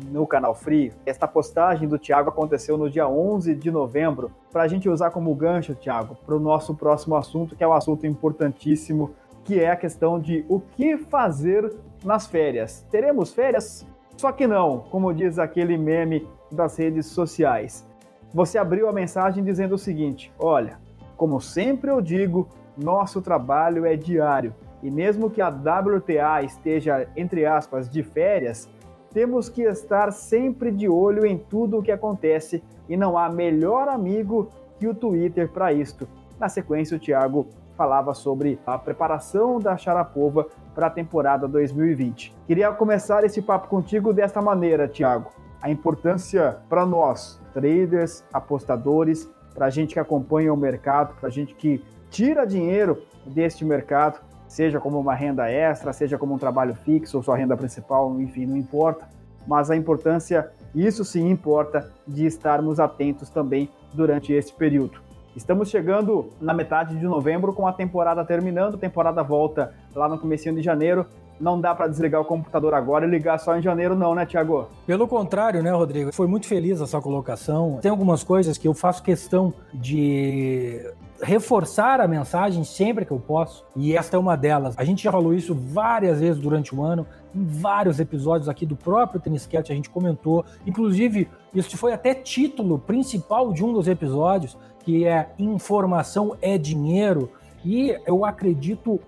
no 0.10 0.26
canal 0.26 0.56
Free. 0.56 0.94
Esta 1.06 1.28
postagem 1.28 1.88
do 1.88 2.00
Thiago 2.00 2.30
aconteceu 2.30 2.78
no 2.78 2.90
dia 2.90 3.08
11 3.08 3.56
de 3.56 3.72
novembro, 3.72 4.32
para 4.52 4.64
a 4.64 4.68
gente 4.68 4.90
usar 4.90 5.12
como 5.12 5.34
gancho, 5.36 5.76
Thiago, 5.76 6.16
para 6.26 6.36
o 6.36 6.40
nosso 6.40 6.76
próximo 6.76 7.16
assunto, 7.16 7.56
que 7.56 7.64
é 7.64 7.68
um 7.68 7.74
assunto 7.74 8.06
importantíssimo, 8.08 9.12
que 9.44 9.60
é 9.60 9.70
a 9.70 9.76
questão 9.76 10.20
de 10.20 10.46
o 10.48 10.60
que 10.60 10.98
fazer 10.98 11.74
nas 12.04 12.28
férias. 12.28 12.86
Teremos 12.90 13.34
férias? 13.34 13.86
Só 14.18 14.32
que 14.32 14.46
não, 14.46 14.80
como 14.92 15.14
diz 15.14 15.40
aquele 15.40 15.78
meme 15.78 16.28
das 16.52 16.78
redes 16.78 17.08
sociais. 17.08 17.88
Você 18.34 18.58
abriu 18.58 18.88
a 18.88 18.94
mensagem 18.94 19.44
dizendo 19.44 19.76
o 19.76 19.80
seguinte: 19.80 20.32
olha, 20.38 20.80
como 21.18 21.42
sempre 21.42 21.92
eu 21.92 22.02
digo, 22.02 22.48
nosso 22.78 23.22
trabalho 23.22 23.86
é 23.86 23.96
diário. 23.96 24.54
E 24.82 24.90
mesmo 24.90 25.30
que 25.30 25.42
a 25.42 25.50
WTA 25.50 26.42
esteja, 26.44 27.08
entre 27.16 27.46
aspas, 27.46 27.90
de 27.90 28.02
férias, 28.02 28.70
temos 29.14 29.50
que 29.50 29.64
estar 29.64 30.12
sempre 30.12 30.72
de 30.72 30.88
olho 30.88 31.26
em 31.26 31.38
tudo 31.38 31.78
o 31.78 31.84
que 31.84 31.92
acontece 31.92 32.64
e 32.88 32.96
não 32.96 33.18
há 33.18 33.30
melhor 33.30 33.88
amigo 33.88 34.50
que 34.80 34.88
o 34.88 34.96
Twitter 34.96 35.50
para 35.50 35.72
isto. 35.72 36.08
Na 36.40 36.50
sequência, 36.50 36.98
o 36.98 37.00
Thiago 37.00 37.48
falava 37.76 38.14
sobre 38.14 38.60
a 38.66 38.78
preparação 38.78 39.60
da 39.60 39.78
Sharapova 39.78 40.48
para 40.74 40.88
a 40.88 40.90
temporada 40.90 41.48
2020. 41.48 42.34
Queria 42.48 42.72
começar 42.72 43.24
esse 43.24 43.42
papo 43.42 43.68
contigo 43.68 44.14
desta 44.14 44.42
maneira, 44.42 44.88
Thiago. 44.88 45.32
A 45.62 45.70
importância 45.70 46.58
para 46.68 46.86
nós, 46.86 47.40
traders, 47.54 48.24
apostadores, 48.34 49.30
para 49.54 49.68
a 49.68 49.70
gente 49.70 49.94
que 49.94 50.00
acompanha 50.00 50.54
o 50.54 50.58
mercado, 50.58 51.16
para 51.20 51.28
a 51.28 51.32
gente 51.32 51.54
que 51.54 51.84
tira 52.10 52.46
dinheiro 52.46 53.04
deste 53.26 53.64
mercado, 53.64 54.20
seja 54.52 54.82
como 54.82 55.00
uma 55.00 55.16
renda 55.16 55.50
extra, 55.50 55.94
seja 55.94 56.18
como 56.18 56.34
um 56.34 56.38
trabalho 56.38 56.76
fixo 56.76 57.16
ou 57.16 57.24
sua 57.24 57.38
renda 57.38 57.56
principal, 57.56 58.20
enfim, 58.20 58.46
não 58.46 58.58
importa. 58.58 59.08
Mas 59.48 59.72
a 59.72 59.78
importância, 59.78 60.52
isso 60.76 61.06
sim 61.06 61.30
importa, 61.30 61.90
de 62.06 62.26
estarmos 62.26 62.78
atentos 62.78 63.30
também 63.30 63.70
durante 63.94 64.34
esse 64.34 64.52
período. 64.52 65.00
Estamos 65.38 65.70
chegando 65.70 66.32
na 66.42 66.54
metade 66.54 67.00
de 67.00 67.06
novembro 67.06 67.54
com 67.54 67.66
a 67.66 67.72
temporada 67.72 68.26
terminando, 68.26 68.76
a 68.76 68.78
temporada 68.78 69.24
volta 69.24 69.74
lá 69.96 70.10
no 70.10 70.20
começo 70.20 70.52
de 70.52 70.62
janeiro. 70.62 71.06
Não 71.42 71.60
dá 71.60 71.74
para 71.74 71.88
desligar 71.88 72.22
o 72.22 72.26
computador 72.26 72.74
agora 72.74 73.06
e 73.06 73.10
ligar 73.10 73.40
só 73.40 73.58
em 73.58 73.62
janeiro 73.62 73.96
não, 73.96 74.14
né, 74.14 74.26
Tiago? 74.26 74.68
Pelo 74.86 75.08
contrário, 75.08 75.64
né, 75.64 75.72
Rodrigo? 75.72 76.14
Foi 76.14 76.28
muito 76.28 76.46
feliz 76.46 76.80
essa 76.80 77.02
colocação. 77.02 77.80
Tem 77.82 77.90
algumas 77.90 78.24
coisas 78.24 78.58
que 78.58 78.68
eu 78.68 78.74
faço 78.74 79.02
questão 79.02 79.54
de 79.74 80.80
reforçar 81.22 82.02
a 82.02 82.08
mensagem 82.08 82.64
sempre 82.64 83.06
que 83.06 83.12
eu 83.12 83.20
posso, 83.20 83.64
e 83.76 83.96
esta 83.96 84.18
é 84.18 84.20
uma 84.20 84.36
delas. 84.36 84.74
A 84.78 84.84
gente 84.84 85.04
já 85.04 85.12
falou 85.12 85.34
isso 85.34 85.54
várias 85.54 86.20
vezes 86.20 86.42
durante 86.42 86.74
o 86.76 86.84
ano, 86.84 87.06
em 87.34 87.46
vários 87.46 88.00
episódios 88.00 88.50
aqui 88.50 88.66
do 88.66 88.76
próprio 88.76 89.22
Tennis 89.22 89.46
Cat 89.46 89.72
a 89.72 89.76
gente 89.76 89.90
comentou, 89.90 90.44
inclusive 90.66 91.30
isso 91.54 91.78
foi 91.78 91.94
até 91.94 92.14
título 92.14 92.80
principal 92.80 93.54
de 93.54 93.64
um 93.64 93.72
dos 93.72 93.88
episódios, 93.88 94.58
que 94.80 95.06
é 95.06 95.30
Informação 95.38 96.36
é 96.42 96.58
Dinheiro, 96.58 97.30
e 97.64 97.96
eu 98.06 98.26
acredito 98.26 99.00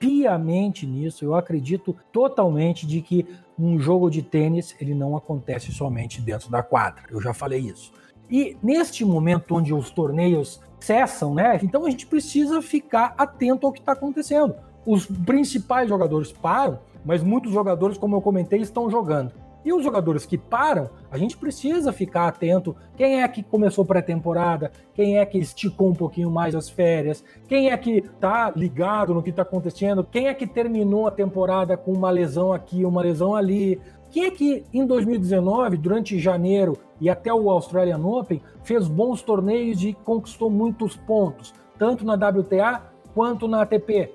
piamente 0.00 0.86
nisso, 0.86 1.24
eu 1.24 1.34
acredito 1.34 1.94
totalmente 2.10 2.86
de 2.86 3.02
que 3.02 3.26
um 3.58 3.78
jogo 3.78 4.10
de 4.10 4.22
tênis 4.22 4.74
ele 4.80 4.94
não 4.94 5.14
acontece 5.14 5.70
somente 5.70 6.22
dentro 6.22 6.50
da 6.50 6.62
quadra. 6.62 7.04
Eu 7.10 7.20
já 7.20 7.34
falei 7.34 7.60
isso. 7.60 7.92
E 8.30 8.56
neste 8.62 9.04
momento 9.04 9.54
onde 9.54 9.74
os 9.74 9.90
torneios 9.90 10.60
cessam, 10.80 11.34
né? 11.34 11.60
Então 11.62 11.84
a 11.84 11.90
gente 11.90 12.06
precisa 12.06 12.62
ficar 12.62 13.14
atento 13.18 13.66
ao 13.66 13.72
que 13.72 13.80
está 13.80 13.92
acontecendo. 13.92 14.54
Os 14.86 15.04
principais 15.04 15.88
jogadores 15.88 16.32
param, 16.32 16.78
mas 17.04 17.22
muitos 17.22 17.52
jogadores, 17.52 17.98
como 17.98 18.16
eu 18.16 18.22
comentei, 18.22 18.60
estão 18.60 18.88
jogando. 18.88 19.32
E 19.64 19.72
os 19.72 19.84
jogadores 19.84 20.24
que 20.24 20.38
param, 20.38 20.88
a 21.10 21.18
gente 21.18 21.36
precisa 21.36 21.92
ficar 21.92 22.28
atento. 22.28 22.74
Quem 22.96 23.22
é 23.22 23.28
que 23.28 23.42
começou 23.42 23.84
pré-temporada? 23.84 24.72
Quem 24.94 25.18
é 25.18 25.26
que 25.26 25.38
esticou 25.38 25.90
um 25.90 25.94
pouquinho 25.94 26.30
mais 26.30 26.54
as 26.54 26.70
férias? 26.70 27.22
Quem 27.46 27.70
é 27.70 27.76
que 27.76 28.00
tá 28.18 28.50
ligado 28.54 29.12
no 29.12 29.22
que 29.22 29.30
está 29.30 29.42
acontecendo? 29.42 30.02
Quem 30.02 30.28
é 30.28 30.34
que 30.34 30.46
terminou 30.46 31.06
a 31.06 31.10
temporada 31.10 31.76
com 31.76 31.92
uma 31.92 32.10
lesão 32.10 32.52
aqui, 32.52 32.84
uma 32.84 33.02
lesão 33.02 33.34
ali? 33.34 33.78
Quem 34.10 34.24
é 34.24 34.30
que 34.30 34.64
em 34.72 34.86
2019, 34.86 35.76
durante 35.76 36.18
janeiro 36.18 36.76
e 37.00 37.08
até 37.08 37.32
o 37.32 37.50
Australian 37.50 38.04
Open, 38.04 38.42
fez 38.64 38.88
bons 38.88 39.22
torneios 39.22 39.82
e 39.84 39.92
conquistou 39.92 40.50
muitos 40.50 40.96
pontos, 40.96 41.54
tanto 41.78 42.04
na 42.04 42.14
WTA 42.14 42.82
quanto 43.14 43.46
na 43.46 43.62
ATP? 43.62 44.12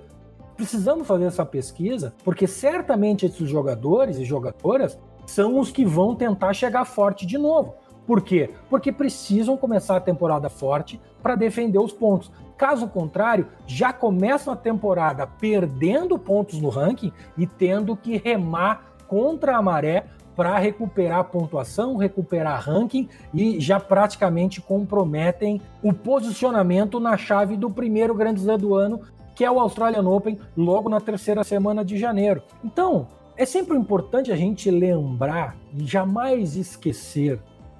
Precisamos 0.57 1.07
fazer 1.07 1.25
essa 1.25 1.45
pesquisa, 1.45 2.13
porque 2.23 2.47
certamente 2.47 3.25
esses 3.25 3.49
jogadores 3.49 4.17
e 4.17 4.25
jogadoras 4.25 4.97
são 5.25 5.59
os 5.59 5.71
que 5.71 5.85
vão 5.85 6.15
tentar 6.15 6.53
chegar 6.53 6.85
forte 6.85 7.25
de 7.25 7.37
novo. 7.37 7.75
Por 8.05 8.21
quê? 8.21 8.51
Porque 8.69 8.91
precisam 8.91 9.57
começar 9.57 9.97
a 9.97 10.01
temporada 10.01 10.49
forte 10.49 11.01
para 11.23 11.35
defender 11.35 11.79
os 11.79 11.91
pontos. 11.91 12.31
Caso 12.57 12.87
contrário, 12.87 13.47
já 13.65 13.91
começam 13.91 14.53
a 14.53 14.57
temporada 14.57 15.25
perdendo 15.25 16.17
pontos 16.17 16.61
no 16.61 16.69
ranking 16.69 17.11
e 17.37 17.47
tendo 17.47 17.95
que 17.97 18.17
remar 18.17 18.93
contra 19.07 19.57
a 19.57 19.61
maré 19.61 20.05
para 20.35 20.57
recuperar 20.57 21.23
pontuação, 21.25 21.95
recuperar 21.95 22.61
ranking 22.61 23.07
e 23.33 23.59
já 23.59 23.79
praticamente 23.79 24.61
comprometem 24.61 25.61
o 25.81 25.93
posicionamento 25.93 26.99
na 26.99 27.17
chave 27.17 27.55
do 27.55 27.69
primeiro 27.69 28.13
Grande 28.13 28.41
Slam 28.41 28.57
do 28.57 28.75
ano, 28.75 29.01
que 29.33 29.43
é 29.43 29.51
o 29.51 29.59
Australian 29.59 30.07
Open, 30.07 30.39
logo 30.55 30.89
na 30.89 30.99
terceira 30.99 31.43
semana 31.43 31.83
de 31.83 31.97
janeiro. 31.97 32.41
Então, 32.63 33.07
é 33.37 33.45
sempre 33.45 33.77
importante 33.77 34.31
a 34.31 34.35
gente 34.35 34.69
lembrar 34.71 35.55
e 35.75 35.85
jamais 35.85 36.55
esquecer 36.55 37.39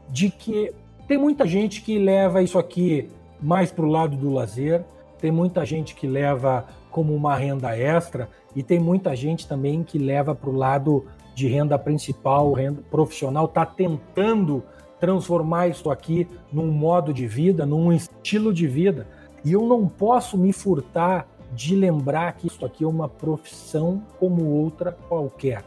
de 0.10 0.30
que 0.30 0.74
tem 1.08 1.18
muita 1.18 1.48
gente 1.48 1.82
que 1.82 1.98
leva 1.98 2.42
isso 2.42 2.58
aqui 2.58 3.10
mais 3.42 3.72
para 3.72 3.86
o 3.86 3.90
lado 3.90 4.18
do 4.18 4.32
lazer, 4.32 4.84
tem 5.20 5.32
muita 5.32 5.66
gente 5.66 5.96
que 5.96 6.08
leva 6.08 6.66
como 6.92 7.14
uma 7.14 7.36
renda 7.36 7.78
extra 7.78 8.30
e 8.56 8.64
tem 8.64 8.80
muita 8.80 9.16
gente 9.16 9.48
também 9.48 9.84
que 9.84 9.98
leva 9.98 10.36
para 10.36 10.50
o 10.50 10.56
lado 10.56 11.06
de 11.34 11.48
renda 11.48 11.78
principal, 11.78 12.54
renda 12.54 12.82
profissional, 12.90 13.46
está 13.46 13.66
tentando 13.66 14.64
transformar 15.00 15.68
isso 15.68 15.90
aqui 15.90 16.28
num 16.52 16.68
modo 16.68 17.14
de 17.14 17.28
vida, 17.28 17.66
num 17.66 17.92
estilo 17.92 18.54
de 18.54 18.68
vida. 18.68 19.08
E 19.44 19.52
eu 19.52 19.66
não 19.66 19.88
posso 19.88 20.38
me 20.38 20.52
furtar 20.54 21.28
de 21.54 21.76
lembrar 21.76 22.34
que 22.34 22.48
isso 22.48 22.66
aqui 22.66 22.84
é 22.84 22.88
uma 22.88 23.08
profissão 23.08 24.02
como 24.20 24.46
outra 24.46 24.92
qualquer. 25.08 25.64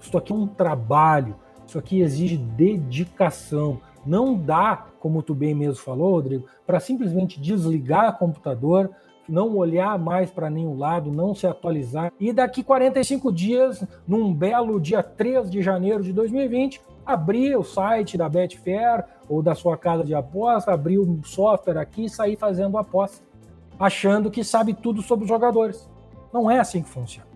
Isso 0.00 0.16
aqui 0.16 0.32
é 0.32 0.36
um 0.36 0.46
trabalho, 0.46 1.36
isso 1.66 1.78
aqui 1.78 2.00
exige 2.00 2.36
dedicação. 2.36 3.80
Não 4.04 4.34
dá, 4.34 4.86
como 4.98 5.22
tu 5.22 5.34
bem 5.34 5.54
mesmo 5.54 5.82
falou, 5.82 6.12
Rodrigo, 6.12 6.46
para 6.66 6.80
simplesmente 6.80 7.40
desligar 7.40 8.14
o 8.14 8.18
computador, 8.18 8.90
não 9.28 9.56
olhar 9.56 9.98
mais 9.98 10.30
para 10.30 10.50
nenhum 10.50 10.76
lado, 10.76 11.10
não 11.10 11.34
se 11.34 11.46
atualizar. 11.46 12.12
E 12.18 12.32
daqui 12.32 12.62
45 12.62 13.32
dias, 13.32 13.84
num 14.06 14.34
belo 14.34 14.80
dia 14.80 15.02
3 15.02 15.50
de 15.50 15.62
janeiro 15.62 16.02
de 16.02 16.12
2020, 16.12 16.80
abrir 17.06 17.56
o 17.56 17.62
site 17.62 18.18
da 18.18 18.28
Betfair 18.28 19.04
ou 19.28 19.42
da 19.42 19.54
sua 19.54 19.76
casa 19.76 20.04
de 20.04 20.14
aposta, 20.14 20.72
abrir 20.72 20.98
o 20.98 21.20
software 21.24 21.78
aqui 21.78 22.04
e 22.04 22.10
sair 22.10 22.36
fazendo 22.36 22.76
aposta, 22.76 23.24
achando 23.82 24.30
que 24.30 24.44
sabe 24.44 24.72
tudo 24.72 25.02
sobre 25.02 25.24
os 25.24 25.28
jogadores. 25.28 25.90
Não 26.32 26.48
é 26.48 26.60
assim 26.60 26.82
que 26.82 26.88
funciona. 26.88 27.26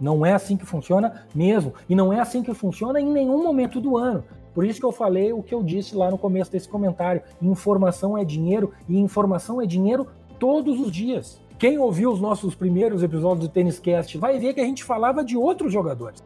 Não 0.00 0.24
é 0.24 0.32
assim 0.32 0.56
que 0.56 0.64
funciona 0.64 1.26
mesmo. 1.34 1.74
E 1.86 1.94
não 1.94 2.10
é 2.10 2.18
assim 2.18 2.42
que 2.42 2.54
funciona 2.54 2.98
em 2.98 3.12
nenhum 3.12 3.42
momento 3.42 3.82
do 3.82 3.98
ano. 3.98 4.24
Por 4.54 4.64
isso 4.64 4.80
que 4.80 4.86
eu 4.86 4.92
falei 4.92 5.30
o 5.30 5.42
que 5.42 5.54
eu 5.54 5.62
disse 5.62 5.94
lá 5.94 6.10
no 6.10 6.16
começo 6.16 6.50
desse 6.50 6.66
comentário: 6.66 7.20
informação 7.42 8.16
é 8.16 8.24
dinheiro 8.24 8.72
e 8.88 8.98
informação 8.98 9.60
é 9.60 9.66
dinheiro 9.66 10.06
todos 10.38 10.80
os 10.80 10.90
dias. 10.90 11.38
Quem 11.58 11.78
ouviu 11.78 12.10
os 12.10 12.18
nossos 12.18 12.54
primeiros 12.54 13.02
episódios 13.02 13.46
do 13.46 13.52
Tênis 13.52 13.78
Cast 13.78 14.16
vai 14.16 14.38
ver 14.38 14.54
que 14.54 14.60
a 14.62 14.64
gente 14.64 14.82
falava 14.82 15.22
de 15.22 15.36
outros 15.36 15.70
jogadores. 15.70 16.24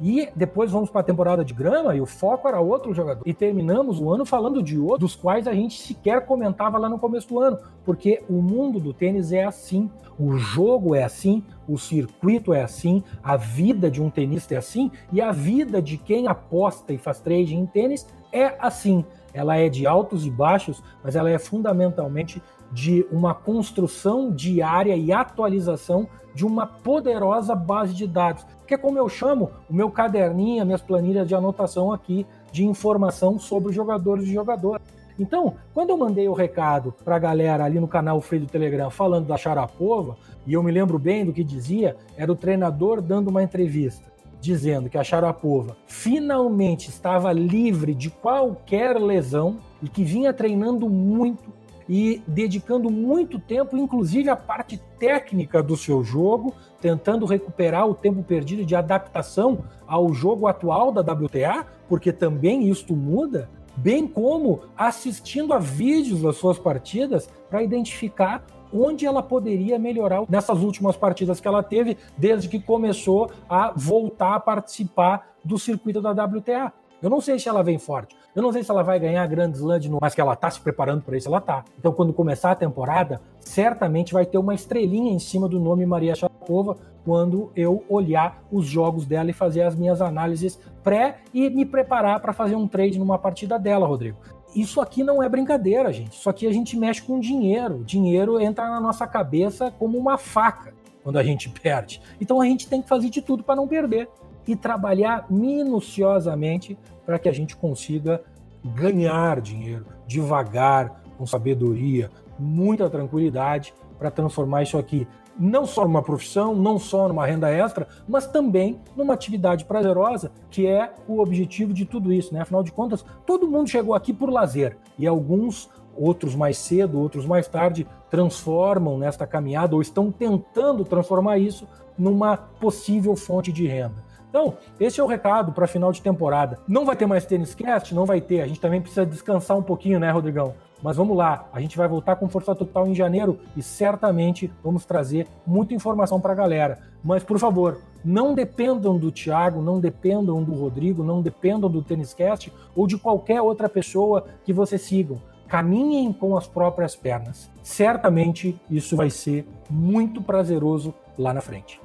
E 0.00 0.28
depois 0.34 0.70
vamos 0.70 0.90
para 0.90 1.00
a 1.00 1.04
temporada 1.04 1.44
de 1.44 1.52
grama 1.52 1.94
e 1.94 2.00
o 2.00 2.06
foco 2.06 2.46
era 2.46 2.60
outro 2.60 2.94
jogador. 2.94 3.22
E 3.26 3.34
terminamos 3.34 4.00
o 4.00 4.10
ano 4.12 4.24
falando 4.24 4.62
de 4.62 4.78
outros, 4.78 5.12
dos 5.12 5.16
quais 5.16 5.48
a 5.48 5.52
gente 5.52 5.80
sequer 5.80 6.24
comentava 6.24 6.78
lá 6.78 6.88
no 6.88 6.98
começo 6.98 7.28
do 7.28 7.40
ano, 7.40 7.58
porque 7.84 8.22
o 8.28 8.40
mundo 8.40 8.78
do 8.78 8.92
tênis 8.92 9.32
é 9.32 9.44
assim, 9.44 9.90
o 10.18 10.36
jogo 10.36 10.94
é 10.94 11.02
assim, 11.02 11.42
o 11.68 11.76
circuito 11.76 12.52
é 12.52 12.62
assim, 12.62 13.02
a 13.22 13.36
vida 13.36 13.90
de 13.90 14.00
um 14.00 14.10
tenista 14.10 14.54
é 14.54 14.58
assim 14.58 14.90
e 15.12 15.20
a 15.20 15.32
vida 15.32 15.82
de 15.82 15.96
quem 15.96 16.28
aposta 16.28 16.92
e 16.92 16.98
faz 16.98 17.20
trading 17.20 17.58
em 17.58 17.66
tênis 17.66 18.06
é 18.32 18.54
assim. 18.60 19.04
Ela 19.32 19.56
é 19.56 19.68
de 19.68 19.86
altos 19.86 20.26
e 20.26 20.30
baixos, 20.30 20.82
mas 21.02 21.16
ela 21.16 21.30
é 21.30 21.38
fundamentalmente 21.38 22.42
de 22.72 23.06
uma 23.10 23.34
construção 23.34 24.30
diária 24.30 24.96
e 24.96 25.12
atualização 25.12 26.08
de 26.34 26.44
uma 26.44 26.66
poderosa 26.66 27.54
base 27.54 27.94
de 27.94 28.06
dados, 28.06 28.46
que 28.68 28.74
é 28.74 28.78
como 28.78 28.98
eu 28.98 29.08
chamo 29.08 29.50
o 29.68 29.74
meu 29.74 29.90
caderninho, 29.90 30.66
minhas 30.66 30.82
planilhas 30.82 31.26
de 31.26 31.34
anotação 31.34 31.90
aqui 31.90 32.26
de 32.52 32.66
informação 32.66 33.38
sobre 33.38 33.72
jogadores 33.72 34.28
e 34.28 34.32
jogadoras. 34.34 34.82
Então, 35.18 35.54
quando 35.72 35.90
eu 35.90 35.96
mandei 35.96 36.28
o 36.28 36.34
recado 36.34 36.94
para 37.02 37.16
a 37.16 37.18
galera 37.18 37.64
ali 37.64 37.80
no 37.80 37.88
canal 37.88 38.20
Free 38.20 38.38
do 38.38 38.46
Telegram 38.46 38.90
falando 38.90 39.26
da 39.26 39.38
Sharapova, 39.38 40.18
e 40.46 40.52
eu 40.52 40.62
me 40.62 40.70
lembro 40.70 40.98
bem 40.98 41.24
do 41.24 41.32
que 41.32 41.42
dizia, 41.42 41.96
era 42.14 42.30
o 42.30 42.36
treinador 42.36 43.00
dando 43.00 43.28
uma 43.28 43.42
entrevista 43.42 44.06
dizendo 44.40 44.88
que 44.88 44.96
a 44.96 45.02
Sharapova 45.02 45.76
finalmente 45.86 46.90
estava 46.90 47.32
livre 47.32 47.94
de 47.94 48.10
qualquer 48.10 48.96
lesão 48.96 49.56
e 49.82 49.88
que 49.88 50.04
vinha 50.04 50.32
treinando 50.32 50.88
muito 50.88 51.57
e 51.88 52.22
dedicando 52.26 52.90
muito 52.90 53.38
tempo, 53.38 53.76
inclusive 53.76 54.28
a 54.28 54.36
parte 54.36 54.80
técnica 54.98 55.62
do 55.62 55.76
seu 55.76 56.04
jogo, 56.04 56.54
tentando 56.80 57.24
recuperar 57.24 57.86
o 57.88 57.94
tempo 57.94 58.22
perdido 58.22 58.64
de 58.64 58.76
adaptação 58.76 59.64
ao 59.86 60.12
jogo 60.12 60.46
atual 60.46 60.92
da 60.92 61.00
WTA, 61.00 61.66
porque 61.88 62.12
também 62.12 62.68
isto 62.68 62.94
muda, 62.94 63.48
bem 63.76 64.06
como 64.06 64.60
assistindo 64.76 65.54
a 65.54 65.58
vídeos 65.58 66.22
das 66.22 66.36
suas 66.36 66.58
partidas 66.58 67.30
para 67.48 67.62
identificar 67.62 68.44
onde 68.72 69.06
ela 69.06 69.22
poderia 69.22 69.78
melhorar 69.78 70.24
nessas 70.28 70.58
últimas 70.58 70.96
partidas 70.96 71.40
que 71.40 71.48
ela 71.48 71.62
teve 71.62 71.96
desde 72.16 72.48
que 72.48 72.60
começou 72.60 73.30
a 73.48 73.72
voltar 73.74 74.34
a 74.34 74.40
participar 74.40 75.34
do 75.44 75.58
circuito 75.58 76.02
da 76.02 76.10
WTA. 76.10 76.72
Eu 77.00 77.08
não 77.08 77.20
sei 77.20 77.38
se 77.38 77.48
ela 77.48 77.62
vem 77.62 77.78
forte. 77.78 78.16
Eu 78.34 78.42
não 78.42 78.52
sei 78.52 78.64
se 78.64 78.70
ela 78.70 78.82
vai 78.82 78.98
ganhar 78.98 79.24
Grand 79.26 79.52
Slam 79.52 79.78
mas 80.00 80.14
que 80.14 80.20
ela 80.20 80.32
está 80.32 80.50
se 80.50 80.60
preparando 80.60 81.02
para 81.02 81.16
isso, 81.16 81.28
ela 81.28 81.38
está. 81.38 81.64
Então, 81.78 81.92
quando 81.92 82.12
começar 82.12 82.50
a 82.50 82.56
temporada, 82.56 83.20
certamente 83.38 84.12
vai 84.12 84.26
ter 84.26 84.38
uma 84.38 84.54
estrelinha 84.54 85.12
em 85.12 85.18
cima 85.18 85.48
do 85.48 85.60
nome 85.60 85.86
Maria 85.86 86.14
Sharapova 86.14 86.76
quando 87.04 87.52
eu 87.54 87.84
olhar 87.88 88.42
os 88.50 88.66
jogos 88.66 89.06
dela 89.06 89.30
e 89.30 89.32
fazer 89.32 89.62
as 89.62 89.74
minhas 89.76 90.02
análises 90.02 90.58
pré 90.82 91.18
e 91.32 91.48
me 91.48 91.64
preparar 91.64 92.20
para 92.20 92.32
fazer 92.32 92.56
um 92.56 92.66
trade 92.66 92.98
numa 92.98 93.18
partida 93.18 93.58
dela, 93.58 93.86
Rodrigo. 93.86 94.18
Isso 94.54 94.80
aqui 94.80 95.04
não 95.04 95.22
é 95.22 95.28
brincadeira, 95.28 95.92
gente. 95.92 96.18
Isso 96.18 96.28
aqui 96.28 96.46
a 96.46 96.52
gente 96.52 96.76
mexe 96.76 97.02
com 97.02 97.20
dinheiro. 97.20 97.84
Dinheiro 97.84 98.40
entra 98.40 98.68
na 98.68 98.80
nossa 98.80 99.06
cabeça 99.06 99.70
como 99.78 99.96
uma 99.96 100.18
faca 100.18 100.74
quando 101.02 101.18
a 101.18 101.22
gente 101.22 101.48
perde. 101.48 102.02
Então 102.20 102.40
a 102.40 102.44
gente 102.44 102.68
tem 102.68 102.82
que 102.82 102.88
fazer 102.88 103.08
de 103.08 103.22
tudo 103.22 103.42
para 103.42 103.56
não 103.56 103.68
perder 103.68 104.08
e 104.48 104.56
trabalhar 104.56 105.26
minuciosamente 105.30 106.76
para 107.04 107.18
que 107.18 107.28
a 107.28 107.32
gente 107.32 107.54
consiga 107.54 108.22
ganhar 108.64 109.40
dinheiro 109.40 109.86
devagar, 110.06 111.02
com 111.18 111.26
sabedoria, 111.26 112.10
muita 112.38 112.88
tranquilidade 112.88 113.74
para 113.98 114.10
transformar 114.10 114.62
isso 114.62 114.78
aqui 114.78 115.06
não 115.38 115.64
só 115.64 115.84
numa 115.84 116.02
profissão, 116.02 116.54
não 116.54 116.78
só 116.78 117.06
numa 117.06 117.24
renda 117.24 117.48
extra, 117.48 117.86
mas 118.08 118.26
também 118.26 118.80
numa 118.96 119.14
atividade 119.14 119.64
prazerosa, 119.64 120.32
que 120.50 120.66
é 120.66 120.92
o 121.06 121.20
objetivo 121.20 121.72
de 121.72 121.84
tudo 121.84 122.12
isso, 122.12 122.34
né? 122.34 122.40
Afinal 122.40 122.64
de 122.64 122.72
contas, 122.72 123.04
todo 123.24 123.48
mundo 123.48 123.68
chegou 123.68 123.94
aqui 123.94 124.12
por 124.12 124.30
lazer 124.30 124.76
e 124.98 125.06
alguns, 125.06 125.70
outros 125.96 126.34
mais 126.34 126.58
cedo, 126.58 126.98
outros 127.00 127.24
mais 127.24 127.46
tarde, 127.46 127.86
transformam 128.10 128.98
nesta 128.98 129.26
caminhada 129.26 129.76
ou 129.76 129.82
estão 129.82 130.10
tentando 130.10 130.84
transformar 130.84 131.38
isso 131.38 131.68
numa 131.96 132.36
possível 132.36 133.14
fonte 133.14 133.52
de 133.52 133.66
renda. 133.66 134.07
Então, 134.28 134.54
esse 134.78 135.00
é 135.00 135.04
o 135.04 135.06
recado 135.06 135.52
para 135.52 135.66
final 135.66 135.90
de 135.90 136.02
temporada. 136.02 136.58
Não 136.68 136.84
vai 136.84 136.96
ter 136.96 137.06
mais 137.06 137.24
tênis 137.24 137.54
cast? 137.54 137.94
Não 137.94 138.04
vai 138.04 138.20
ter. 138.20 138.42
A 138.42 138.46
gente 138.46 138.60
também 138.60 138.80
precisa 138.80 139.06
descansar 139.06 139.56
um 139.56 139.62
pouquinho, 139.62 139.98
né, 139.98 140.10
Rodrigão? 140.10 140.54
Mas 140.82 140.96
vamos 140.96 141.16
lá, 141.16 141.48
a 141.52 141.60
gente 141.60 141.76
vai 141.76 141.88
voltar 141.88 142.16
com 142.16 142.28
força 142.28 142.54
total 142.54 142.86
em 142.86 142.94
janeiro 142.94 143.40
e 143.56 143.62
certamente 143.62 144.52
vamos 144.62 144.84
trazer 144.84 145.26
muita 145.44 145.74
informação 145.74 146.20
para 146.20 146.32
a 146.32 146.36
galera. 146.36 146.78
Mas, 147.02 147.24
por 147.24 147.38
favor, 147.38 147.80
não 148.04 148.32
dependam 148.32 148.96
do 148.96 149.10
Thiago, 149.10 149.60
não 149.60 149.80
dependam 149.80 150.42
do 150.42 150.54
Rodrigo, 150.54 151.02
não 151.02 151.20
dependam 151.20 151.68
do 151.68 151.82
Têniscast 151.82 152.52
ou 152.76 152.86
de 152.86 152.96
qualquer 152.96 153.42
outra 153.42 153.68
pessoa 153.68 154.26
que 154.44 154.52
vocês 154.52 154.82
sigam. 154.82 155.20
Caminhem 155.48 156.12
com 156.12 156.36
as 156.36 156.46
próprias 156.46 156.94
pernas. 156.94 157.50
Certamente 157.62 158.60
isso 158.70 158.94
vai 158.94 159.10
ser 159.10 159.48
muito 159.68 160.22
prazeroso 160.22 160.94
lá 161.18 161.32
na 161.32 161.40
frente. 161.40 161.80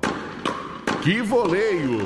Que 1.03 1.21
voleio! 1.21 1.99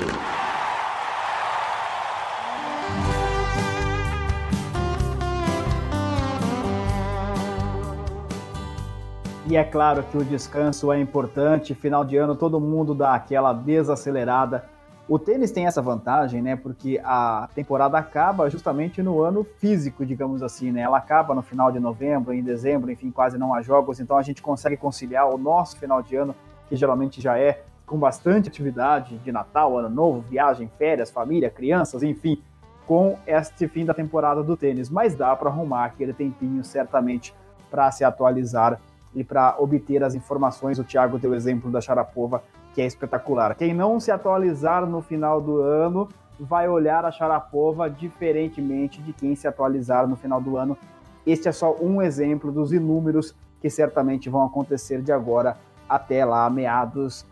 E 9.46 9.56
é 9.56 9.62
claro 9.62 10.02
que 10.02 10.18
o 10.18 10.24
descanso 10.24 10.90
é 10.90 10.98
importante, 10.98 11.76
final 11.76 12.04
de 12.04 12.16
ano 12.16 12.34
todo 12.34 12.58
mundo 12.58 12.92
dá 12.92 13.14
aquela 13.14 13.52
desacelerada. 13.52 14.68
O 15.08 15.16
tênis 15.16 15.52
tem 15.52 15.66
essa 15.66 15.80
vantagem, 15.80 16.42
né? 16.42 16.56
Porque 16.56 17.00
a 17.04 17.48
temporada 17.54 17.96
acaba 17.96 18.50
justamente 18.50 19.00
no 19.00 19.22
ano 19.22 19.46
físico, 19.60 20.04
digamos 20.04 20.42
assim, 20.42 20.72
né? 20.72 20.80
Ela 20.80 20.98
acaba 20.98 21.36
no 21.36 21.42
final 21.42 21.70
de 21.70 21.78
novembro, 21.78 22.34
em 22.34 22.42
dezembro, 22.42 22.90
enfim, 22.90 23.12
quase 23.12 23.38
não 23.38 23.54
há 23.54 23.62
jogos, 23.62 24.00
então 24.00 24.18
a 24.18 24.22
gente 24.22 24.42
consegue 24.42 24.76
conciliar 24.76 25.32
o 25.32 25.38
nosso 25.38 25.78
final 25.78 26.02
de 26.02 26.16
ano, 26.16 26.34
que 26.68 26.74
geralmente 26.74 27.20
já 27.20 27.38
é 27.38 27.62
com 27.88 27.98
bastante 27.98 28.48
atividade 28.48 29.18
de 29.18 29.32
Natal, 29.32 29.76
Ano 29.78 29.88
Novo, 29.88 30.20
viagem, 30.20 30.70
férias, 30.78 31.10
família, 31.10 31.50
crianças, 31.50 32.02
enfim, 32.02 32.40
com 32.86 33.18
este 33.26 33.66
fim 33.66 33.84
da 33.84 33.94
temporada 33.94 34.42
do 34.42 34.56
tênis. 34.56 34.88
Mas 34.88 35.16
dá 35.16 35.34
para 35.34 35.48
arrumar 35.48 35.86
aquele 35.86 36.12
tempinho, 36.12 36.62
certamente, 36.62 37.34
para 37.70 37.90
se 37.90 38.04
atualizar 38.04 38.78
e 39.14 39.24
para 39.24 39.56
obter 39.58 40.04
as 40.04 40.14
informações. 40.14 40.78
O 40.78 40.84
Thiago 40.84 41.18
deu 41.18 41.32
o 41.32 41.34
exemplo 41.34 41.70
da 41.70 41.80
Sharapova, 41.80 42.42
que 42.74 42.82
é 42.82 42.86
espetacular. 42.86 43.54
Quem 43.56 43.74
não 43.74 43.98
se 43.98 44.10
atualizar 44.10 44.86
no 44.86 45.00
final 45.00 45.40
do 45.40 45.60
ano 45.60 46.08
vai 46.38 46.68
olhar 46.68 47.04
a 47.04 47.10
Sharapova 47.10 47.90
diferentemente 47.90 49.02
de 49.02 49.12
quem 49.12 49.34
se 49.34 49.48
atualizar 49.48 50.06
no 50.06 50.14
final 50.14 50.40
do 50.40 50.56
ano. 50.56 50.78
Este 51.26 51.48
é 51.48 51.52
só 51.52 51.74
um 51.80 52.00
exemplo 52.00 52.52
dos 52.52 52.72
inúmeros 52.72 53.34
que 53.60 53.68
certamente 53.68 54.30
vão 54.30 54.44
acontecer 54.44 55.02
de 55.02 55.10
agora 55.10 55.56
até 55.88 56.24
lá, 56.24 56.48
meados 56.48 57.26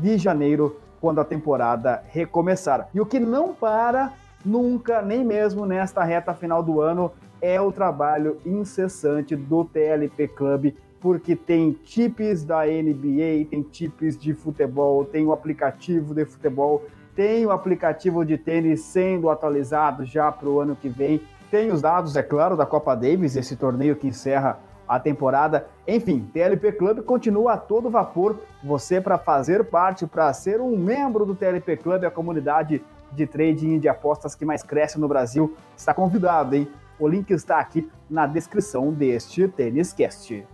de 0.00 0.16
janeiro, 0.18 0.80
quando 1.00 1.20
a 1.20 1.24
temporada 1.24 2.02
recomeçar. 2.08 2.88
E 2.94 3.00
o 3.00 3.06
que 3.06 3.18
não 3.18 3.52
para 3.52 4.12
nunca, 4.44 5.02
nem 5.02 5.24
mesmo 5.24 5.66
nesta 5.66 6.02
reta 6.04 6.32
final 6.34 6.62
do 6.62 6.80
ano, 6.80 7.10
é 7.40 7.60
o 7.60 7.72
trabalho 7.72 8.38
incessante 8.46 9.34
do 9.34 9.64
TLP 9.64 10.28
Club 10.28 10.74
porque 11.02 11.34
tem 11.34 11.76
chips 11.84 12.44
da 12.44 12.64
NBA, 12.64 13.46
tem 13.50 13.66
chips 13.72 14.16
de 14.16 14.32
futebol, 14.32 15.04
tem 15.04 15.26
o 15.26 15.32
aplicativo 15.32 16.14
de 16.14 16.24
futebol, 16.24 16.86
tem 17.16 17.44
o 17.44 17.50
aplicativo 17.50 18.24
de 18.24 18.38
tênis 18.38 18.82
sendo 18.82 19.28
atualizado 19.28 20.04
já 20.04 20.30
para 20.30 20.48
o 20.48 20.60
ano 20.60 20.76
que 20.76 20.88
vem, 20.88 21.20
tem 21.50 21.72
os 21.72 21.82
dados, 21.82 22.16
é 22.16 22.22
claro, 22.22 22.56
da 22.56 22.64
Copa 22.64 22.94
Davis, 22.94 23.34
esse 23.34 23.56
torneio 23.56 23.96
que 23.96 24.06
encerra 24.06 24.60
a 24.92 25.00
temporada. 25.00 25.66
Enfim, 25.88 26.28
TLP 26.34 26.72
Club 26.72 27.02
continua 27.02 27.54
a 27.54 27.56
todo 27.56 27.88
vapor. 27.88 28.40
Você, 28.62 29.00
para 29.00 29.16
fazer 29.16 29.64
parte, 29.64 30.06
para 30.06 30.30
ser 30.34 30.60
um 30.60 30.76
membro 30.76 31.24
do 31.24 31.34
TLP 31.34 31.78
Club, 31.78 32.04
a 32.04 32.10
comunidade 32.10 32.84
de 33.10 33.26
trading 33.26 33.76
e 33.76 33.78
de 33.78 33.88
apostas 33.88 34.34
que 34.34 34.44
mais 34.44 34.62
cresce 34.62 35.00
no 35.00 35.08
Brasil, 35.08 35.56
está 35.74 35.94
convidado, 35.94 36.54
hein? 36.54 36.68
O 37.00 37.08
link 37.08 37.30
está 37.30 37.58
aqui 37.58 37.90
na 38.08 38.26
descrição 38.26 38.92
deste 38.92 39.48
Tênis 39.48 39.94
Cast. 39.94 40.46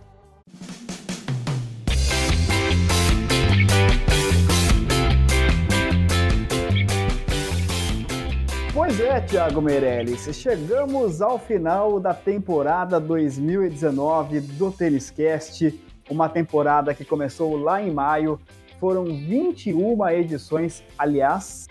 Pois 8.79 8.97
é, 9.01 9.19
Thiago 9.19 9.61
Meirelles, 9.61 10.33
chegamos 10.37 11.21
ao 11.21 11.37
final 11.37 11.99
da 11.99 12.13
temporada 12.13 12.97
2019 12.97 14.39
do 14.39 14.71
Tênis 14.71 15.09
Cast, 15.09 15.77
uma 16.09 16.29
temporada 16.29 16.93
que 16.93 17.03
começou 17.03 17.57
lá 17.57 17.81
em 17.83 17.91
maio. 17.91 18.39
Foram 18.79 19.03
21 19.03 20.07
edições, 20.07 20.81
aliás, 20.97 21.67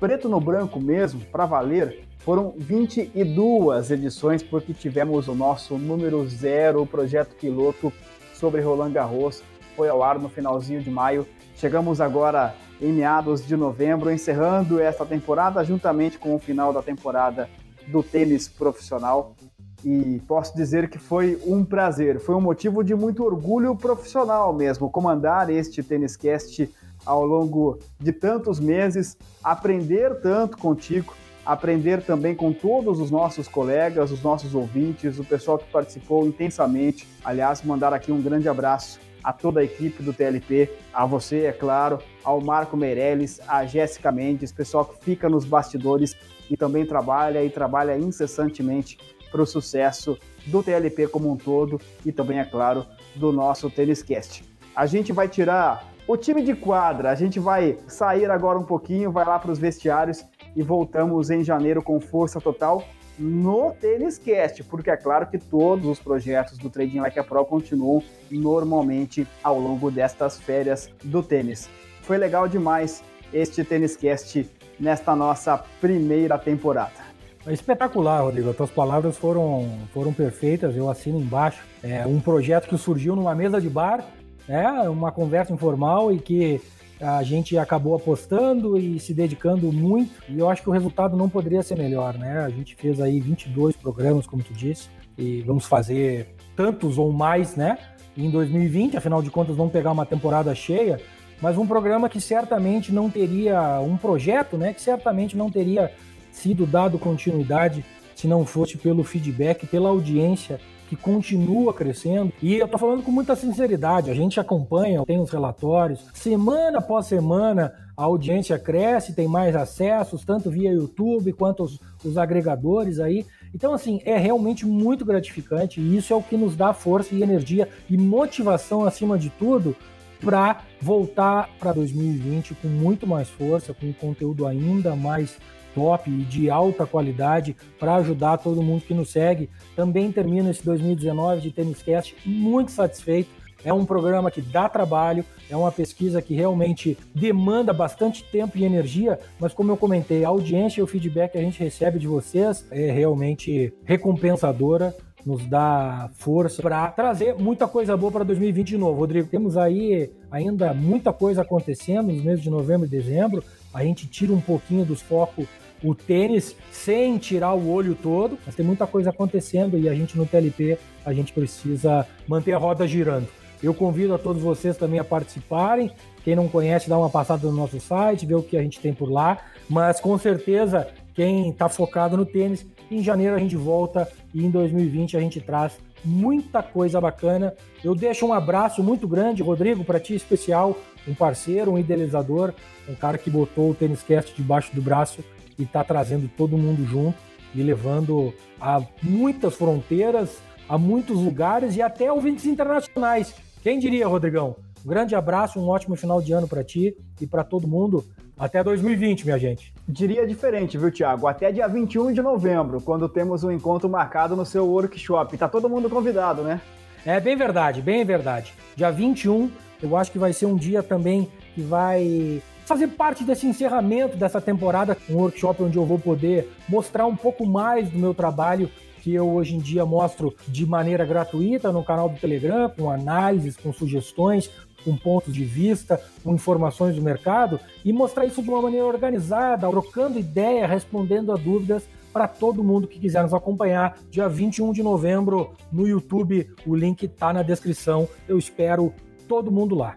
preto 0.00 0.28
no 0.28 0.40
branco 0.40 0.80
mesmo, 0.80 1.20
para 1.26 1.46
valer, 1.46 2.00
foram 2.18 2.52
22 2.58 3.92
edições, 3.92 4.42
porque 4.42 4.74
tivemos 4.74 5.28
o 5.28 5.36
nosso 5.36 5.78
número 5.78 6.28
zero, 6.28 6.82
o 6.82 6.86
projeto 6.86 7.36
piloto 7.36 7.92
sobre 8.34 8.60
Roland 8.60 8.90
Garros, 8.90 9.40
foi 9.76 9.88
ao 9.88 10.02
ar 10.02 10.18
no 10.18 10.28
finalzinho 10.28 10.82
de 10.82 10.90
maio. 10.90 11.24
Chegamos 11.60 12.00
agora 12.00 12.54
em 12.80 12.90
meados 12.90 13.46
de 13.46 13.54
novembro, 13.54 14.10
encerrando 14.10 14.80
esta 14.80 15.04
temporada 15.04 15.62
juntamente 15.62 16.16
com 16.16 16.34
o 16.34 16.38
final 16.38 16.72
da 16.72 16.80
temporada 16.80 17.50
do 17.86 18.02
tênis 18.02 18.48
profissional. 18.48 19.36
E 19.84 20.22
posso 20.26 20.56
dizer 20.56 20.88
que 20.88 20.98
foi 20.98 21.38
um 21.46 21.62
prazer, 21.62 22.18
foi 22.18 22.34
um 22.34 22.40
motivo 22.40 22.82
de 22.82 22.94
muito 22.94 23.22
orgulho 23.22 23.76
profissional 23.76 24.54
mesmo, 24.54 24.88
comandar 24.88 25.50
este 25.50 25.82
Tênis 25.82 26.16
Cast 26.16 26.66
ao 27.04 27.26
longo 27.26 27.78
de 27.98 28.10
tantos 28.10 28.58
meses, 28.58 29.14
aprender 29.44 30.18
tanto 30.22 30.56
contigo 30.56 31.14
aprender 31.44 32.02
também 32.02 32.34
com 32.34 32.52
todos 32.52 33.00
os 33.00 33.10
nossos 33.10 33.48
colegas, 33.48 34.12
os 34.12 34.22
nossos 34.22 34.54
ouvintes, 34.54 35.18
o 35.18 35.24
pessoal 35.24 35.58
que 35.58 35.68
participou 35.72 36.24
intensamente. 36.26 37.08
Aliás, 37.24 37.62
mandar 37.62 37.92
aqui 37.92 38.12
um 38.12 38.22
grande 38.22 38.48
abraço 38.48 39.00
a 39.22 39.32
toda 39.32 39.60
a 39.60 39.64
equipe 39.64 40.02
do 40.02 40.12
TLP, 40.12 40.70
a 40.92 41.06
você, 41.06 41.46
é 41.46 41.52
claro, 41.52 41.98
ao 42.24 42.40
Marco 42.40 42.76
Meirelles, 42.76 43.40
a 43.46 43.64
Jéssica 43.64 44.10
Mendes, 44.10 44.52
pessoal 44.52 44.84
que 44.84 45.04
fica 45.04 45.28
nos 45.28 45.44
bastidores 45.44 46.16
e 46.50 46.56
também 46.56 46.84
trabalha 46.84 47.44
e 47.44 47.50
trabalha 47.50 47.96
incessantemente 47.96 48.98
para 49.30 49.42
o 49.42 49.46
sucesso 49.46 50.18
do 50.46 50.62
TLP 50.62 51.08
como 51.08 51.30
um 51.30 51.36
todo 51.36 51.80
e 52.04 52.10
também, 52.10 52.38
é 52.40 52.44
claro, 52.44 52.84
do 53.14 53.32
nosso 53.32 53.70
Tênis 53.70 54.02
Cast. 54.02 54.44
A 54.74 54.86
gente 54.86 55.12
vai 55.12 55.28
tirar 55.28 55.90
o 56.06 56.16
time 56.16 56.42
de 56.42 56.54
quadra, 56.54 57.10
a 57.10 57.14
gente 57.14 57.38
vai 57.38 57.78
sair 57.86 58.30
agora 58.30 58.58
um 58.58 58.64
pouquinho, 58.64 59.12
vai 59.12 59.24
lá 59.24 59.38
para 59.38 59.52
os 59.52 59.58
vestiários 59.58 60.24
e 60.56 60.62
voltamos 60.62 61.30
em 61.30 61.44
janeiro 61.44 61.82
com 61.82 62.00
força 62.00 62.40
total. 62.40 62.82
No 63.20 63.72
Tênis 63.78 64.16
Cast, 64.16 64.64
porque 64.64 64.90
é 64.90 64.96
claro 64.96 65.26
que 65.26 65.36
todos 65.36 65.84
os 65.84 65.98
projetos 65.98 66.56
do 66.56 66.70
Trading 66.70 67.00
Like 67.00 67.18
a 67.18 67.22
Pro 67.22 67.44
continuam 67.44 68.02
normalmente 68.30 69.28
ao 69.44 69.60
longo 69.60 69.90
destas 69.90 70.38
férias 70.38 70.88
do 71.04 71.22
tênis. 71.22 71.68
Foi 72.00 72.16
legal 72.16 72.48
demais 72.48 73.04
este 73.32 73.62
Tênis 73.62 73.94
Cast 73.94 74.48
nesta 74.78 75.14
nossa 75.14 75.62
primeira 75.80 76.38
temporada. 76.38 77.10
É 77.46 77.52
espetacular, 77.52 78.22
Rodrigo. 78.22 78.50
As 78.50 78.56
tuas 78.56 78.70
palavras 78.70 79.18
foram, 79.18 79.68
foram 79.92 80.12
perfeitas, 80.12 80.74
eu 80.74 80.88
assino 80.88 81.20
embaixo. 81.20 81.62
É 81.82 82.06
um 82.06 82.20
projeto 82.20 82.68
que 82.68 82.78
surgiu 82.78 83.14
numa 83.14 83.34
mesa 83.34 83.60
de 83.60 83.68
bar, 83.68 84.04
é 84.48 84.66
uma 84.88 85.12
conversa 85.12 85.52
informal 85.52 86.10
e 86.10 86.18
que 86.18 86.60
a 87.00 87.22
gente 87.22 87.56
acabou 87.56 87.94
apostando 87.94 88.76
e 88.76 89.00
se 89.00 89.14
dedicando 89.14 89.72
muito, 89.72 90.22
e 90.28 90.38
eu 90.38 90.50
acho 90.50 90.62
que 90.62 90.68
o 90.68 90.72
resultado 90.72 91.16
não 91.16 91.28
poderia 91.28 91.62
ser 91.62 91.78
melhor, 91.78 92.18
né? 92.18 92.40
A 92.40 92.50
gente 92.50 92.74
fez 92.76 93.00
aí 93.00 93.18
22 93.20 93.74
programas, 93.76 94.26
como 94.26 94.42
tu 94.42 94.52
disse, 94.52 94.88
e 95.16 95.40
vamos 95.42 95.64
fazer 95.64 96.34
tantos 96.54 96.98
ou 96.98 97.10
mais, 97.10 97.56
né? 97.56 97.78
Em 98.16 98.30
2020, 98.30 98.96
afinal 98.96 99.22
de 99.22 99.30
contas, 99.30 99.56
vamos 99.56 99.72
pegar 99.72 99.92
uma 99.92 100.04
temporada 100.04 100.54
cheia, 100.54 101.00
mas 101.40 101.56
um 101.56 101.66
programa 101.66 102.08
que 102.08 102.20
certamente 102.20 102.92
não 102.92 103.08
teria, 103.08 103.80
um 103.80 103.96
projeto, 103.96 104.58
né? 104.58 104.74
Que 104.74 104.82
certamente 104.82 105.36
não 105.36 105.50
teria 105.50 105.92
sido 106.30 106.66
dado 106.66 106.98
continuidade 106.98 107.84
se 108.14 108.28
não 108.28 108.44
fosse 108.44 108.76
pelo 108.76 109.02
feedback, 109.02 109.66
pela 109.66 109.88
audiência 109.88 110.60
que 110.90 110.96
continua 110.96 111.72
crescendo. 111.72 112.32
E 112.42 112.56
eu 112.56 112.66
tô 112.66 112.76
falando 112.76 113.04
com 113.04 113.12
muita 113.12 113.36
sinceridade, 113.36 114.10
a 114.10 114.14
gente 114.14 114.40
acompanha, 114.40 115.04
tem 115.06 115.20
os 115.20 115.30
relatórios, 115.30 116.04
semana 116.12 116.78
após 116.78 117.06
semana 117.06 117.72
a 117.96 118.02
audiência 118.02 118.58
cresce, 118.58 119.14
tem 119.14 119.28
mais 119.28 119.54
acessos, 119.54 120.24
tanto 120.24 120.50
via 120.50 120.72
YouTube 120.72 121.32
quanto 121.34 121.62
os, 121.62 121.78
os 122.04 122.18
agregadores 122.18 122.98
aí. 122.98 123.24
Então, 123.54 123.72
assim, 123.72 124.00
é 124.04 124.18
realmente 124.18 124.66
muito 124.66 125.04
gratificante 125.04 125.80
e 125.80 125.96
isso 125.96 126.12
é 126.12 126.16
o 126.16 126.22
que 126.22 126.36
nos 126.36 126.56
dá 126.56 126.72
força 126.72 127.14
e 127.14 127.22
energia 127.22 127.68
e 127.88 127.96
motivação 127.96 128.84
acima 128.84 129.16
de 129.16 129.30
tudo 129.30 129.76
para 130.20 130.62
voltar 130.82 131.50
para 131.60 131.72
2020 131.72 132.56
com 132.56 132.66
muito 132.66 133.06
mais 133.06 133.28
força, 133.28 133.72
com 133.72 133.92
conteúdo 133.92 134.44
ainda 134.44 134.96
mais 134.96 135.38
top 135.80 136.10
e 136.10 136.24
de 136.24 136.50
alta 136.50 136.84
qualidade 136.84 137.56
para 137.78 137.96
ajudar 137.96 138.36
todo 138.36 138.62
mundo 138.62 138.82
que 138.82 138.92
nos 138.92 139.10
segue. 139.10 139.48
Também 139.74 140.12
termino 140.12 140.50
esse 140.50 140.62
2019 140.62 141.40
de 141.40 141.50
Tênis 141.50 141.82
Cast 141.82 142.14
muito 142.26 142.70
satisfeito. 142.70 143.30
É 143.64 143.72
um 143.72 143.84
programa 143.84 144.30
que 144.30 144.42
dá 144.42 144.68
trabalho, 144.68 145.24
é 145.48 145.56
uma 145.56 145.72
pesquisa 145.72 146.20
que 146.20 146.34
realmente 146.34 146.96
demanda 147.14 147.72
bastante 147.72 148.24
tempo 148.24 148.56
e 148.56 148.64
energia, 148.64 149.18
mas 149.38 149.52
como 149.52 149.70
eu 149.70 149.76
comentei, 149.76 150.24
a 150.24 150.28
audiência 150.28 150.80
e 150.80 150.82
o 150.82 150.86
feedback 150.86 151.32
que 151.32 151.38
a 151.38 151.42
gente 151.42 151.62
recebe 151.62 151.98
de 151.98 152.06
vocês 152.06 152.66
é 152.70 152.90
realmente 152.90 153.72
recompensadora 153.84 154.94
nos 155.24 155.46
dá 155.46 156.10
força 156.14 156.62
para 156.62 156.88
trazer 156.88 157.34
muita 157.34 157.68
coisa 157.68 157.96
boa 157.96 158.12
para 158.12 158.24
2020 158.24 158.68
de 158.68 158.78
novo. 158.78 159.00
Rodrigo, 159.00 159.28
temos 159.28 159.56
aí 159.56 160.10
ainda 160.30 160.72
muita 160.72 161.12
coisa 161.12 161.42
acontecendo 161.42 162.12
nos 162.12 162.22
meses 162.22 162.42
de 162.42 162.50
novembro 162.50 162.86
e 162.86 162.90
dezembro. 162.90 163.44
A 163.72 163.84
gente 163.84 164.06
tira 164.06 164.32
um 164.32 164.40
pouquinho 164.40 164.84
dos 164.84 165.00
focos 165.00 165.46
o 165.82 165.94
tênis 165.94 166.54
sem 166.70 167.16
tirar 167.18 167.54
o 167.54 167.70
olho 167.70 167.94
todo, 167.94 168.38
mas 168.44 168.54
tem 168.54 168.64
muita 168.64 168.86
coisa 168.86 169.10
acontecendo 169.10 169.78
e 169.78 169.88
a 169.88 169.94
gente 169.94 170.16
no 170.16 170.26
TLP 170.26 170.78
a 171.04 171.12
gente 171.12 171.32
precisa 171.32 172.06
manter 172.26 172.52
a 172.52 172.58
roda 172.58 172.86
girando. 172.86 173.28
Eu 173.62 173.74
convido 173.74 174.14
a 174.14 174.18
todos 174.18 174.42
vocês 174.42 174.76
também 174.76 174.98
a 174.98 175.04
participarem. 175.04 175.90
Quem 176.24 176.34
não 176.34 176.48
conhece, 176.48 176.88
dá 176.88 176.98
uma 176.98 177.10
passada 177.10 177.46
no 177.46 177.52
nosso 177.52 177.78
site, 177.78 178.26
vê 178.26 178.34
o 178.34 178.42
que 178.42 178.56
a 178.56 178.62
gente 178.62 178.80
tem 178.80 178.92
por 178.92 179.10
lá. 179.10 179.38
Mas 179.68 180.00
com 180.00 180.16
certeza, 180.18 180.88
quem 181.14 181.50
está 181.50 181.68
focado 181.68 182.16
no 182.16 182.24
tênis, 182.24 182.64
em 182.90 183.02
janeiro 183.02 183.36
a 183.36 183.38
gente 183.38 183.56
volta 183.56 184.08
e 184.34 184.44
em 184.44 184.50
2020 184.50 185.16
a 185.16 185.20
gente 185.20 185.40
traz 185.40 185.78
muita 186.04 186.62
coisa 186.62 187.00
bacana. 187.00 187.54
Eu 187.84 187.94
deixo 187.94 188.26
um 188.26 188.32
abraço 188.32 188.82
muito 188.82 189.06
grande, 189.06 189.42
Rodrigo, 189.42 189.84
para 189.84 190.00
ti 190.00 190.14
especial, 190.14 190.76
um 191.06 191.14
parceiro, 191.14 191.72
um 191.72 191.78
idealizador, 191.78 192.54
um 192.88 192.94
cara 192.94 193.18
que 193.18 193.30
botou 193.30 193.70
o 193.70 193.74
Tênis 193.74 194.02
Cast 194.02 194.34
debaixo 194.34 194.74
do 194.74 194.80
braço 194.80 195.22
e 195.60 195.64
está 195.64 195.84
trazendo 195.84 196.28
todo 196.36 196.56
mundo 196.56 196.84
junto 196.86 197.18
e 197.54 197.62
levando 197.62 198.32
a 198.58 198.82
muitas 199.02 199.54
fronteiras, 199.54 200.38
a 200.68 200.78
muitos 200.78 201.20
lugares 201.20 201.76
e 201.76 201.82
até 201.82 202.10
ouvintes 202.10 202.46
internacionais. 202.46 203.34
Quem 203.62 203.78
diria, 203.78 204.08
Rodrigão? 204.08 204.56
Um 204.84 204.88
grande 204.88 205.14
abraço, 205.14 205.60
um 205.60 205.68
ótimo 205.68 205.94
final 205.94 206.22
de 206.22 206.32
ano 206.32 206.48
para 206.48 206.64
ti 206.64 206.96
e 207.20 207.26
para 207.26 207.44
todo 207.44 207.68
mundo. 207.68 208.04
Até 208.38 208.64
2020, 208.64 209.24
minha 209.26 209.38
gente. 209.38 209.74
Diria 209.86 210.26
diferente, 210.26 210.78
viu, 210.78 210.90
Tiago? 210.90 211.26
Até 211.26 211.52
dia 211.52 211.68
21 211.68 212.14
de 212.14 212.22
novembro, 212.22 212.80
quando 212.80 213.06
temos 213.06 213.44
um 213.44 213.50
encontro 213.50 213.86
marcado 213.86 214.34
no 214.34 214.46
seu 214.46 214.66
workshop. 214.66 215.36
Tá 215.36 215.46
todo 215.46 215.68
mundo 215.68 215.90
convidado, 215.90 216.42
né? 216.42 216.58
É 217.04 217.20
bem 217.20 217.36
verdade, 217.36 217.82
bem 217.82 218.02
verdade. 218.02 218.54
Dia 218.74 218.90
21, 218.90 219.50
eu 219.82 219.94
acho 219.94 220.10
que 220.10 220.18
vai 220.18 220.32
ser 220.32 220.46
um 220.46 220.56
dia 220.56 220.82
também 220.82 221.28
que 221.54 221.60
vai 221.60 222.42
fazer 222.70 222.86
parte 222.86 223.24
desse 223.24 223.48
encerramento 223.48 224.16
dessa 224.16 224.40
temporada, 224.40 224.96
um 225.08 225.16
workshop 225.16 225.64
onde 225.64 225.76
eu 225.76 225.84
vou 225.84 225.98
poder 225.98 226.48
mostrar 226.68 227.04
um 227.04 227.16
pouco 227.16 227.44
mais 227.44 227.90
do 227.90 227.98
meu 227.98 228.14
trabalho 228.14 228.70
que 229.02 229.12
eu 229.12 229.28
hoje 229.28 229.56
em 229.56 229.58
dia 229.58 229.84
mostro 229.84 230.32
de 230.46 230.64
maneira 230.64 231.04
gratuita 231.04 231.72
no 231.72 231.82
canal 231.82 232.08
do 232.08 232.16
Telegram, 232.20 232.70
com 232.70 232.88
análises, 232.88 233.56
com 233.56 233.72
sugestões, 233.72 234.48
com 234.84 234.96
pontos 234.96 235.34
de 235.34 235.44
vista, 235.44 236.00
com 236.22 236.32
informações 236.32 236.94
do 236.94 237.02
mercado 237.02 237.58
e 237.84 237.92
mostrar 237.92 238.24
isso 238.24 238.40
de 238.40 238.48
uma 238.48 238.62
maneira 238.62 238.86
organizada, 238.86 239.68
trocando 239.68 240.20
ideia, 240.20 240.64
respondendo 240.64 241.32
a 241.32 241.36
dúvidas 241.36 241.88
para 242.12 242.28
todo 242.28 242.62
mundo 242.62 242.86
que 242.86 243.00
quiser 243.00 243.24
nos 243.24 243.34
acompanhar, 243.34 243.98
dia 244.08 244.28
21 244.28 244.72
de 244.72 244.82
novembro 244.82 245.54
no 245.72 245.88
YouTube. 245.88 246.48
O 246.64 246.76
link 246.76 247.02
está 247.02 247.32
na 247.32 247.42
descrição. 247.42 248.08
Eu 248.28 248.38
espero 248.38 248.94
todo 249.26 249.50
mundo 249.50 249.74
lá. 249.74 249.96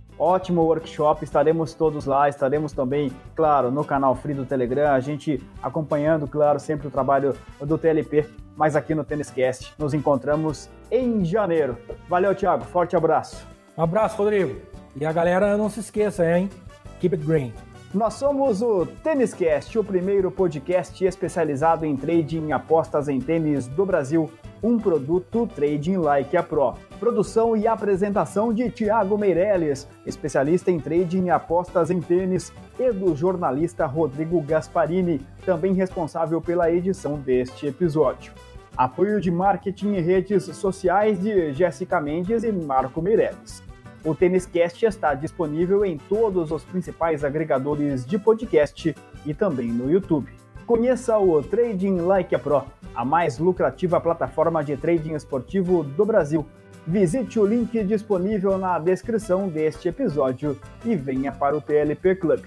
Ótimo 0.23 0.61
workshop, 0.61 1.23
estaremos 1.23 1.73
todos 1.73 2.05
lá, 2.05 2.29
estaremos 2.29 2.73
também, 2.73 3.11
claro, 3.35 3.71
no 3.71 3.83
canal 3.83 4.13
Free 4.13 4.35
do 4.35 4.45
Telegram, 4.45 4.91
a 4.91 4.99
gente 4.99 5.43
acompanhando, 5.63 6.27
claro, 6.27 6.59
sempre 6.59 6.87
o 6.87 6.91
trabalho 6.91 7.35
do 7.59 7.75
TLP, 7.75 8.29
mas 8.55 8.75
aqui 8.75 8.93
no 8.93 9.03
Tênis 9.03 9.31
Cast. 9.31 9.73
Nos 9.79 9.95
encontramos 9.95 10.69
em 10.91 11.25
janeiro. 11.25 11.75
Valeu, 12.07 12.35
Thiago, 12.35 12.65
forte 12.65 12.95
abraço. 12.95 13.47
Um 13.75 13.81
abraço, 13.81 14.15
Rodrigo. 14.15 14.61
E 14.95 15.03
a 15.07 15.11
galera 15.11 15.57
não 15.57 15.71
se 15.71 15.79
esqueça, 15.79 16.23
hein? 16.23 16.51
Keep 16.99 17.15
it 17.15 17.25
green. 17.25 17.51
Nós 17.91 18.13
somos 18.13 18.61
o 18.61 18.85
Tênis 18.85 19.33
Cast, 19.33 19.79
o 19.79 19.83
primeiro 19.83 20.29
podcast 20.29 21.03
especializado 21.03 21.83
em 21.83 21.97
trading 21.97 22.49
e 22.49 22.51
apostas 22.51 23.09
em 23.09 23.19
tênis 23.19 23.65
do 23.65 23.87
Brasil 23.87 24.31
um 24.63 24.77
produto 24.77 25.47
Trading 25.55 25.97
Like 25.97 26.35
a 26.37 26.43
Pro. 26.43 26.73
Produção 26.99 27.57
e 27.57 27.67
apresentação 27.67 28.53
de 28.53 28.69
Tiago 28.69 29.17
Meirelles, 29.17 29.87
especialista 30.05 30.69
em 30.69 30.79
trading 30.79 31.25
e 31.25 31.29
apostas 31.29 31.89
em 31.89 31.99
tênis, 31.99 32.53
e 32.79 32.91
do 32.91 33.15
jornalista 33.15 33.85
Rodrigo 33.85 34.41
Gasparini, 34.41 35.19
também 35.45 35.73
responsável 35.73 36.39
pela 36.39 36.71
edição 36.71 37.15
deste 37.15 37.67
episódio. 37.67 38.33
Apoio 38.77 39.19
de 39.19 39.31
marketing 39.31 39.93
e 39.93 40.01
redes 40.01 40.43
sociais 40.55 41.19
de 41.19 41.51
Jéssica 41.53 41.99
Mendes 41.99 42.43
e 42.43 42.51
Marco 42.51 43.01
Meirelles. 43.01 43.63
O 44.03 44.15
Tênis 44.15 44.45
Cast 44.47 44.83
está 44.83 45.13
disponível 45.13 45.85
em 45.85 45.97
todos 45.97 46.51
os 46.51 46.63
principais 46.63 47.23
agregadores 47.23 48.05
de 48.05 48.17
podcast 48.17 48.95
e 49.25 49.33
também 49.33 49.67
no 49.67 49.91
YouTube. 49.91 50.31
Conheça 50.65 51.17
o 51.19 51.43
Trading 51.43 51.97
Like 51.97 52.33
a 52.33 52.39
Pro, 52.39 52.63
a 52.95 53.05
mais 53.05 53.39
lucrativa 53.39 53.99
plataforma 53.99 54.63
de 54.63 54.75
trading 54.77 55.13
esportivo 55.13 55.83
do 55.83 56.05
Brasil. 56.05 56.45
Visite 56.85 57.39
o 57.39 57.45
link 57.45 57.83
disponível 57.83 58.57
na 58.57 58.79
descrição 58.79 59.47
deste 59.47 59.87
episódio 59.87 60.59
e 60.83 60.95
venha 60.95 61.31
para 61.31 61.55
o 61.55 61.61
TLP 61.61 62.15
Club. 62.15 62.41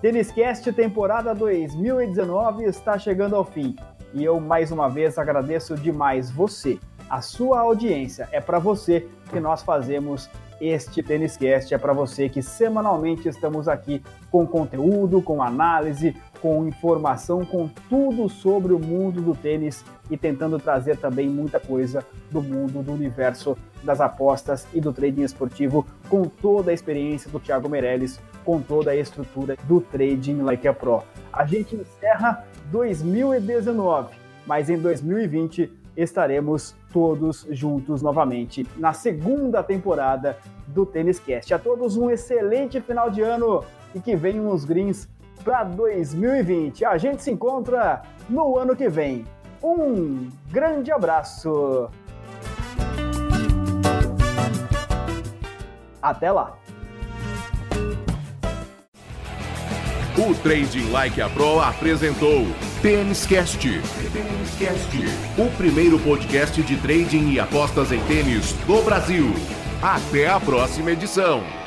Têniscast 0.00 0.72
temporada 0.72 1.34
2019 1.34 2.64
está 2.64 2.96
chegando 2.96 3.34
ao 3.34 3.44
fim 3.44 3.74
e 4.14 4.22
eu 4.24 4.38
mais 4.38 4.70
uma 4.70 4.88
vez 4.88 5.18
agradeço 5.18 5.74
demais 5.74 6.30
você 6.30 6.78
a 7.10 7.20
sua 7.20 7.60
audiência. 7.60 8.28
É 8.30 8.40
para 8.40 8.58
você 8.58 9.08
que 9.30 9.40
nós 9.40 9.62
fazemos 9.62 10.30
este 10.60 11.02
Tênis 11.02 11.36
Cast. 11.36 11.74
É 11.74 11.78
para 11.78 11.92
você 11.92 12.28
que 12.28 12.42
semanalmente 12.42 13.28
estamos 13.28 13.68
aqui 13.68 14.02
com 14.30 14.46
conteúdo, 14.46 15.20
com 15.22 15.42
análise, 15.42 16.16
com 16.40 16.66
informação, 16.66 17.44
com 17.44 17.68
tudo 17.88 18.28
sobre 18.28 18.72
o 18.72 18.78
mundo 18.78 19.20
do 19.20 19.34
tênis 19.34 19.84
e 20.10 20.16
tentando 20.16 20.58
trazer 20.58 20.96
também 20.96 21.28
muita 21.28 21.58
coisa 21.58 22.04
do 22.30 22.40
mundo 22.40 22.82
do 22.82 22.92
universo 22.92 23.56
das 23.82 24.00
apostas 24.00 24.66
e 24.72 24.80
do 24.80 24.92
trading 24.92 25.22
esportivo 25.22 25.86
com 26.08 26.24
toda 26.24 26.70
a 26.70 26.74
experiência 26.74 27.30
do 27.30 27.40
Thiago 27.40 27.68
Meirelles, 27.68 28.20
com 28.44 28.60
toda 28.60 28.90
a 28.90 28.96
estrutura 28.96 29.56
do 29.64 29.80
Trading 29.80 30.42
Like 30.42 30.68
a 30.68 30.72
Pro. 30.72 31.02
A 31.32 31.44
gente 31.44 31.76
encerra 31.76 32.44
2019, 32.70 34.14
mas 34.46 34.70
em 34.70 34.78
2020 34.78 35.72
estaremos 35.96 36.74
todos 36.96 37.46
juntos 37.50 38.00
novamente 38.00 38.66
na 38.78 38.94
segunda 38.94 39.62
temporada 39.62 40.38
do 40.66 40.86
Tênis 40.86 41.20
Cast. 41.20 41.52
A 41.52 41.58
todos 41.58 41.94
um 41.94 42.10
excelente 42.10 42.80
final 42.80 43.10
de 43.10 43.20
ano 43.20 43.62
e 43.94 44.00
que 44.00 44.16
venham 44.16 44.48
os 44.48 44.64
greens 44.64 45.06
para 45.44 45.62
2020. 45.64 46.86
A 46.86 46.96
gente 46.96 47.22
se 47.22 47.30
encontra 47.30 48.00
no 48.30 48.56
ano 48.56 48.74
que 48.74 48.88
vem. 48.88 49.26
Um 49.62 50.30
grande 50.50 50.90
abraço. 50.90 51.90
Até 56.00 56.32
lá. 56.32 56.56
O 60.16 60.34
Trading 60.42 60.90
Like 60.92 61.20
a 61.20 61.28
Pro 61.28 61.60
apresentou 61.60 62.46
Tênis 62.82 63.26
Cast. 63.26 63.68
O 65.38 65.50
primeiro 65.56 65.98
podcast 65.98 66.62
de 66.62 66.76
trading 66.76 67.30
e 67.30 67.40
apostas 67.40 67.90
em 67.90 68.00
tênis 68.00 68.52
do 68.66 68.82
Brasil. 68.82 69.34
Até 69.82 70.28
a 70.28 70.38
próxima 70.38 70.90
edição. 70.92 71.65